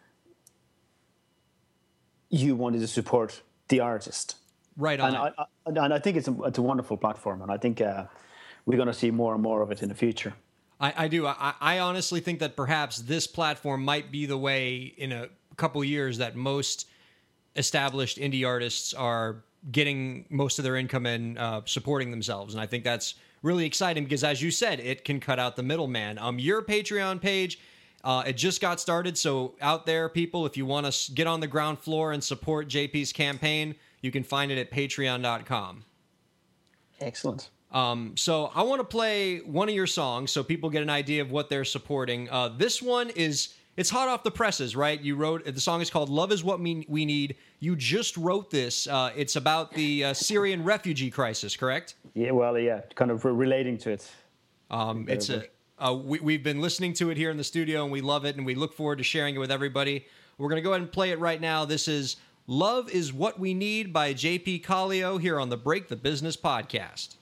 you 2.30 2.56
wanted 2.56 2.80
to 2.80 2.88
support 2.88 3.42
the 3.68 3.80
artist. 3.80 4.38
Right 4.78 5.00
on. 5.00 5.10
And 5.10 5.18
I, 5.18 5.32
I, 5.38 5.46
and 5.86 5.94
I 5.94 6.00
think 6.00 6.18
it's 6.18 6.28
a, 6.28 6.44
it's 6.44 6.58
a 6.58 6.62
wonderful 6.62 6.98
platform, 6.98 7.42
and 7.42 7.52
I 7.52 7.58
think 7.58 7.82
uh, 7.82 8.06
we're 8.66 8.78
going 8.78 8.88
to 8.88 8.94
see 8.94 9.12
more 9.12 9.34
and 9.34 9.44
more 9.44 9.62
of 9.62 9.72
it 9.72 9.84
in 9.84 9.90
the 9.90 9.96
future. 9.96 10.34
I, 10.80 10.94
I 10.98 11.08
do. 11.08 11.28
I, 11.28 11.54
I 11.60 11.80
honestly 11.80 12.22
think 12.22 12.40
that 12.40 12.56
perhaps 12.56 12.98
this 12.98 13.28
platform 13.28 13.84
might 13.84 14.12
be 14.12 14.26
the 14.26 14.38
way 14.38 14.94
in 14.98 15.12
a 15.12 15.28
couple 15.58 15.84
years 15.84 16.18
that 16.18 16.36
most 16.36 16.88
established 17.56 18.18
indie 18.18 18.48
artists 18.48 18.94
are 18.94 19.44
getting 19.72 20.26
most 20.30 20.58
of 20.58 20.64
their 20.64 20.76
income 20.76 21.06
and 21.06 21.38
uh, 21.38 21.62
supporting 21.66 22.10
themselves. 22.10 22.54
And 22.54 22.62
I 22.62 22.66
think 22.66 22.84
that's 22.84 23.16
really 23.42 23.66
exciting 23.66 24.04
because, 24.04 24.24
as 24.24 24.42
you 24.42 24.52
said, 24.52 24.80
it 24.80 25.06
can 25.06 25.20
cut 25.20 25.40
out 25.40 25.56
the 25.56 25.64
middleman. 25.64 26.18
Um, 26.18 26.40
your 26.40 26.62
Patreon 26.62 27.22
page. 27.22 27.60
Uh, 28.04 28.24
it 28.26 28.34
just 28.34 28.62
got 28.62 28.80
started, 28.80 29.16
so 29.16 29.54
out 29.62 29.86
there, 29.86 30.10
people, 30.10 30.48
if 30.48 30.58
you 30.58 30.66
want 30.66 30.92
to 30.92 31.12
get 31.12 31.28
on 31.28 31.40
the 31.40 31.46
ground 31.46 31.78
floor 31.78 32.14
and 32.14 32.24
support 32.24 32.68
JP's 32.68 33.14
campaign, 33.14 33.76
you 34.02 34.10
can 34.10 34.24
find 34.24 34.52
it 34.52 34.58
at 34.58 34.72
patreon.com. 34.72 35.86
Excellent. 37.00 37.50
Um, 37.72 38.14
so 38.18 38.52
I 38.54 38.64
want 38.64 38.80
to 38.80 38.86
play 38.86 39.40
one 39.40 39.70
of 39.70 39.76
your 39.76 39.88
songs 39.88 40.32
so 40.32 40.44
people 40.44 40.70
get 40.70 40.82
an 40.82 40.90
idea 40.90 41.22
of 41.22 41.32
what 41.32 41.50
they're 41.50 41.64
supporting. 41.64 42.30
Uh, 42.30 42.50
this 42.50 42.82
one 42.82 43.12
is 43.12 43.54
it's 43.78 43.90
hot 43.90 44.08
off 44.08 44.24
the 44.24 44.32
presses, 44.32 44.76
right? 44.76 45.00
You 45.00 45.16
wrote 45.16 45.46
the 45.46 45.62
song 45.62 45.82
is 45.82 45.90
called 45.90 46.10
"Love 46.10 46.32
Is 46.32 46.44
What 46.44 46.60
We 46.60 47.06
Need." 47.06 47.36
You 47.60 47.76
just 47.76 48.18
wrote 48.18 48.50
this. 48.50 48.88
Uh, 48.88 49.12
it's 49.16 49.36
about 49.36 49.74
the 49.74 50.06
uh, 50.06 50.14
Syrian 50.14 50.64
refugee 50.64 51.10
crisis, 51.10 51.56
correct? 51.56 51.96
Yeah, 52.14 52.32
well, 52.32 52.58
yeah, 52.58 52.82
kind 52.96 53.12
of 53.12 53.24
relating 53.24 53.78
to 53.80 53.92
it. 53.92 54.10
Um, 54.70 55.06
it's 55.08 55.30
a 55.30 55.46
uh, 55.82 55.94
we, 55.94 56.20
we've 56.20 56.44
been 56.44 56.62
listening 56.62 56.94
to 56.94 57.10
it 57.10 57.18
here 57.18 57.32
in 57.32 57.38
the 57.38 57.44
studio 57.44 57.84
and 57.84 57.92
we 57.92 58.02
love 58.02 58.24
it 58.24 58.36
and 58.36 58.46
we 58.46 58.54
look 58.54 58.74
forward 58.74 59.00
to 59.00 59.04
sharing 59.04 59.36
it 59.36 59.40
with 59.40 59.52
everybody. 59.52 60.06
We're 60.38 60.48
going 60.48 60.62
to 60.62 60.64
go 60.64 60.72
ahead 60.72 60.82
and 60.82 60.92
play 60.92 61.10
it 61.10 61.20
right 61.20 61.42
now. 61.42 61.66
This 61.66 61.88
is 61.88 62.18
Love 62.46 62.90
is 62.90 63.12
What 63.12 63.40
We 63.40 63.54
Need 63.54 63.92
by 63.92 64.14
JP 64.14 64.64
Kallio 64.64 65.20
here 65.20 65.40
on 65.40 65.50
the 65.50 65.58
Break 65.58 65.88
the 65.88 65.96
Business 65.96 66.38
podcast. 66.38 67.16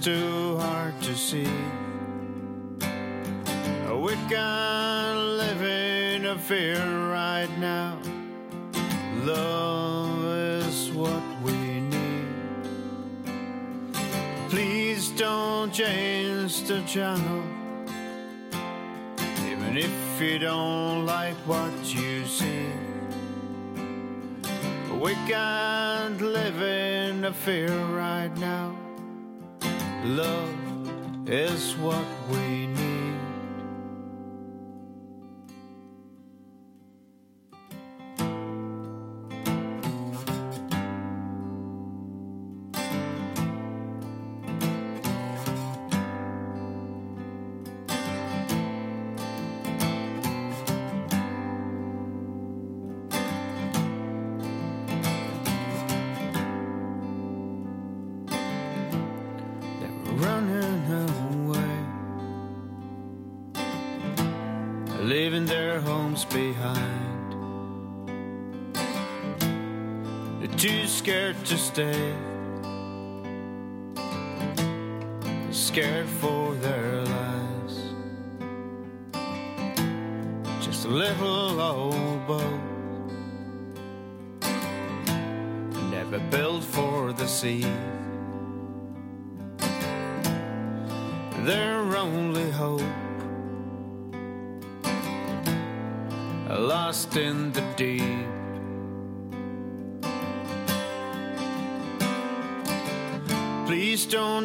Too 0.00 0.56
hard 0.56 0.98
to 1.02 1.14
see. 1.14 1.46
We 3.92 4.14
can't 4.30 5.18
live 5.36 5.62
in 5.62 6.24
a 6.24 6.38
fear 6.38 6.80
right 7.10 7.50
now. 7.58 7.98
Love 9.24 10.24
is 10.24 10.90
what 10.92 11.22
we 11.42 11.52
need. 11.52 12.28
Please 14.48 15.10
don't 15.10 15.70
change 15.70 16.62
the 16.62 16.80
channel, 16.86 17.42
even 19.44 19.76
if 19.76 19.92
you 20.18 20.38
don't 20.38 21.04
like 21.04 21.36
what 21.46 21.72
you 21.94 22.24
see. 22.24 22.72
We 24.98 25.12
can't 25.28 26.20
live 26.22 26.62
in 26.62 27.24
a 27.24 27.34
fear 27.34 27.68
right 27.68 28.34
now. 28.38 28.79
Love 30.04 31.28
is 31.28 31.76
what 31.76 32.06
we 32.30 32.69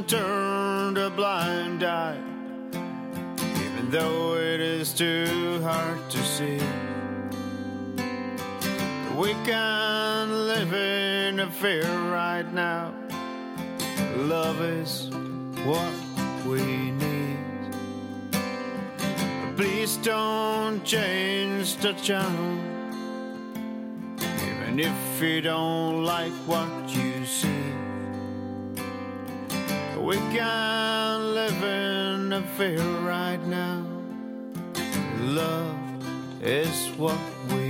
Please 0.08 0.20
don't 0.20 0.94
turn 0.94 0.98
a 0.98 1.10
blind 1.10 1.84
eye, 1.84 2.18
even 2.74 3.90
though 3.90 4.36
it 4.36 4.60
is 4.60 4.94
too 4.94 5.60
hard 5.64 6.00
to 6.12 6.18
see. 6.24 6.60
We 9.16 9.34
can't 9.46 10.32
live 10.32 10.74
in 10.74 11.40
a 11.40 11.50
fear 11.50 11.90
right 12.12 12.46
now. 12.54 12.94
Love 14.18 14.62
is 14.62 15.10
what 15.64 15.94
we 16.46 16.92
need. 16.92 17.40
Please 19.56 19.98
don't 19.98 20.84
change 20.84 21.78
the 21.78 21.94
channel, 21.94 22.60
even 24.20 24.80
if 24.80 25.22
you 25.22 25.42
don't 25.42 26.04
like 26.04 26.34
what 26.46 26.70
you 26.90 27.26
see. 27.26 27.56
We 30.06 30.18
can't 30.18 31.24
live 31.34 31.64
in 31.64 32.32
a 32.32 32.44
fear 32.56 32.80
right 33.00 33.44
now. 33.48 33.84
Love 35.22 35.76
is 36.44 36.90
what 36.96 37.18
we 37.50 37.65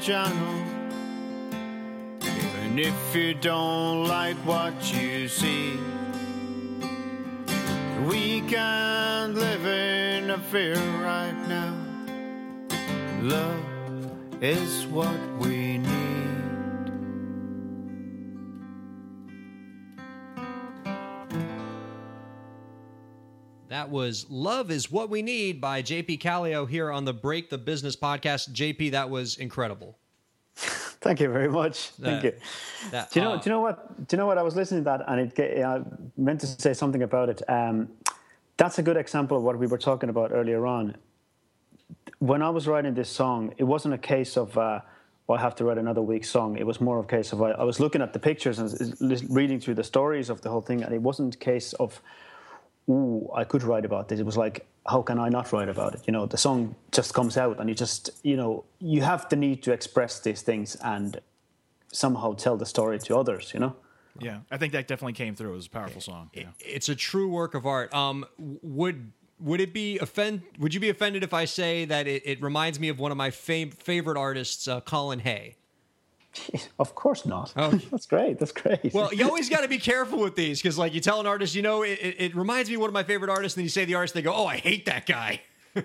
channel. 0.00 0.64
Even 2.22 2.78
if 2.78 3.14
you 3.14 3.34
don't 3.34 4.06
like 4.06 4.36
what 4.46 4.74
you 4.94 5.28
see. 5.28 5.78
We 8.08 8.40
can't 8.42 9.34
live 9.34 9.66
in 9.66 10.30
a 10.30 10.38
fear 10.38 10.76
right 11.02 11.36
now. 11.48 11.74
Love 13.20 13.62
is 14.40 14.86
what 14.86 15.29
That 23.80 23.88
was 23.88 24.26
Love 24.28 24.70
is 24.70 24.92
What 24.92 25.08
We 25.08 25.22
Need 25.22 25.58
by 25.58 25.80
JP 25.80 26.20
Kallio 26.20 26.68
here 26.68 26.90
on 26.90 27.06
the 27.06 27.14
Break 27.14 27.48
the 27.48 27.56
Business 27.56 27.96
podcast. 27.96 28.50
JP, 28.52 28.90
that 28.90 29.08
was 29.08 29.38
incredible. 29.38 29.96
Thank 30.54 31.18
you 31.18 31.30
very 31.30 31.48
much. 31.48 31.86
Thank 31.98 32.20
That- 32.20 32.34
you. 32.34 32.40
that- 32.90 33.10
Do 33.10 33.20
you 33.20 33.24
know? 33.24 33.32
uh, 33.32 33.36
do 33.38 33.48
you 33.48 33.56
know 33.56 33.60
what? 33.62 34.06
Do 34.06 34.14
you 34.14 34.18
know 34.18 34.26
what? 34.26 34.36
I 34.36 34.42
was 34.42 34.54
listening 34.54 34.82
to 34.82 34.84
that, 34.84 35.00
and 35.08 35.32
it. 35.32 35.64
I 35.64 35.80
meant 36.18 36.40
to 36.42 36.46
say 36.46 36.74
something 36.74 37.02
about 37.02 37.30
it. 37.30 37.40
Um, 37.48 37.88
that's 38.58 38.78
a 38.78 38.82
good 38.82 38.98
example 38.98 39.38
of 39.38 39.44
what 39.44 39.58
we 39.58 39.66
were 39.66 39.78
talking 39.78 40.10
about 40.10 40.30
earlier 40.30 40.66
on. 40.66 40.94
When 42.18 42.42
I 42.42 42.50
was 42.50 42.68
writing 42.68 42.92
this 42.92 43.08
song, 43.08 43.54
it 43.56 43.64
wasn't 43.64 43.94
a 43.94 43.98
case 44.14 44.36
of 44.36 44.58
uh, 44.58 44.80
well, 45.26 45.38
I 45.38 45.40
have 45.40 45.54
to 45.54 45.64
write 45.64 45.78
another 45.78 46.02
week's 46.02 46.28
song. 46.28 46.58
It 46.58 46.66
was 46.66 46.82
more 46.82 46.98
of 46.98 47.06
a 47.06 47.08
case 47.08 47.32
of 47.32 47.40
I, 47.40 47.52
I 47.52 47.64
was 47.64 47.80
looking 47.80 48.02
at 48.02 48.12
the 48.12 48.18
pictures 48.18 48.58
and 48.58 48.70
reading 49.30 49.58
through 49.58 49.76
the 49.76 49.84
stories 49.84 50.28
of 50.28 50.42
the 50.42 50.50
whole 50.50 50.60
thing, 50.60 50.82
and 50.82 50.92
it 50.92 51.00
wasn't 51.00 51.34
a 51.34 51.38
case 51.38 51.72
of 51.72 52.02
ooh, 52.90 53.30
I 53.34 53.44
could 53.44 53.62
write 53.62 53.84
about 53.84 54.08
this. 54.08 54.20
It 54.20 54.26
was 54.26 54.36
like, 54.36 54.66
how 54.86 55.02
can 55.02 55.18
I 55.18 55.28
not 55.28 55.52
write 55.52 55.68
about 55.68 55.94
it? 55.94 56.02
You 56.06 56.12
know, 56.12 56.26
the 56.26 56.36
song 56.36 56.74
just 56.92 57.14
comes 57.14 57.36
out, 57.36 57.60
and 57.60 57.68
you 57.68 57.74
just, 57.74 58.10
you 58.22 58.36
know, 58.36 58.64
you 58.80 59.02
have 59.02 59.28
the 59.28 59.36
need 59.36 59.62
to 59.64 59.72
express 59.72 60.20
these 60.20 60.42
things 60.42 60.76
and 60.82 61.20
somehow 61.92 62.34
tell 62.34 62.56
the 62.56 62.66
story 62.66 62.98
to 62.98 63.16
others. 63.16 63.52
You 63.54 63.60
know. 63.60 63.76
Yeah, 64.18 64.40
I 64.50 64.56
think 64.56 64.72
that 64.72 64.88
definitely 64.88 65.12
came 65.14 65.34
through. 65.34 65.52
It 65.52 65.56
was 65.56 65.66
a 65.66 65.70
powerful 65.70 66.00
song. 66.00 66.30
Yeah. 66.34 66.44
it's 66.58 66.88
a 66.88 66.94
true 66.94 67.28
work 67.28 67.54
of 67.54 67.64
art. 67.64 67.94
Um, 67.94 68.26
would 68.38 69.12
would 69.38 69.60
it 69.60 69.72
be 69.72 69.98
offend? 69.98 70.42
Would 70.58 70.74
you 70.74 70.80
be 70.80 70.90
offended 70.90 71.22
if 71.22 71.32
I 71.32 71.44
say 71.44 71.84
that 71.86 72.06
it, 72.06 72.22
it 72.26 72.42
reminds 72.42 72.78
me 72.78 72.88
of 72.88 72.98
one 72.98 73.10
of 73.10 73.16
my 73.16 73.30
fam- 73.30 73.70
favorite 73.70 74.18
artists, 74.18 74.68
uh, 74.68 74.80
Colin 74.80 75.20
Hay? 75.20 75.56
Of 76.78 76.94
course 76.94 77.26
not. 77.26 77.52
Oh. 77.56 77.70
that's 77.90 78.06
great. 78.06 78.38
That's 78.38 78.52
great. 78.52 78.94
Well, 78.94 79.12
you 79.12 79.24
always 79.24 79.48
got 79.48 79.62
to 79.62 79.68
be 79.68 79.78
careful 79.78 80.20
with 80.20 80.36
these 80.36 80.62
because, 80.62 80.78
like, 80.78 80.94
you 80.94 81.00
tell 81.00 81.20
an 81.20 81.26
artist, 81.26 81.54
you 81.54 81.62
know, 81.62 81.82
it, 81.82 81.98
it, 82.00 82.36
reminds 82.36 82.68
me 82.68 82.76
of 82.76 82.80
one 82.80 82.88
of 82.88 82.94
my 82.94 83.02
favorite 83.02 83.30
artists, 83.30 83.56
and 83.56 83.62
then 83.62 83.64
you 83.64 83.70
say 83.70 83.84
the 83.84 83.96
artist, 83.96 84.14
they 84.14 84.22
go, 84.22 84.32
"Oh, 84.32 84.46
I 84.46 84.56
hate 84.56 84.86
that 84.86 85.06
guy." 85.06 85.40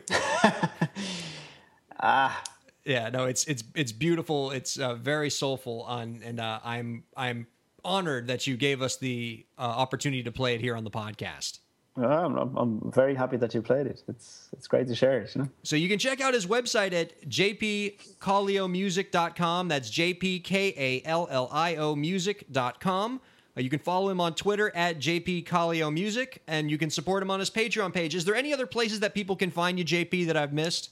ah. 2.00 2.43
Yeah, 2.86 3.10
no, 3.10 3.26
it's 3.26 3.46
it's 3.46 3.64
it's 3.74 3.91
beautiful. 3.91 4.52
It's 4.52 4.78
uh, 4.78 4.93
very 4.93 5.32
soulful, 5.32 5.82
on, 5.84 6.22
and 6.24 6.39
uh, 6.39 6.60
I'm 6.64 7.04
I'm 7.18 7.48
honored 7.84 8.28
that 8.28 8.46
you 8.46 8.58
gave 8.58 8.84
us 8.84 8.98
the 8.98 9.43
uh, 9.58 9.62
opportunity 9.62 10.22
to 10.24 10.32
play 10.32 10.54
it 10.54 10.62
here 10.62 10.76
on 10.76 10.84
the 10.84 10.91
podcast. 10.91 11.60
I'm, 11.98 12.58
I'm 12.58 12.91
very 12.91 13.16
happy 13.16 13.38
that 13.38 13.54
you 13.54 13.62
played 13.62 13.88
it. 13.88 14.04
It's 14.08 14.50
it's 14.52 14.68
great 14.68 14.88
to 14.88 14.96
share 14.96 15.22
it. 15.22 15.34
You 15.34 15.43
know. 15.43 15.50
So 15.64 15.78
you 15.78 15.88
can 15.88 15.98
check 15.98 16.20
out 16.22 16.34
his 16.34 16.46
website 16.46 16.91
at 16.93 17.30
jpkalliomusic.com. 17.30 19.68
That's 19.70 19.89
J-P-K-A-L-L-I-O 19.89 21.96
music.com. 21.96 23.22
Uh, 23.58 23.62
you 23.62 23.70
can 23.70 23.80
follow 23.80 24.10
him 24.10 24.20
on 24.20 24.36
Twitter 24.36 24.76
at 24.76 25.00
jpkalliomusic, 25.00 26.39
and 26.48 26.70
you 26.70 26.78
can 26.78 26.89
support 26.89 27.24
him 27.24 27.32
on 27.32 27.39
his 27.39 27.50
Patreon 27.50 27.93
page. 27.93 28.14
Is 28.14 28.26
there 28.26 28.36
any 28.36 28.52
other 28.52 28.68
places 28.68 29.00
that 29.00 29.14
people 29.14 29.38
can 29.38 29.50
find 29.50 29.80
you, 29.80 29.86
JP, 29.86 30.28
that 30.28 30.36
I've 30.36 30.52
missed? 30.52 30.89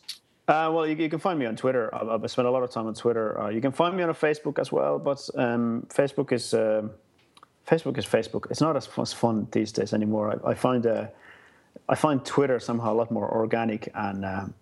Uh, 0.48 0.72
well, 0.74 0.88
you, 0.88 0.96
you 0.96 1.10
can 1.10 1.20
find 1.20 1.38
me 1.38 1.46
on 1.46 1.58
Twitter. 1.58 1.94
I, 1.94 2.16
I 2.16 2.28
spend 2.28 2.48
a 2.48 2.52
lot 2.52 2.64
of 2.64 2.72
time 2.72 2.88
on 2.88 2.94
Twitter. 2.94 3.38
Uh, 3.42 3.50
you 3.50 3.60
can 3.60 3.74
find 3.74 3.98
me 3.98 4.04
on 4.04 4.14
Facebook 4.14 4.58
as 4.60 4.72
well, 4.72 4.98
but 5.00 5.30
um, 5.36 5.86
Facebook 5.90 6.32
is 6.32 6.54
um 6.54 6.92
Facebook 7.68 7.98
is 7.98 8.06
Facebook. 8.06 8.50
It's 8.52 8.62
not 8.62 8.76
as, 8.76 8.90
as 8.98 9.14
fun 9.14 9.48
these 9.52 9.72
days 9.72 9.94
anymore. 9.94 10.40
I, 10.46 10.52
I 10.52 10.54
find 10.54 10.86
uh, 10.86 11.08
I 11.90 11.96
find 11.96 12.24
Twitter 12.26 12.60
somehow 12.60 12.94
a 12.94 12.98
lot 13.02 13.10
more 13.12 13.30
organic, 13.32 13.90
and 13.96 14.26
um, 14.26 14.54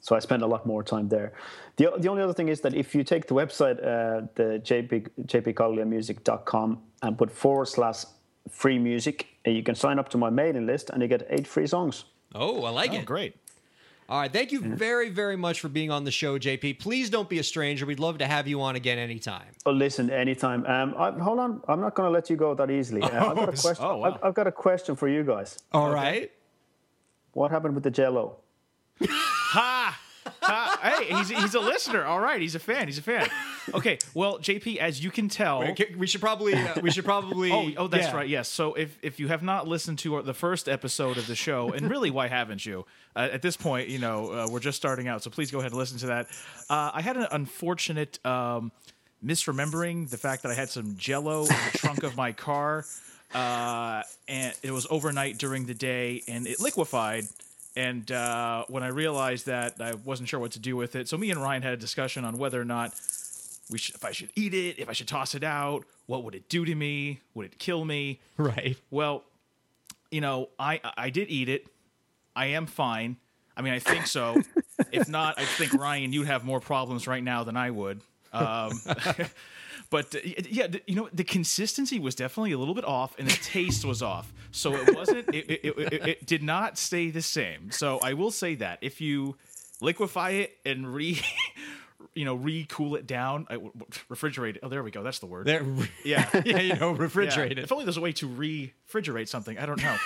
so 0.00 0.16
I 0.16 0.20
spend 0.20 0.42
a 0.42 0.46
lot 0.46 0.66
more 0.66 0.82
time 0.82 1.08
there. 1.08 1.32
The, 1.76 1.92
the 1.98 2.08
only 2.08 2.22
other 2.22 2.32
thing 2.34 2.48
is 2.48 2.60
that 2.62 2.74
if 2.74 2.94
you 2.94 3.04
take 3.04 3.26
the 3.26 3.34
website, 3.34 3.78
uh, 3.78 4.26
the 4.34 4.60
jp, 4.64 5.08
jpkalliomusic.com, 5.26 6.78
and 7.02 7.18
put 7.18 7.30
forward 7.30 7.66
slash 7.66 8.04
free 8.50 8.78
music, 8.78 9.26
uh, 9.46 9.50
you 9.50 9.62
can 9.62 9.74
sign 9.74 9.98
up 9.98 10.08
to 10.10 10.18
my 10.18 10.30
mailing 10.30 10.66
list, 10.66 10.90
and 10.90 11.02
you 11.02 11.08
get 11.08 11.26
eight 11.30 11.46
free 11.46 11.66
songs. 11.66 12.04
Oh, 12.34 12.64
I 12.64 12.70
like 12.70 12.92
Oh, 12.92 12.96
it. 12.96 13.04
great. 13.06 13.36
All 14.08 14.20
right. 14.20 14.32
Thank 14.32 14.52
you 14.52 14.60
very, 14.60 15.08
very 15.08 15.36
much 15.36 15.60
for 15.60 15.68
being 15.68 15.90
on 15.90 16.04
the 16.04 16.10
show, 16.10 16.38
JP. 16.38 16.78
Please 16.78 17.08
don't 17.08 17.28
be 17.28 17.38
a 17.38 17.42
stranger. 17.42 17.86
We'd 17.86 18.00
love 18.00 18.18
to 18.18 18.26
have 18.26 18.46
you 18.46 18.60
on 18.60 18.76
again 18.76 18.98
anytime. 18.98 19.46
Oh, 19.64 19.70
listen, 19.72 20.10
anytime. 20.10 20.66
Um, 20.66 20.94
I, 20.98 21.10
hold 21.10 21.38
on, 21.38 21.62
I'm 21.68 21.80
not 21.80 21.94
going 21.94 22.06
to 22.06 22.10
let 22.10 22.28
you 22.28 22.36
go 22.36 22.54
that 22.54 22.70
easily. 22.70 23.02
Uh, 23.02 23.06
I've 23.30 23.36
got 23.36 23.48
a 23.48 23.52
question. 23.52 23.84
oh, 23.84 23.96
wow. 23.96 24.12
I've, 24.12 24.24
I've 24.24 24.34
got 24.34 24.46
a 24.46 24.52
question 24.52 24.94
for 24.94 25.08
you 25.08 25.24
guys. 25.24 25.58
All 25.72 25.90
right. 25.90 26.30
What 27.32 27.50
happened 27.50 27.74
with 27.74 27.84
the 27.84 27.90
Jello? 27.90 28.36
Ha! 29.54 30.00
Ha. 30.44 30.78
Hey, 30.82 31.14
he's, 31.16 31.28
he's 31.30 31.54
a 31.54 31.60
listener. 31.60 32.04
All 32.04 32.20
right, 32.20 32.40
he's 32.40 32.54
a 32.54 32.58
fan. 32.58 32.86
He's 32.86 32.98
a 32.98 33.02
fan. 33.02 33.28
Okay, 33.72 33.98
well, 34.12 34.38
JP, 34.38 34.76
as 34.76 35.02
you 35.02 35.10
can 35.10 35.28
tell. 35.28 35.64
We 35.96 36.06
should 36.06 36.20
probably. 36.20 36.54
Uh, 36.54 36.80
we 36.82 36.90
should 36.90 37.04
probably. 37.04 37.50
Oh, 37.50 37.70
oh, 37.78 37.88
that's 37.88 38.08
yeah. 38.08 38.16
right. 38.16 38.28
Yes. 38.28 38.48
So 38.48 38.74
if 38.74 38.98
if 39.02 39.18
you 39.18 39.28
have 39.28 39.42
not 39.42 39.66
listened 39.66 39.98
to 40.00 40.16
our, 40.16 40.22
the 40.22 40.34
first 40.34 40.68
episode 40.68 41.16
of 41.16 41.26
the 41.26 41.34
show, 41.34 41.72
and 41.72 41.88
really, 41.90 42.10
why 42.10 42.28
haven't 42.28 42.66
you? 42.66 42.84
Uh, 43.16 43.28
at 43.32 43.42
this 43.42 43.56
point, 43.56 43.88
you 43.88 43.98
know, 43.98 44.30
uh, 44.30 44.48
we're 44.50 44.60
just 44.60 44.76
starting 44.76 45.08
out, 45.08 45.22
so 45.22 45.30
please 45.30 45.50
go 45.50 45.60
ahead 45.60 45.72
and 45.72 45.78
listen 45.78 45.98
to 45.98 46.06
that. 46.06 46.26
Uh, 46.68 46.90
I 46.92 47.00
had 47.00 47.16
an 47.16 47.26
unfortunate 47.30 48.24
um, 48.26 48.72
misremembering 49.24 50.10
the 50.10 50.18
fact 50.18 50.42
that 50.42 50.50
I 50.50 50.54
had 50.54 50.68
some 50.68 50.96
Jello 50.96 51.42
in 51.42 51.48
the 51.48 51.78
trunk 51.78 52.02
of 52.02 52.16
my 52.16 52.32
car, 52.32 52.84
uh, 53.34 54.02
and 54.28 54.54
it 54.62 54.72
was 54.72 54.86
overnight 54.90 55.38
during 55.38 55.66
the 55.66 55.74
day, 55.74 56.22
and 56.28 56.46
it 56.46 56.60
liquefied. 56.60 57.24
And 57.76 58.10
uh, 58.12 58.64
when 58.68 58.82
I 58.82 58.88
realized 58.88 59.46
that, 59.46 59.80
I 59.80 59.94
wasn't 59.94 60.28
sure 60.28 60.38
what 60.38 60.52
to 60.52 60.60
do 60.60 60.76
with 60.76 60.94
it. 60.94 61.08
So 61.08 61.16
me 61.16 61.30
and 61.30 61.42
Ryan 61.42 61.62
had 61.62 61.72
a 61.72 61.76
discussion 61.76 62.24
on 62.24 62.38
whether 62.38 62.60
or 62.60 62.64
not 62.64 62.94
we 63.70 63.78
should, 63.78 63.94
if 63.96 64.04
I 64.04 64.12
should 64.12 64.30
eat 64.36 64.54
it, 64.54 64.78
if 64.78 64.88
I 64.88 64.92
should 64.92 65.08
toss 65.08 65.34
it 65.34 65.42
out, 65.42 65.84
what 66.06 66.22
would 66.24 66.34
it 66.34 66.48
do 66.48 66.64
to 66.64 66.74
me? 66.74 67.20
Would 67.34 67.46
it 67.46 67.58
kill 67.58 67.84
me? 67.84 68.20
Right. 68.36 68.76
Well, 68.90 69.24
you 70.10 70.20
know, 70.20 70.50
I 70.58 70.80
I 70.96 71.10
did 71.10 71.28
eat 71.30 71.48
it. 71.48 71.66
I 72.36 72.46
am 72.46 72.66
fine. 72.66 73.16
I 73.56 73.62
mean, 73.62 73.72
I 73.72 73.78
think 73.78 74.06
so. 74.06 74.40
if 74.92 75.08
not, 75.08 75.38
I 75.38 75.44
think 75.44 75.74
Ryan, 75.74 76.12
you'd 76.12 76.26
have 76.26 76.44
more 76.44 76.60
problems 76.60 77.06
right 77.06 77.22
now 77.22 77.44
than 77.44 77.56
I 77.56 77.70
would. 77.70 78.00
Um, 78.32 78.72
but 79.94 80.12
uh, 80.12 80.18
yeah, 80.50 80.66
you 80.88 80.96
know, 80.96 81.08
the 81.12 81.22
consistency 81.22 82.00
was 82.00 82.16
definitely 82.16 82.50
a 82.50 82.58
little 82.58 82.74
bit 82.74 82.84
off, 82.84 83.16
and 83.16 83.28
the 83.30 83.36
taste 83.36 83.84
was 83.84 84.02
off. 84.02 84.32
So 84.50 84.74
it 84.74 84.92
wasn't. 84.92 85.32
It, 85.32 85.48
it, 85.48 85.64
it, 85.64 86.08
it, 86.08 86.26
did 86.26 86.42
not 86.42 86.78
stay 86.78 87.10
the 87.10 87.22
same. 87.22 87.70
So 87.70 88.00
I 88.02 88.14
will 88.14 88.32
say 88.32 88.56
that 88.56 88.80
if 88.80 89.00
you 89.00 89.36
liquefy 89.80 90.30
it 90.30 90.58
and 90.66 90.92
re. 90.92 91.22
You 92.12 92.24
know, 92.24 92.34
re-cool 92.34 92.94
it 92.94 93.08
down, 93.08 93.46
I, 93.50 93.56
refrigerate 93.56 94.56
it. 94.56 94.60
Oh, 94.62 94.68
there 94.68 94.84
we 94.84 94.92
go. 94.92 95.02
That's 95.02 95.18
the 95.18 95.26
word. 95.26 95.46
There, 95.46 95.64
Yeah. 96.04 96.28
yeah, 96.44 96.60
you 96.60 96.76
know, 96.76 96.92
Yeah. 96.92 96.98
refrigerate 96.98 97.52
it. 97.52 97.58
If 97.58 97.72
only 97.72 97.84
there's 97.84 97.96
a 97.96 98.00
way 98.00 98.12
to 98.12 98.28
refrigerate 98.28 99.26
something. 99.26 99.58
I 99.58 99.66
don't 99.66 99.82
know. 99.82 99.96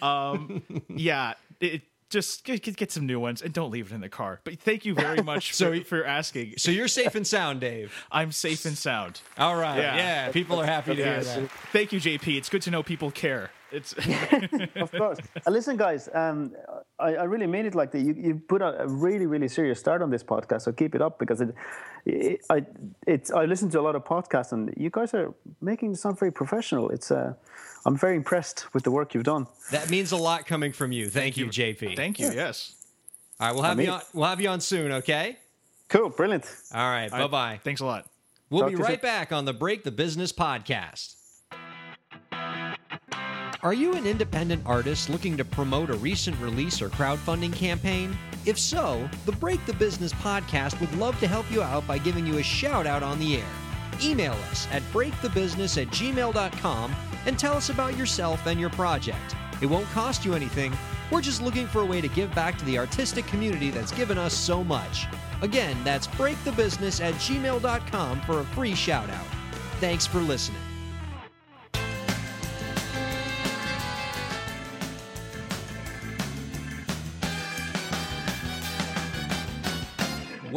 Um, 0.00 0.62
yeah, 0.88 1.34
it, 1.60 1.82
just 2.10 2.44
get, 2.44 2.62
get 2.62 2.76
get 2.76 2.92
some 2.92 3.06
new 3.06 3.20
ones 3.20 3.42
and 3.42 3.52
don't 3.52 3.70
leave 3.70 3.90
it 3.90 3.94
in 3.94 4.00
the 4.00 4.08
car. 4.08 4.40
But 4.44 4.58
thank 4.60 4.84
you 4.84 4.94
very 4.94 5.22
much 5.32 5.54
So 5.54 5.78
for, 5.80 5.84
for 5.84 6.04
asking. 6.04 6.54
So 6.58 6.70
you're 6.70 6.88
safe 6.88 7.14
and 7.14 7.26
sound, 7.26 7.60
Dave. 7.60 7.92
I'm 8.10 8.32
safe 8.32 8.64
and 8.64 8.76
sound. 8.76 9.20
All 9.36 9.56
right. 9.56 9.78
Yeah. 9.78 9.96
Yeah. 9.96 10.32
people 10.32 10.60
are 10.60 10.66
happy 10.66 10.96
to 10.96 11.04
hear 11.04 11.22
that. 11.22 11.50
Thank 11.72 11.92
you, 11.92 12.00
JP. 12.00 12.36
It's 12.36 12.48
good 12.48 12.62
to 12.62 12.70
know 12.70 12.82
people 12.82 13.10
care. 13.10 13.50
It's 13.70 13.92
Of 14.76 14.90
course. 14.92 15.18
uh, 15.46 15.50
listen, 15.50 15.76
guys, 15.76 16.08
um, 16.14 16.52
I, 16.98 17.16
I 17.16 17.24
really 17.24 17.46
mean 17.46 17.66
it 17.66 17.74
like 17.74 17.92
that. 17.92 18.00
You, 18.00 18.14
you 18.16 18.40
put 18.48 18.62
a, 18.62 18.82
a 18.82 18.88
really, 18.88 19.26
really 19.26 19.48
serious 19.48 19.78
start 19.78 20.00
on 20.00 20.08
this 20.10 20.24
podcast, 20.24 20.62
so 20.62 20.72
keep 20.72 20.94
it 20.94 21.02
up 21.02 21.18
because 21.18 21.42
it, 21.42 21.54
it 22.06 22.40
I, 22.48 22.64
it's, 23.06 23.30
I 23.30 23.44
listen 23.44 23.68
to 23.70 23.80
a 23.80 23.82
lot 23.82 23.94
of 23.94 24.04
podcasts 24.04 24.52
and 24.52 24.72
you 24.78 24.88
guys 24.88 25.12
are 25.12 25.34
making 25.60 25.92
it 25.92 25.98
sound 25.98 26.18
very 26.18 26.32
professional. 26.32 26.88
It's, 26.88 27.10
uh, 27.10 27.34
I'm 27.86 27.96
very 27.96 28.16
impressed 28.16 28.72
with 28.74 28.84
the 28.84 28.90
work 28.90 29.14
you've 29.14 29.24
done. 29.24 29.46
That 29.70 29.90
means 29.90 30.12
a 30.12 30.16
lot 30.16 30.46
coming 30.46 30.72
from 30.72 30.92
you. 30.92 31.08
Thank, 31.08 31.36
you, 31.36 31.46
JP. 31.46 31.96
thank 31.96 32.18
you. 32.18 32.30
Yes. 32.30 32.74
All 33.40 33.46
right, 33.48 33.54
we'll 33.54 33.62
have 33.64 33.80
you 33.80 33.90
on. 33.90 34.00
We'll 34.12 34.26
have 34.26 34.40
you 34.40 34.48
on 34.48 34.60
soon. 34.60 34.92
Okay. 34.92 35.36
Cool, 35.88 36.10
brilliant. 36.10 36.44
All 36.74 36.90
right. 36.90 37.10
Bye 37.10 37.26
bye. 37.28 37.60
Thanks 37.64 37.80
a 37.80 37.86
lot. 37.86 38.06
We'll 38.50 38.62
Talk 38.62 38.70
be 38.70 38.74
to 38.76 38.78
you 38.80 38.84
right 38.84 39.00
soon. 39.00 39.00
back 39.00 39.32
on 39.32 39.44
the 39.44 39.52
Break 39.52 39.84
the 39.84 39.90
Business 39.90 40.32
podcast. 40.32 41.14
Are 43.62 43.72
you 43.72 43.94
an 43.94 44.06
independent 44.06 44.62
artist 44.64 45.10
looking 45.10 45.36
to 45.36 45.44
promote 45.44 45.90
a 45.90 45.96
recent 45.96 46.38
release 46.40 46.80
or 46.80 46.88
crowdfunding 46.88 47.52
campaign? 47.52 48.16
If 48.46 48.58
so, 48.58 49.08
the 49.26 49.32
Break 49.32 49.64
the 49.66 49.72
Business 49.72 50.12
podcast 50.12 50.80
would 50.80 50.94
love 50.96 51.18
to 51.20 51.26
help 51.26 51.50
you 51.50 51.62
out 51.62 51.86
by 51.86 51.98
giving 51.98 52.24
you 52.24 52.38
a 52.38 52.42
shout 52.42 52.86
out 52.86 53.02
on 53.02 53.18
the 53.18 53.36
air. 53.38 53.48
Email 54.02 54.32
us 54.50 54.68
at 54.70 54.82
breakthebusiness 54.92 55.80
at 55.80 55.88
gmail.com 55.88 56.94
and 57.26 57.38
tell 57.38 57.54
us 57.54 57.70
about 57.70 57.96
yourself 57.96 58.46
and 58.46 58.60
your 58.60 58.70
project. 58.70 59.36
It 59.60 59.66
won't 59.66 59.88
cost 59.90 60.24
you 60.24 60.34
anything. 60.34 60.76
We're 61.10 61.22
just 61.22 61.42
looking 61.42 61.66
for 61.66 61.80
a 61.80 61.86
way 61.86 62.00
to 62.00 62.08
give 62.08 62.34
back 62.34 62.58
to 62.58 62.64
the 62.64 62.78
artistic 62.78 63.26
community 63.26 63.70
that's 63.70 63.92
given 63.92 64.18
us 64.18 64.34
so 64.34 64.62
much. 64.62 65.06
Again, 65.42 65.76
that's 65.84 66.06
breakthebusiness 66.06 67.02
at 67.02 67.14
gmail.com 67.14 68.20
for 68.22 68.40
a 68.40 68.44
free 68.44 68.74
shout 68.74 69.10
out. 69.10 69.26
Thanks 69.80 70.06
for 70.06 70.18
listening. 70.18 70.67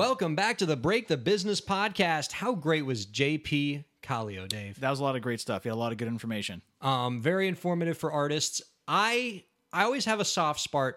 Welcome 0.02 0.34
back 0.34 0.58
to 0.58 0.66
the 0.66 0.76
Break 0.76 1.08
the 1.08 1.16
Business 1.16 1.62
podcast. 1.62 2.32
How 2.32 2.56
great 2.56 2.88
was 2.88 3.06
JP 3.06 3.84
Kallio, 4.02 4.48
Dave? 4.48 4.80
That 4.80 4.90
was 4.90 5.00
a 5.00 5.04
lot 5.04 5.16
of 5.16 5.22
great 5.22 5.40
stuff. 5.40 5.64
You 5.64 5.70
had 5.70 5.76
a 5.76 5.78
lot 5.78 5.92
of 5.92 6.00
good 6.00 6.08
information. 6.08 6.64
Um, 6.82 7.22
very 7.22 7.48
informative 7.48 8.00
for 8.00 8.12
artists. 8.12 8.64
I 8.88 9.44
I 9.72 9.84
always 9.84 10.06
have 10.06 10.20
a 10.20 10.26
soft 10.26 10.60
spot, 10.60 10.96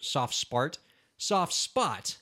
soft 0.00 0.34
spot, 0.34 0.78
soft 1.16 1.52
spot 1.52 2.16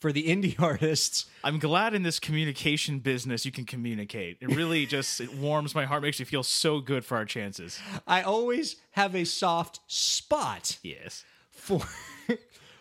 for 0.00 0.12
the 0.12 0.28
indie 0.28 0.58
artists. 0.62 1.26
I'm 1.44 1.58
glad 1.58 1.92
in 1.92 2.04
this 2.04 2.18
communication 2.20 3.00
business 3.00 3.44
you 3.44 3.52
can 3.52 3.66
communicate. 3.66 4.38
It 4.40 4.56
really 4.56 4.86
just 4.96 5.20
it 5.20 5.34
warms 5.34 5.74
my 5.74 5.84
heart, 5.84 6.00
makes 6.00 6.18
me 6.18 6.24
feel 6.24 6.42
so 6.42 6.80
good 6.80 7.04
for 7.04 7.18
our 7.18 7.26
chances. 7.26 7.78
I 8.06 8.22
always 8.22 8.76
have 8.92 9.14
a 9.14 9.24
soft 9.26 9.80
spot 9.88 10.78
Yes. 10.82 11.22
for 11.50 11.82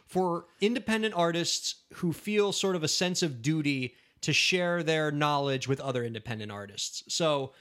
for 0.05 0.45
independent 0.61 1.13
artists 1.15 1.75
who 1.95 2.13
feel 2.13 2.51
sort 2.51 2.75
of 2.75 2.83
a 2.83 2.87
sense 2.87 3.23
of 3.23 3.41
duty 3.41 3.95
to 4.21 4.33
share 4.33 4.83
their 4.83 5.11
knowledge 5.11 5.67
with 5.67 5.79
other 5.79 6.03
independent 6.03 6.51
artists. 6.51 7.03
So 7.13 7.53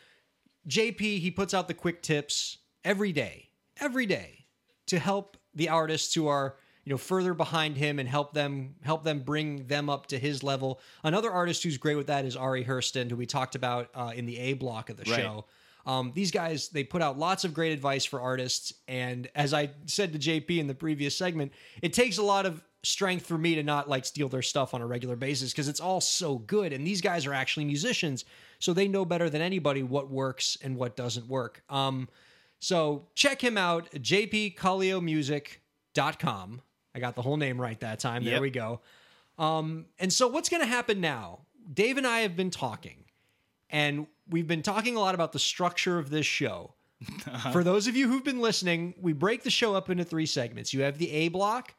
JP 0.68 1.00
he 1.20 1.30
puts 1.30 1.54
out 1.54 1.68
the 1.68 1.74
quick 1.74 2.02
tips 2.02 2.58
every 2.84 3.12
day, 3.12 3.48
every 3.80 4.06
day 4.06 4.46
to 4.86 4.98
help 4.98 5.36
the 5.54 5.68
artists 5.68 6.14
who 6.14 6.26
are 6.26 6.56
you 6.84 6.90
know 6.90 6.98
further 6.98 7.32
behind 7.32 7.76
him 7.78 7.98
and 7.98 8.08
help 8.08 8.34
them 8.34 8.74
help 8.82 9.04
them 9.04 9.20
bring 9.20 9.66
them 9.66 9.88
up 9.88 10.06
to 10.08 10.18
his 10.18 10.42
level. 10.42 10.80
Another 11.02 11.30
artist 11.30 11.62
who's 11.62 11.78
great 11.78 11.96
with 11.96 12.08
that 12.08 12.24
is 12.24 12.36
Ari 12.36 12.64
Herstand, 12.64 13.10
who 13.10 13.16
we 13.16 13.26
talked 13.26 13.54
about 13.54 13.88
uh, 13.94 14.12
in 14.14 14.26
the 14.26 14.38
A 14.38 14.52
block 14.54 14.90
of 14.90 14.96
the 14.98 15.10
Right. 15.10 15.20
show. 15.20 15.46
Um, 15.86 16.12
these 16.14 16.30
guys 16.30 16.68
they 16.68 16.84
put 16.84 17.02
out 17.02 17.18
lots 17.18 17.44
of 17.44 17.52
great 17.54 17.72
advice 17.72 18.04
for 18.04 18.20
artists, 18.20 18.72
and 18.88 19.28
as 19.34 19.52
I 19.52 19.70
said 19.86 20.12
to 20.14 20.18
JP 20.18 20.58
in 20.58 20.66
the 20.66 20.74
previous 20.74 21.16
segment, 21.16 21.52
it 21.82 21.92
takes 21.92 22.18
a 22.18 22.22
lot 22.22 22.46
of 22.46 22.62
strength 22.82 23.26
for 23.26 23.38
me 23.38 23.54
to 23.54 23.62
not 23.62 23.88
like 23.88 24.04
steal 24.04 24.28
their 24.28 24.42
stuff 24.42 24.74
on 24.74 24.82
a 24.82 24.86
regular 24.86 25.16
basis 25.16 25.52
because 25.52 25.68
it's 25.68 25.80
all 25.80 26.00
so 26.00 26.38
good, 26.38 26.72
and 26.72 26.86
these 26.86 27.00
guys 27.00 27.26
are 27.26 27.34
actually 27.34 27.64
musicians, 27.66 28.24
so 28.58 28.72
they 28.72 28.88
know 28.88 29.04
better 29.04 29.28
than 29.30 29.40
anybody 29.42 29.82
what 29.82 30.10
works 30.10 30.56
and 30.62 30.76
what 30.76 30.96
doesn't 30.96 31.28
work. 31.28 31.62
Um, 31.68 32.08
so 32.60 33.06
check 33.14 33.40
him 33.42 33.58
out, 33.58 33.90
jpkalliomusic.com. 33.92 36.60
I 36.94 37.00
got 37.00 37.14
the 37.16 37.22
whole 37.22 37.36
name 37.36 37.60
right 37.60 37.78
that 37.80 37.98
time. 38.00 38.24
There 38.24 38.34
Yep. 38.34 38.42
we 38.42 38.50
go. 38.50 38.80
Um, 39.38 39.86
and 39.98 40.12
so 40.12 40.28
what's 40.28 40.48
going 40.48 40.62
to 40.62 40.68
happen 40.68 41.00
now? 41.00 41.40
Dave 41.72 41.96
and 41.96 42.06
I 42.06 42.20
have 42.20 42.36
been 42.36 42.50
talking, 42.50 43.03
and 43.70 44.06
we've 44.28 44.46
been 44.46 44.62
talking 44.62 44.96
a 44.96 45.00
lot 45.00 45.14
about 45.14 45.32
the 45.32 45.38
structure 45.38 45.98
of 45.98 46.10
this 46.10 46.26
show. 46.26 46.74
For 47.52 47.64
those 47.64 47.86
of 47.86 47.96
you 47.96 48.08
who've 48.08 48.24
been 48.24 48.40
listening, 48.40 48.94
we 49.00 49.12
break 49.12 49.42
the 49.42 49.50
show 49.50 49.74
up 49.74 49.90
into 49.90 50.04
three 50.04 50.26
segments. 50.26 50.72
You 50.72 50.82
have 50.82 50.98
the 50.98 51.10
A 51.10 51.28
block, 51.28 51.74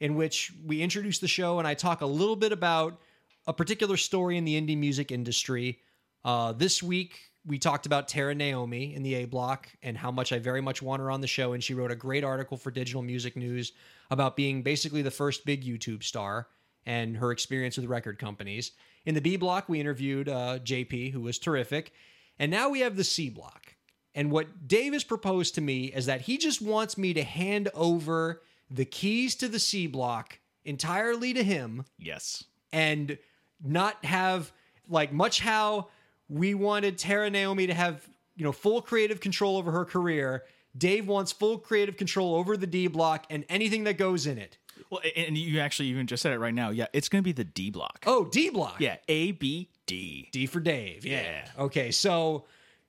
in 0.00 0.14
which 0.14 0.52
we 0.64 0.80
introduce 0.80 1.18
the 1.18 1.28
show, 1.28 1.58
and 1.58 1.68
I 1.68 1.74
talk 1.74 2.00
a 2.00 2.06
little 2.06 2.36
bit 2.36 2.52
about 2.52 3.00
a 3.46 3.52
particular 3.52 3.96
story 3.96 4.36
in 4.36 4.44
the 4.44 4.60
indie 4.60 4.78
music 4.78 5.12
industry. 5.12 5.80
Uh, 6.24 6.52
this 6.52 6.82
week, 6.82 7.18
we 7.46 7.58
talked 7.58 7.86
about 7.86 8.08
Terra 8.08 8.34
Naomi 8.34 8.94
in 8.94 9.02
the 9.02 9.14
A 9.14 9.24
block 9.24 9.68
and 9.82 9.96
how 9.96 10.10
much 10.10 10.32
I 10.32 10.38
very 10.38 10.60
much 10.60 10.82
want 10.82 11.00
her 11.00 11.10
on 11.10 11.20
the 11.20 11.26
show. 11.26 11.52
And 11.52 11.64
she 11.64 11.74
wrote 11.74 11.90
a 11.90 11.96
great 11.96 12.22
article 12.22 12.56
for 12.56 12.70
Digital 12.70 13.02
Music 13.02 13.36
News 13.36 13.72
about 14.10 14.36
being 14.36 14.62
basically 14.62 15.02
the 15.02 15.10
first 15.10 15.46
big 15.46 15.64
YouTube 15.64 16.02
star 16.02 16.48
and 16.90 17.16
her 17.18 17.30
experience 17.30 17.76
with 17.76 17.86
record 17.86 18.18
companies. 18.18 18.72
In 19.06 19.14
the 19.14 19.20
B 19.20 19.36
block, 19.36 19.68
we 19.68 19.78
interviewed 19.78 20.28
uh, 20.28 20.58
JP, 20.58 21.12
who 21.12 21.20
was 21.20 21.38
terrific. 21.38 21.92
And 22.36 22.50
now 22.50 22.68
we 22.68 22.80
have 22.80 22.96
the 22.96 23.04
C 23.04 23.30
block. 23.30 23.76
And 24.12 24.32
what 24.32 24.66
Dave 24.66 24.92
has 24.92 25.04
proposed 25.04 25.54
to 25.54 25.60
me 25.60 25.84
is 25.84 26.06
that 26.06 26.22
he 26.22 26.36
just 26.36 26.60
wants 26.60 26.98
me 26.98 27.14
to 27.14 27.22
hand 27.22 27.68
over 27.74 28.42
the 28.68 28.84
keys 28.84 29.36
to 29.36 29.46
the 29.46 29.60
C 29.60 29.86
block 29.86 30.40
entirely 30.64 31.32
to 31.32 31.44
him 31.44 31.84
Yes. 31.96 32.42
and 32.72 33.16
not 33.62 34.04
have 34.04 34.50
like 34.88 35.12
much 35.12 35.38
how 35.40 35.88
we 36.28 36.54
wanted 36.54 36.98
Terra 36.98 37.30
Naomi 37.30 37.68
to 37.68 37.74
have 37.74 38.04
you 38.34 38.42
know 38.44 38.52
full 38.52 38.82
creative 38.82 39.20
control 39.20 39.56
over 39.58 39.70
her 39.70 39.84
career. 39.84 40.42
Dave 40.76 41.06
wants 41.06 41.30
full 41.30 41.58
creative 41.58 41.96
control 41.96 42.34
over 42.34 42.56
the 42.56 42.66
D 42.66 42.88
block 42.88 43.26
and 43.30 43.44
anything 43.48 43.84
that 43.84 43.96
goes 43.96 44.26
in 44.26 44.38
it. 44.38 44.58
Well, 44.88 45.00
and 45.16 45.36
you 45.36 45.60
actually 45.60 45.88
even 45.88 46.06
just 46.06 46.22
said 46.22 46.32
it 46.32 46.38
right 46.38 46.54
now. 46.54 46.70
Yeah, 46.70 46.86
it's 46.92 47.08
going 47.08 47.22
to 47.22 47.24
be 47.24 47.32
the 47.32 47.44
D 47.44 47.70
block. 47.70 48.04
Oh, 48.06 48.24
D 48.24 48.50
block. 48.50 48.76
Yeah, 48.80 48.96
A 49.08 49.32
B 49.32 49.68
D. 49.86 50.28
D 50.32 50.46
for 50.46 50.60
Dave. 50.60 51.04
Yeah. 51.04 51.22
Yeah. 51.22 51.48
Okay, 51.64 51.90
so 51.90 52.44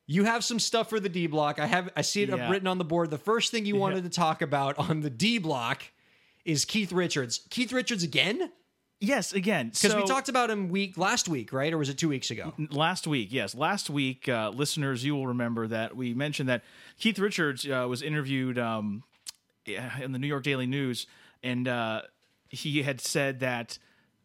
you 0.08 0.24
have 0.24 0.44
some 0.44 0.60
stuff 0.60 0.90
for 0.90 1.00
the 1.00 1.10
D 1.10 1.28
block. 1.28 1.60
I 1.60 1.66
have 1.66 1.90
I 1.96 2.02
see 2.02 2.22
it 2.24 2.30
Yeah. 2.30 2.50
written 2.50 2.68
on 2.68 2.78
the 2.78 2.86
board. 2.86 3.10
The 3.10 3.18
first 3.18 3.52
thing 3.52 3.66
you 3.66 3.76
wanted 3.76 4.04
to 4.04 4.10
talk 4.10 4.42
about 4.42 4.78
on 4.80 5.02
the 5.02 5.10
D 5.10 5.38
block 5.38 5.84
is 6.46 6.66
Keith 6.66 6.92
Richards. 6.92 7.42
Keith 7.50 7.72
Richards 7.72 8.04
again? 8.04 8.52
Yes, 9.04 9.34
again. 9.34 9.70
Because 9.70 9.96
we 9.96 10.04
talked 10.06 10.30
about 10.30 10.52
him 10.52 10.70
week 10.70 10.96
last 10.96 11.28
week, 11.28 11.52
right? 11.52 11.74
Or 11.74 11.78
was 11.80 11.90
it 11.90 11.98
two 11.98 12.10
weeks 12.10 12.30
ago? 12.30 12.54
last 12.70 13.08
week 13.08 13.30
yes 13.32 13.56
last 13.56 13.90
week 13.90 14.30
uh, 14.30 14.50
listeners 14.54 15.04
you 15.04 15.16
will 15.16 15.26
remember 15.28 15.66
that 15.68 15.96
we 15.96 16.14
mentioned 16.14 16.48
that 16.50 16.62
keith 17.00 17.18
richards 17.18 17.66
uh, 17.68 17.86
was 17.90 18.04
interviewed 18.04 18.60
um, 18.60 19.04
in 19.66 20.12
the 20.12 20.20
new 20.20 20.28
york 20.28 20.44
daily 20.44 20.68
news 20.68 21.08
and 21.44 21.68
uh, 21.68 22.02
he 22.50 22.84
had 22.84 23.00
said 23.02 23.40
that 23.42 23.78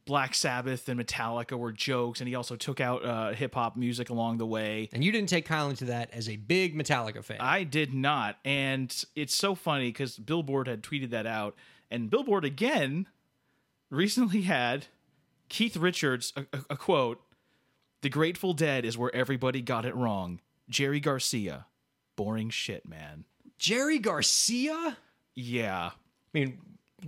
black 0.05 0.35
sabbath 0.37 0.89
and 0.89 1.01
metallica 1.01 1.59
were 1.59 1.73
jokes 1.73 2.21
and 2.21 2.29
he 2.29 2.35
also 2.37 2.55
took 2.55 2.81
out 2.81 3.05
uh, 3.05 3.33
hip-hop 3.33 3.77
music 3.77 4.09
along 4.09 4.39
the 4.39 4.47
way 4.47 4.89
And 4.93 5.03
you 5.03 5.11
didn't 5.11 5.29
take 5.29 5.47
kindly 5.47 5.75
to 5.77 5.87
that 5.87 6.11
as 6.13 6.29
a 6.29 6.37
big 6.37 6.77
Metallica 6.77 7.25
fan. 7.25 7.39
I 7.41 7.65
did 7.65 7.93
not. 7.93 8.37
And 8.45 8.95
it's 9.17 9.35
so 9.35 9.57
funny 9.57 9.89
because 9.89 10.17
Billboard 10.17 10.69
had 10.69 10.83
tweeted 10.83 11.11
that 11.11 11.27
out. 11.27 11.57
And 11.91 12.09
Billboard 12.09 12.45
again 12.45 13.09
recently 13.91 14.43
had 14.43 14.87
Keith 15.49 15.77
Richards, 15.77 16.33
a, 16.37 16.43
a- 16.53 16.65
a 16.71 16.77
quote 16.77 17.21
The 18.03 18.09
Grateful 18.09 18.53
Dead 18.55 18.85
is 18.85 18.97
where 18.97 19.15
everybody 19.15 19.61
got 19.61 19.85
it 19.85 19.95
wrong. 19.97 20.41
Jerry 20.69 21.01
Garcia. 21.01 21.67
Boring 22.15 22.51
shit, 22.51 22.87
man. 22.89 23.25
Jerry 23.59 23.99
Garcia? 23.99 24.97
Yeah. 25.35 25.91
I 25.95 25.95
mean, 26.33 26.59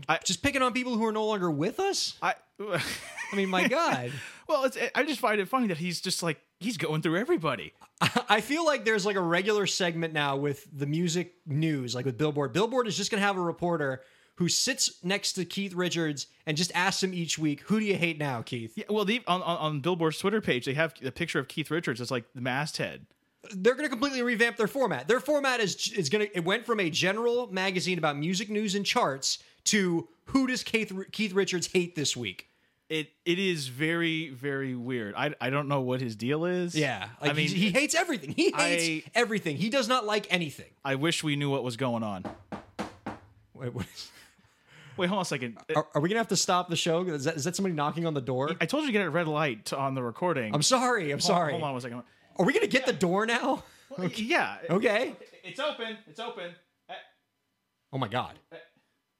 I- 0.08 0.18
just 0.24 0.42
picking 0.42 0.62
on 0.62 0.72
people 0.72 0.96
who 0.96 1.04
are 1.06 1.12
no 1.12 1.26
longer 1.26 1.50
with 1.50 1.80
us? 1.80 2.16
I. 2.22 2.34
I 2.60 3.36
mean, 3.36 3.48
my 3.48 3.68
God. 3.68 4.12
well, 4.48 4.64
it's, 4.64 4.76
I 4.94 5.04
just 5.04 5.20
find 5.20 5.40
it 5.40 5.48
funny 5.48 5.68
that 5.68 5.78
he's 5.78 6.00
just 6.00 6.22
like, 6.22 6.40
he's 6.58 6.76
going 6.76 7.02
through 7.02 7.18
everybody. 7.18 7.72
I 8.28 8.40
feel 8.40 8.64
like 8.64 8.84
there's 8.84 9.06
like 9.06 9.16
a 9.16 9.20
regular 9.20 9.66
segment 9.66 10.12
now 10.12 10.36
with 10.36 10.66
the 10.76 10.86
music 10.86 11.34
news, 11.46 11.94
like 11.94 12.04
with 12.04 12.18
Billboard. 12.18 12.52
Billboard 12.52 12.86
is 12.86 12.96
just 12.96 13.10
going 13.10 13.20
to 13.20 13.26
have 13.26 13.36
a 13.36 13.40
reporter 13.40 14.02
who 14.36 14.48
sits 14.48 15.02
next 15.02 15.32
to 15.34 15.44
Keith 15.44 15.74
Richards 15.74 16.28
and 16.46 16.56
just 16.56 16.70
asks 16.74 17.02
him 17.02 17.12
each 17.12 17.38
week, 17.38 17.60
Who 17.62 17.80
do 17.80 17.86
you 17.86 17.96
hate 17.96 18.18
now, 18.18 18.42
Keith? 18.42 18.72
Yeah, 18.76 18.84
well, 18.88 19.04
the, 19.04 19.20
on, 19.26 19.42
on, 19.42 19.56
on 19.58 19.80
Billboard's 19.80 20.18
Twitter 20.18 20.40
page, 20.40 20.64
they 20.64 20.74
have 20.74 20.94
a 21.04 21.10
picture 21.10 21.40
of 21.40 21.48
Keith 21.48 21.70
Richards. 21.70 22.00
It's 22.00 22.10
like 22.10 22.24
the 22.34 22.40
masthead. 22.40 23.06
They're 23.52 23.74
going 23.74 23.84
to 23.84 23.90
completely 23.90 24.22
revamp 24.22 24.56
their 24.56 24.68
format. 24.68 25.08
Their 25.08 25.20
format 25.20 25.60
is 25.60 25.92
is 25.92 26.08
going 26.08 26.26
to 26.26 26.36
it 26.36 26.44
went 26.44 26.66
from 26.66 26.80
a 26.80 26.90
general 26.90 27.46
magazine 27.52 27.96
about 27.96 28.16
music 28.16 28.50
news 28.50 28.74
and 28.74 28.84
charts 28.84 29.38
to 29.68 30.08
who 30.26 30.46
does 30.46 30.62
Keith 30.62 30.92
Keith 31.12 31.32
Richards 31.32 31.68
hate 31.72 31.94
this 31.94 32.16
week? 32.16 32.46
It 32.88 33.10
it 33.24 33.38
is 33.38 33.68
very 33.68 34.30
very 34.30 34.74
weird. 34.74 35.14
I, 35.14 35.34
I 35.40 35.50
don't 35.50 35.68
know 35.68 35.80
what 35.82 36.00
his 36.00 36.16
deal 36.16 36.44
is. 36.46 36.74
Yeah, 36.74 37.08
like 37.20 37.30
I 37.30 37.34
mean, 37.34 37.48
he, 37.48 37.54
he 37.54 37.70
hates 37.70 37.94
everything. 37.94 38.30
He 38.30 38.50
hates 38.56 39.06
I- 39.06 39.10
everything. 39.14 39.56
He 39.56 39.68
does 39.68 39.88
not 39.88 40.06
like 40.06 40.26
anything. 40.30 40.70
I 40.84 40.94
wish 40.94 41.22
we 41.22 41.36
knew 41.36 41.50
what 41.50 41.62
was 41.64 41.76
going 41.76 42.02
on. 42.02 42.24
Wait, 43.54 43.74
what- 43.74 43.86
Wait, 44.96 45.06
hold 45.06 45.18
on 45.18 45.22
a 45.22 45.26
second. 45.26 45.58
are, 45.76 45.86
are 45.94 46.00
we 46.00 46.08
gonna 46.08 46.18
have 46.18 46.26
to 46.28 46.36
stop 46.36 46.68
the 46.68 46.74
show? 46.76 47.02
Is 47.02 47.22
that, 47.24 47.36
is 47.36 47.44
that 47.44 47.54
somebody 47.54 47.72
knocking 47.74 48.04
on 48.04 48.14
the 48.14 48.20
door? 48.20 48.50
I 48.60 48.66
told 48.66 48.82
you 48.82 48.88
to 48.88 48.92
get 48.92 49.02
a 49.06 49.10
red 49.10 49.28
light 49.28 49.72
on 49.72 49.94
the 49.94 50.02
recording. 50.02 50.52
I'm 50.54 50.62
sorry. 50.62 51.04
I'm 51.04 51.18
Hold- 51.18 51.22
sorry. 51.22 51.52
Hold 51.52 51.62
on 51.62 51.72
one 51.72 51.80
second. 51.80 52.02
Are 52.36 52.44
we 52.44 52.52
gonna 52.52 52.66
get 52.66 52.84
the 52.86 52.92
door 52.92 53.24
now? 53.26 53.62
Yeah. 54.16 54.56
Okay. 54.70 55.14
It's 55.44 55.60
open. 55.60 55.96
It's 56.08 56.18
open. 56.20 56.52
Eh, 56.90 56.94
Oh 57.92 57.98
my 57.98 58.08
god. 58.08 58.38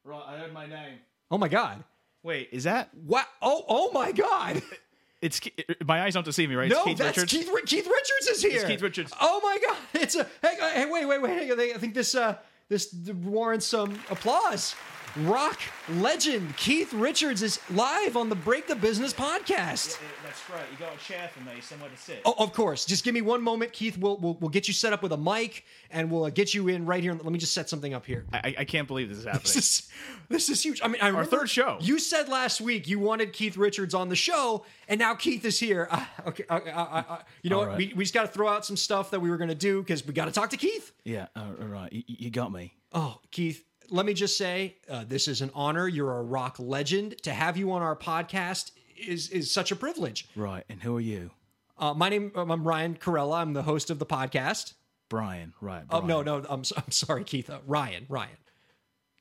Ron, 0.08 0.22
I 0.26 0.38
heard 0.38 0.54
my 0.54 0.66
name. 0.66 0.98
Oh 1.30 1.36
my 1.36 1.48
god. 1.48 1.84
Wait, 2.22 2.48
is 2.50 2.64
that? 2.64 2.88
What? 3.06 3.26
Oh 3.42 3.64
oh 3.68 3.92
my 3.92 4.12
god. 4.12 4.62
It's 5.20 5.40
Ke- 5.40 5.50
my 5.84 6.04
eyes 6.04 6.14
don't 6.14 6.24
deceive 6.24 6.48
me, 6.48 6.54
right? 6.54 6.70
No, 6.70 6.76
it's 6.76 6.84
Keith 6.84 6.98
that's 6.98 7.18
Richards. 7.18 7.32
Keith. 7.32 7.50
Ri- 7.52 7.62
Keith 7.62 7.88
Richards 7.88 8.28
is 8.28 8.40
here. 8.40 8.64
Keith 8.64 8.80
Richards. 8.80 9.12
Oh 9.20 9.40
my 9.42 9.58
god. 9.66 9.76
It's 10.00 10.14
a. 10.14 10.22
Hey, 10.40 10.54
hey 10.72 10.88
wait, 10.88 11.06
wait, 11.06 11.20
wait. 11.20 11.50
I 11.74 11.78
think 11.78 11.94
this. 11.94 12.14
Uh, 12.14 12.36
this 12.68 12.94
warrants 12.94 13.66
some 13.66 13.98
applause. 14.10 14.76
Rock 15.16 15.60
legend 15.88 16.56
Keith 16.56 16.92
Richards 16.92 17.42
is 17.42 17.58
live 17.70 18.16
on 18.16 18.28
the 18.28 18.34
Break 18.34 18.66
the 18.68 18.76
Business 18.76 19.12
podcast. 19.12 19.98
That's 20.22 20.50
right. 20.50 20.64
You 20.70 20.78
got 20.78 20.94
a 20.94 20.98
chair 20.98 21.28
for 21.32 21.40
me, 21.40 21.60
somewhere 21.60 21.90
to 21.90 21.96
sit. 21.96 22.20
Oh, 22.24 22.34
of 22.38 22.52
course. 22.52 22.84
Just 22.84 23.04
give 23.04 23.14
me 23.14 23.22
one 23.22 23.42
moment, 23.42 23.72
Keith. 23.72 23.96
We'll, 23.98 24.16
we'll 24.18 24.34
we'll 24.40 24.50
get 24.50 24.68
you 24.68 24.74
set 24.74 24.92
up 24.92 25.02
with 25.02 25.12
a 25.12 25.16
mic, 25.16 25.64
and 25.90 26.10
we'll 26.10 26.24
uh, 26.24 26.30
get 26.30 26.54
you 26.54 26.68
in 26.68 26.86
right 26.86 27.02
here. 27.02 27.12
Let 27.14 27.24
me 27.32 27.38
just 27.38 27.52
set 27.52 27.68
something 27.68 27.94
up 27.94 28.06
here. 28.06 28.26
I, 28.32 28.54
I 28.58 28.64
can't 28.64 28.86
believe 28.86 29.08
this 29.08 29.18
is 29.18 29.24
happening. 29.26 29.42
This 29.42 29.56
is 29.56 29.88
this 30.28 30.48
is 30.48 30.62
huge. 30.62 30.80
I 30.84 30.88
mean, 30.88 31.00
I 31.00 31.10
Our 31.10 31.24
third 31.24 31.50
show. 31.50 31.78
You 31.80 31.98
said 31.98 32.28
last 32.28 32.60
week 32.60 32.86
you 32.86 32.98
wanted 32.98 33.32
Keith 33.32 33.56
Richards 33.56 33.94
on 33.94 34.08
the 34.08 34.16
show, 34.16 34.64
and 34.88 34.98
now 35.00 35.14
Keith 35.14 35.44
is 35.44 35.58
here. 35.58 35.88
Uh, 35.90 36.04
okay, 36.28 36.44
uh, 36.48 36.60
uh, 36.66 36.70
uh, 36.70 37.02
uh, 37.08 37.18
you 37.42 37.50
know 37.50 37.56
All 37.56 37.62
what? 37.62 37.68
right. 37.70 37.78
We, 37.78 37.92
we 37.94 38.04
just 38.04 38.14
got 38.14 38.22
to 38.22 38.28
throw 38.28 38.48
out 38.48 38.64
some 38.64 38.76
stuff 38.76 39.10
that 39.10 39.20
we 39.20 39.30
were 39.30 39.36
going 39.38 39.48
to 39.48 39.54
do 39.54 39.80
because 39.82 40.06
we 40.06 40.12
got 40.12 40.26
to 40.26 40.32
talk 40.32 40.50
to 40.50 40.56
Keith. 40.56 40.92
yeah, 41.04 41.26
uh, 41.34 41.40
all 41.60 41.66
right. 41.66 41.92
You, 41.92 42.02
you 42.06 42.30
got 42.30 42.52
me. 42.52 42.74
Oh, 42.92 43.18
Keith, 43.30 43.64
let 43.90 44.06
me 44.06 44.14
just 44.14 44.36
say, 44.36 44.76
uh, 44.88 45.04
this 45.06 45.28
is 45.28 45.40
an 45.42 45.50
honor. 45.54 45.88
You're 45.88 46.16
a 46.18 46.22
rock 46.22 46.56
legend. 46.58 47.16
To 47.22 47.32
have 47.32 47.56
you 47.56 47.72
on 47.72 47.82
our 47.82 47.96
podcast 47.96 48.72
is 48.96 49.28
is 49.30 49.50
such 49.50 49.70
a 49.72 49.76
privilege. 49.76 50.28
Right. 50.36 50.64
And 50.68 50.82
who 50.82 50.96
are 50.96 51.00
you? 51.00 51.30
Uh, 51.78 51.94
my 51.94 52.08
name, 52.08 52.32
um, 52.34 52.50
I'm 52.50 52.66
Ryan 52.66 52.96
Corella. 52.96 53.38
I'm 53.38 53.52
the 53.52 53.62
host 53.62 53.90
of 53.90 53.98
the 53.98 54.06
podcast. 54.06 54.74
Brian. 55.08 55.54
Right. 55.60 55.84
Oh 55.90 56.00
no, 56.00 56.22
no, 56.22 56.44
I'm 56.48 56.64
so- 56.64 56.74
I'm 56.76 56.90
sorry, 56.90 57.24
Keith. 57.24 57.48
Uh, 57.48 57.60
Ryan, 57.66 58.04
Ryan. 58.08 58.36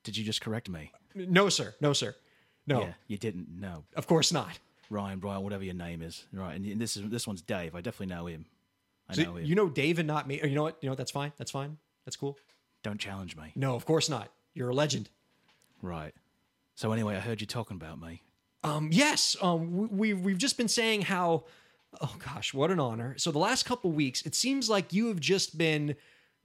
Did 0.04 0.18
you 0.18 0.24
just 0.24 0.42
correct 0.42 0.68
me? 0.70 0.92
No, 1.16 1.50
sir, 1.50 1.76
no, 1.82 1.94
sir, 1.94 2.16
no. 2.66 2.82
Yeah, 2.82 2.94
you 3.08 3.18
didn't. 3.18 3.48
No. 3.60 3.84
Of 3.96 4.08
course 4.08 4.32
not. 4.32 4.60
Ryan, 4.90 5.20
Brian, 5.20 5.44
whatever 5.44 5.64
your 5.64 5.74
name 5.74 6.02
is. 6.02 6.26
Right. 6.34 6.56
And 6.60 6.80
this 6.82 6.96
is 6.98 7.10
this 7.10 7.28
one's 7.28 7.42
Dave. 7.42 7.76
I 7.76 7.82
definitely 7.82 8.14
know 8.16 8.26
him. 8.26 8.46
I 9.10 9.14
So 9.16 9.24
know 9.24 9.36
him. 9.38 9.46
you 9.46 9.56
know 9.56 9.70
Dave 9.70 10.00
and 10.00 10.08
not 10.08 10.28
me. 10.28 10.42
Or 10.42 10.48
you 10.48 10.56
know 10.56 10.64
what? 10.64 10.78
You 10.82 10.88
know 10.88 10.92
what? 10.92 10.98
That's 10.98 11.12
fine. 11.12 11.32
That's 11.38 11.52
fine. 11.52 11.78
That's 12.06 12.16
cool. 12.16 12.38
Don't 12.84 13.00
challenge 13.00 13.36
me. 13.36 13.52
No, 13.56 13.76
of 13.76 13.86
course 13.86 14.10
not. 14.10 14.30
You're 14.58 14.70
a 14.70 14.76
legend. 14.76 15.10
Right. 15.82 16.14
So 16.76 16.92
anyway, 16.92 17.16
I 17.16 17.20
heard 17.20 17.40
you 17.42 17.48
talking 17.48 17.76
about 17.78 18.00
me. 18.02 18.24
Um, 18.64 18.90
yes. 18.92 19.36
Um, 19.42 19.72
we, 19.78 19.88
we 19.88 20.14
we've 20.14 20.38
just 20.38 20.58
been 20.58 20.68
saying 20.68 21.04
how. 21.04 21.46
Oh 22.02 22.16
gosh, 22.24 22.54
what 22.54 22.70
an 22.70 22.80
honor! 22.80 23.16
So 23.18 23.32
the 23.32 23.40
last 23.40 23.66
couple 23.66 23.92
weeks, 23.92 24.22
it 24.24 24.36
seems 24.36 24.70
like 24.70 24.92
you 24.92 25.08
have 25.08 25.20
just 25.20 25.58
been 25.58 25.96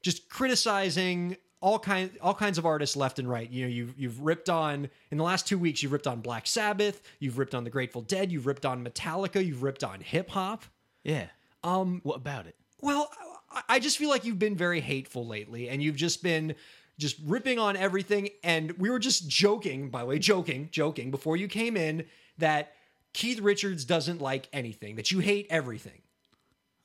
just 0.02 0.28
criticizing 0.28 1.36
all 1.60 1.78
kind 1.78 2.10
all 2.20 2.34
kinds 2.34 2.58
of 2.58 2.66
artists 2.66 2.96
left 2.96 3.18
and 3.18 3.28
right. 3.28 3.50
You 3.50 3.62
know, 3.62 3.68
you've 3.68 3.94
you've 3.98 4.20
ripped 4.20 4.48
on 4.48 4.88
in 5.10 5.18
the 5.18 5.24
last 5.24 5.46
two 5.48 5.58
weeks. 5.58 5.82
You've 5.82 5.92
ripped 5.92 6.06
on 6.06 6.20
Black 6.20 6.46
Sabbath. 6.46 7.02
You've 7.18 7.38
ripped 7.38 7.54
on 7.54 7.64
the 7.64 7.70
Grateful 7.70 8.02
Dead. 8.02 8.30
You've 8.30 8.46
ripped 8.46 8.64
on 8.64 8.84
Metallica. 8.84 9.44
You've 9.44 9.62
ripped 9.62 9.82
on 9.82 10.00
hip 10.00 10.30
hop. 10.30 10.64
Yeah. 11.02 11.26
Um. 11.64 12.00
What 12.04 12.16
about 12.16 12.46
it? 12.46 12.54
Well, 12.80 13.10
I- 13.50 13.62
I 13.68 13.78
just 13.80 13.98
feel 13.98 14.08
like 14.08 14.24
you've 14.24 14.38
been 14.38 14.56
very 14.56 14.80
hateful 14.80 15.26
lately, 15.26 15.68
and 15.68 15.82
you've 15.82 15.96
just 15.96 16.22
been 16.22 16.54
just 16.98 17.16
ripping 17.24 17.58
on 17.58 17.76
everything. 17.76 18.28
And 18.42 18.72
we 18.72 18.90
were 18.90 18.98
just 18.98 19.28
joking, 19.28 19.90
by 19.90 20.00
the 20.00 20.06
way, 20.06 20.18
joking, 20.18 20.68
joking 20.70 21.10
before 21.10 21.36
you 21.36 21.48
came 21.48 21.76
in 21.76 22.06
that 22.38 22.72
Keith 23.12 23.40
Richards 23.40 23.84
doesn't 23.84 24.20
like 24.20 24.48
anything, 24.52 24.96
that 24.96 25.10
you 25.10 25.20
hate 25.20 25.46
everything. 25.50 26.02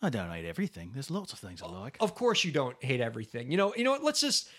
I 0.01 0.10
don't 0.10 0.30
hate 0.30 0.45
everything. 0.45 0.91
There's 0.93 1.10
lots 1.10 1.34
of 1.34 1.39
things 1.39 1.62
I 1.62 1.68
like. 1.68 1.97
Of 1.99 2.14
course, 2.14 2.43
you 2.43 2.51
don't 2.51 2.82
hate 2.84 3.01
everything. 3.01 3.49
You 3.49 3.58
know, 3.58 3.74
you 3.76 3.84
know 3.84 3.91
what? 3.91 4.03
Let's 4.03 4.22
just. 4.22 4.49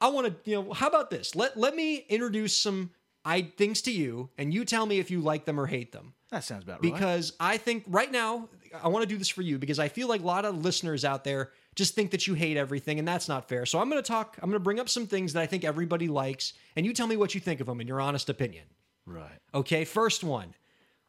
I- 0.00 0.08
want 0.08 0.26
to. 0.26 0.50
You 0.50 0.62
know, 0.62 0.72
how 0.72 0.88
about 0.88 1.10
this? 1.10 1.34
Let 1.34 1.56
let 1.56 1.76
me 1.76 2.06
introduce 2.08 2.56
some 2.56 2.90
I 3.24 3.42
things 3.42 3.82
to 3.82 3.92
you, 3.92 4.30
and 4.38 4.52
you 4.54 4.64
tell 4.64 4.86
me 4.86 4.98
if 4.98 5.10
you 5.10 5.20
like 5.20 5.44
them 5.44 5.60
or 5.60 5.66
hate 5.66 5.92
them. 5.92 6.14
That 6.30 6.44
sounds 6.44 6.64
about 6.64 6.82
right. 6.82 6.92
because 6.92 7.32
I 7.38 7.58
think 7.58 7.84
right 7.86 8.10
now 8.10 8.48
I 8.82 8.88
want 8.88 9.02
to 9.02 9.08
do 9.08 9.16
this 9.16 9.28
for 9.28 9.42
you 9.42 9.58
because 9.58 9.78
I 9.78 9.88
feel 9.88 10.08
like 10.08 10.22
a 10.22 10.26
lot 10.26 10.44
of 10.44 10.64
listeners 10.64 11.04
out 11.04 11.24
there 11.24 11.52
just 11.78 11.94
think 11.94 12.10
that 12.10 12.26
you 12.26 12.34
hate 12.34 12.56
everything 12.56 12.98
and 12.98 13.06
that's 13.06 13.28
not 13.28 13.48
fair. 13.48 13.64
So 13.64 13.78
I'm 13.78 13.88
going 13.88 14.02
to 14.02 14.06
talk 14.06 14.36
I'm 14.42 14.50
going 14.50 14.60
to 14.60 14.64
bring 14.64 14.80
up 14.80 14.88
some 14.88 15.06
things 15.06 15.32
that 15.34 15.42
I 15.42 15.46
think 15.46 15.62
everybody 15.62 16.08
likes 16.08 16.52
and 16.74 16.84
you 16.84 16.92
tell 16.92 17.06
me 17.06 17.16
what 17.16 17.36
you 17.36 17.40
think 17.40 17.60
of 17.60 17.68
them 17.68 17.80
in 17.80 17.86
your 17.86 18.00
honest 18.00 18.28
opinion. 18.28 18.64
Right. 19.06 19.38
Okay, 19.54 19.84
first 19.84 20.24
one. 20.24 20.54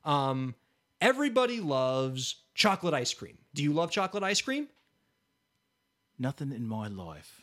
Um 0.06 0.54
everybody 1.02 1.60
loves 1.60 2.44
chocolate 2.54 2.94
ice 2.94 3.12
cream. 3.16 3.40
Do 3.56 3.64
you 3.64 3.74
love 3.74 3.90
chocolate 3.90 4.22
ice 4.22 4.42
cream? 4.42 4.68
Nothing 6.20 6.52
in 6.52 6.68
my 6.68 6.88
life 6.88 7.42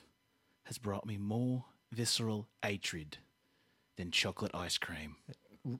has 0.62 0.78
brought 0.78 1.04
me 1.04 1.16
more 1.16 1.64
visceral 1.90 2.46
hatred 2.62 3.18
than 3.96 4.12
chocolate 4.12 4.54
ice 4.54 4.78
cream. 4.78 5.16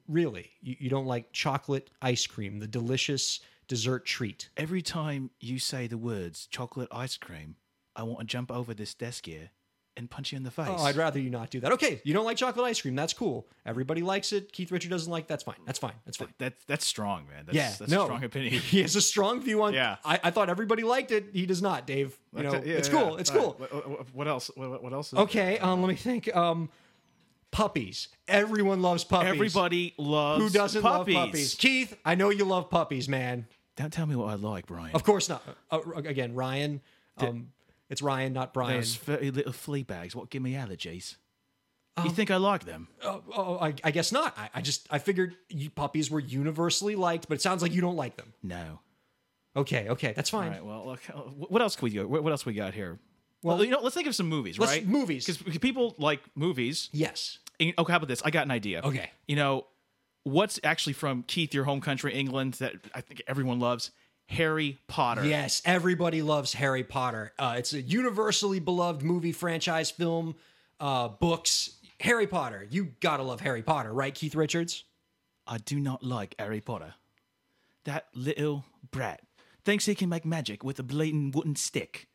Really? 0.09 0.51
You, 0.61 0.75
you 0.79 0.89
don't 0.89 1.05
like 1.05 1.31
chocolate 1.31 1.91
ice 2.01 2.27
cream, 2.27 2.59
the 2.59 2.67
delicious 2.67 3.39
dessert 3.67 4.05
treat. 4.05 4.49
Every 4.57 4.81
time 4.81 5.31
you 5.39 5.59
say 5.59 5.87
the 5.87 5.97
words 5.97 6.47
chocolate 6.47 6.89
ice 6.91 7.17
cream, 7.17 7.55
I 7.95 8.03
want 8.03 8.19
to 8.19 8.25
jump 8.25 8.51
over 8.51 8.73
this 8.73 8.93
desk 8.93 9.25
here 9.25 9.49
and 9.95 10.07
punch 10.11 10.31
you 10.31 10.37
in 10.37 10.43
the 10.43 10.51
face. 10.51 10.67
Oh, 10.69 10.83
I'd 10.83 10.95
rather 10.95 11.19
you 11.19 11.31
not 11.31 11.49
do 11.49 11.59
that. 11.61 11.71
Okay, 11.71 11.99
you 12.03 12.13
don't 12.13 12.23
like 12.23 12.37
chocolate 12.37 12.63
ice 12.67 12.79
cream. 12.79 12.95
That's 12.95 13.13
cool. 13.13 13.47
Everybody 13.65 14.01
likes 14.03 14.31
it. 14.31 14.53
Keith 14.53 14.71
Richard 14.71 14.91
doesn't 14.91 15.11
like. 15.11 15.25
That's 15.27 15.43
fine. 15.43 15.55
That's 15.65 15.79
fine. 15.79 15.93
That's 16.05 16.17
fine. 16.17 16.33
That, 16.37 16.53
that's 16.67 16.85
strong, 16.85 17.25
man. 17.27 17.45
That's, 17.47 17.55
yeah, 17.55 17.73
that's 17.79 17.91
no. 17.91 18.03
a 18.03 18.05
strong 18.05 18.23
opinion. 18.23 18.53
He 18.61 18.83
has 18.83 18.95
a 18.95 19.01
strong 19.01 19.41
view 19.41 19.63
on. 19.63 19.73
Yeah. 19.73 19.95
I, 20.05 20.19
I 20.25 20.29
thought 20.31 20.49
everybody 20.51 20.83
liked 20.83 21.11
it. 21.11 21.25
He 21.33 21.47
does 21.47 21.63
not, 21.63 21.87
Dave. 21.87 22.15
You 22.35 22.43
know, 22.43 22.51
Yeah, 22.53 22.59
it's 22.59 22.89
yeah. 22.89 22.93
cool. 22.93 23.17
It's 23.17 23.31
All 23.31 23.37
cool. 23.39 23.57
right. 23.59 23.73
What, 23.73 23.89
what- 23.89 24.07
what 24.13 24.27
else? 24.27 24.51
What, 24.53 24.83
what 24.83 24.93
else? 24.93 25.13
Is 25.13 25.19
Okay, 25.19 25.57
um, 25.57 25.81
let 25.81 25.87
me 25.89 25.95
think. 25.95 26.33
Um, 26.35 26.69
puppies. 27.49 28.09
Everyone 28.27 28.81
loves 28.81 29.03
puppies. 29.03 29.29
Everybody 29.29 29.93
loves 29.97 30.39
puppies 30.43 30.53
who 30.53 30.59
doesn't 30.59 30.81
puppies. 30.83 31.15
love 31.15 31.25
puppies? 31.29 31.55
Keith, 31.55 31.97
I 32.05 32.13
know 32.15 32.29
you 32.29 32.45
love 32.45 32.69
puppies, 32.69 33.09
man. 33.09 33.47
Don't 33.77 33.93
tell 33.93 34.05
me 34.05 34.15
what 34.15 34.29
I 34.29 34.33
like, 34.35 34.65
Brian. 34.65 34.93
Of 34.93 35.03
course 35.03 35.29
not. 35.29 35.41
Uh, 35.71 35.79
again, 35.95 36.33
Ryan. 36.33 36.81
Um, 37.17 37.49
it's 37.89 38.01
Ryan, 38.01 38.33
not 38.33 38.53
Brian. 38.53 38.75
Those 38.77 38.97
dirty 38.97 39.31
little 39.31 39.53
flea 39.53 39.83
bags. 39.83 40.15
What 40.15 40.29
give 40.29 40.41
me 40.41 40.53
allergies? 40.53 41.15
Um, 41.95 42.05
you 42.05 42.11
think 42.11 42.29
I 42.29 42.37
like 42.37 42.65
them? 42.65 42.89
Oh, 43.03 43.23
oh, 43.35 43.57
I, 43.59 43.73
I 43.83 43.91
guess 43.91 44.11
not. 44.11 44.37
I, 44.37 44.49
I 44.55 44.61
just 44.61 44.87
I 44.91 44.99
figured 44.99 45.35
you, 45.49 45.69
puppies 45.69 46.11
were 46.11 46.19
universally 46.19 46.95
liked, 46.95 47.27
but 47.29 47.35
it 47.35 47.41
sounds 47.41 47.61
like 47.61 47.73
you 47.73 47.81
don't 47.81 47.95
like 47.95 48.17
them. 48.17 48.33
No. 48.43 48.79
Okay, 49.55 49.89
okay, 49.89 50.13
that's 50.15 50.29
fine. 50.29 50.47
All 50.47 50.53
right. 50.53 50.65
Well, 50.65 50.85
look, 50.85 51.01
uh, 51.09 51.17
what 51.21 51.61
else 51.61 51.75
can 51.75 51.85
we 51.85 51.89
do? 51.91 52.07
What 52.07 52.29
else 52.29 52.45
we 52.45 52.53
got 52.53 52.73
here? 52.75 52.99
Well, 53.43 53.63
you 53.63 53.71
know, 53.71 53.79
let's 53.81 53.95
think 53.95 54.07
of 54.07 54.15
some 54.15 54.27
movies, 54.27 54.59
right? 54.59 54.85
movies. 54.85 55.25
because 55.25 55.57
people 55.59 55.95
like 55.97 56.21
movies. 56.35 56.89
Yes. 56.91 57.39
And- 57.59 57.73
Okay, 57.77 57.91
how 57.91 57.97
about 57.97 58.07
this? 58.07 58.21
I 58.23 58.29
got 58.31 58.45
an 58.45 58.51
idea. 58.51 58.81
Okay. 58.83 59.09
You 59.27 59.35
know, 59.35 59.65
what's 60.27 60.59
actually 60.63 60.93
from 60.93 61.23
Keith, 61.23 61.53
your 61.53 61.63
home 61.63 61.81
country, 61.81 62.13
England, 62.13 62.55
that 62.55 62.73
I 62.93 63.01
think 63.01 63.21
everyone 63.27 63.59
loves? 63.59 63.91
Harry 64.27 64.77
Potter. 64.87 65.25
Yes, 65.25 65.61
everybody 65.63 66.21
loves 66.21 66.53
Harry 66.53 66.83
Potter. 66.83 67.31
Uh, 67.39 67.55
it's 67.57 67.73
a 67.73 67.81
universally 67.81 68.59
beloved 68.59 69.01
movie 69.01 69.31
franchise, 69.31 69.89
film, 69.89 70.35
uh, 70.79 71.07
books. 71.07 71.71
Harry 71.99 72.27
Potter. 72.27 72.67
You 72.69 72.93
gotta 72.99 73.23
love 73.23 73.39
Harry 73.41 73.63
Potter, 73.63 73.91
right, 73.91 74.13
Keith 74.13 74.35
Richards? 74.35 74.83
I 75.47 75.57
do 75.57 75.79
not 75.79 76.03
like 76.03 76.35
Harry 76.37 76.61
Potter. 76.61 76.93
That 77.85 78.07
little 78.13 78.65
brat 78.91 79.21
thinks 79.63 79.85
he 79.85 79.95
can 79.95 80.09
make 80.09 80.25
magic 80.25 80.63
with 80.63 80.77
a 80.77 80.83
blatant 80.83 81.35
wooden 81.35 81.55
stick. 81.55 82.07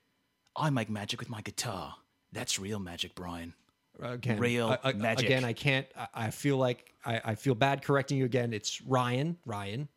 I 0.54 0.68
make 0.70 0.90
magic 0.90 1.18
with 1.18 1.30
my 1.30 1.40
guitar. 1.40 1.96
That's 2.30 2.58
real 2.58 2.78
magic, 2.78 3.14
Brian. 3.14 3.54
Again, 4.02 4.38
Real 4.38 4.68
I- 4.82 4.88
I- 4.90 4.92
magic. 4.94 5.26
Again, 5.26 5.44
I 5.44 5.52
can't. 5.52 5.86
I, 5.96 6.08
I 6.14 6.30
feel 6.30 6.56
like 6.56 6.92
I, 7.04 7.20
I 7.24 7.34
feel 7.36 7.54
bad 7.54 7.82
correcting 7.82 8.18
you 8.18 8.24
again. 8.24 8.52
It's 8.52 8.82
Ryan. 8.82 9.36
Ryan. 9.46 9.88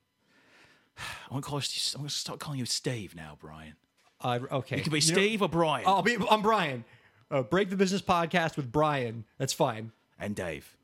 I 0.98 1.34
want 1.34 1.44
to 1.44 1.50
call 1.50 1.60
you, 1.60 1.66
I'm 1.96 2.02
going 2.02 2.10
to 2.10 2.14
start 2.16 2.40
calling 2.40 2.60
you 2.60 2.66
Steve 2.66 3.16
now, 3.16 3.38
Brian. 3.42 3.74
Uh, 4.22 4.40
okay. 4.52 4.78
You 4.78 4.84
can 4.84 4.92
be 4.94 5.00
You 5.00 5.12
know- 5.12 5.22
Steve 5.22 5.42
or 5.42 5.50
Brian. 5.50 5.86
I'll 5.88 6.02
be. 6.02 6.18
I'm 6.30 6.42
Brian. 6.42 6.86
Uh, 7.32 7.42
Break 7.42 7.70
the 7.72 7.76
Business 7.76 8.02
podcast 8.02 8.56
with 8.56 8.72
Brian. 8.72 9.26
That's 9.40 9.54
fine. 9.54 9.92
And 10.20 10.36
Dave. 10.36 10.78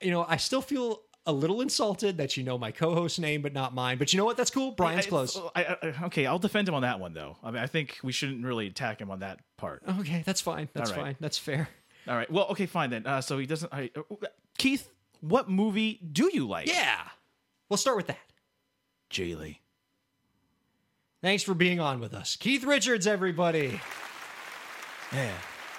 You 0.00 0.10
know, 0.10 0.24
I 0.28 0.36
still 0.36 0.60
feel 0.60 1.00
a 1.26 1.32
little 1.32 1.60
insulted 1.60 2.18
that 2.18 2.36
you 2.36 2.42
know 2.42 2.58
my 2.58 2.70
co-host 2.70 3.20
name 3.20 3.42
but 3.42 3.52
not 3.52 3.74
mine. 3.74 3.98
But 3.98 4.12
you 4.12 4.18
know 4.18 4.24
what? 4.24 4.36
That's 4.36 4.50
cool. 4.50 4.72
Brian's 4.72 5.06
I- 5.06 5.08
close. 5.08 5.40
I, 5.54 5.64
I, 5.64 5.76
okay, 6.06 6.26
I'll 6.26 6.38
defend 6.38 6.68
him 6.68 6.74
on 6.74 6.82
that 6.82 7.00
one, 7.00 7.14
though. 7.14 7.36
I 7.42 7.50
mean, 7.50 7.62
I 7.62 7.66
think 7.66 7.98
we 8.02 8.12
shouldn't 8.12 8.44
really 8.44 8.66
attack 8.66 9.00
him 9.00 9.10
on 9.10 9.20
that 9.20 9.40
part. 9.56 9.82
Okay, 10.00 10.22
that's 10.26 10.40
fine. 10.40 10.68
That's 10.72 10.90
right. 10.90 11.00
fine. 11.00 11.16
That's 11.20 11.38
fair. 11.38 11.68
All 12.08 12.16
right. 12.16 12.30
Well, 12.30 12.46
okay, 12.50 12.66
fine 12.66 12.90
then. 12.90 13.06
Uh, 13.06 13.20
so 13.20 13.38
he 13.38 13.46
doesn't. 13.46 13.72
I, 13.72 13.90
uh, 13.96 14.02
Keith, 14.58 14.88
what 15.20 15.48
movie 15.48 16.00
do 16.12 16.30
you 16.32 16.48
like? 16.48 16.66
Yeah. 16.66 17.00
We'll 17.68 17.76
start 17.76 17.96
with 17.96 18.08
that. 18.08 18.18
Geely. 19.10 19.58
Thanks 21.22 21.44
for 21.44 21.54
being 21.54 21.78
on 21.78 22.00
with 22.00 22.14
us. 22.14 22.34
Keith 22.34 22.64
Richards, 22.64 23.06
everybody. 23.06 23.80
Yeah. 25.12 25.30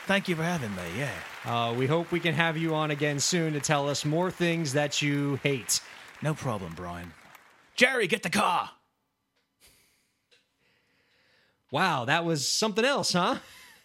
Thank 0.05 0.27
you 0.27 0.35
for 0.35 0.43
having 0.43 0.73
me. 0.75 0.81
Yeah. 0.97 1.11
Uh, 1.45 1.73
we 1.73 1.87
hope 1.87 2.11
we 2.11 2.19
can 2.19 2.33
have 2.33 2.57
you 2.57 2.75
on 2.75 2.91
again 2.91 3.19
soon 3.19 3.53
to 3.53 3.59
tell 3.61 3.87
us 3.87 4.03
more 4.03 4.29
things 4.29 4.73
that 4.73 5.01
you 5.01 5.39
hate. 5.43 5.79
No 6.21 6.33
problem, 6.33 6.73
Brian. 6.75 7.13
Jerry, 7.75 8.07
get 8.07 8.21
the 8.23 8.29
car. 8.29 8.69
Wow, 11.71 12.05
that 12.05 12.23
was 12.25 12.47
something 12.47 12.85
else, 12.85 13.13
huh? 13.13 13.37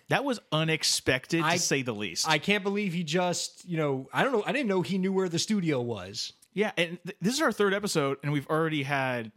That 0.09 0.25
was 0.25 0.41
unexpected 0.53 1.43
I- 1.43 1.55
to 1.55 1.59
say 1.62 1.83
the 1.83 1.95
least. 1.95 2.29
I 2.29 2.39
can't 2.39 2.62
believe 2.64 2.93
he 2.93 3.05
just, 3.05 3.64
you 3.64 3.77
know, 3.77 4.09
I 4.12 4.25
don't 4.25 4.33
know. 4.33 4.43
I 4.45 4.53
didn't 4.53 4.69
know 4.69 4.83
he 4.83 4.99
knew 4.99 5.12
where 5.12 5.29
the 5.29 5.39
studio 5.39 5.81
was. 5.81 6.33
yeah, 6.53 6.73
and 6.77 6.99
th- 7.05 7.16
this 7.21 7.35
is 7.35 7.41
our 7.41 7.53
third 7.53 7.73
episode, 7.73 8.19
and 8.23 8.33
we've 8.33 8.49
already 8.49 8.83
had 8.83 9.31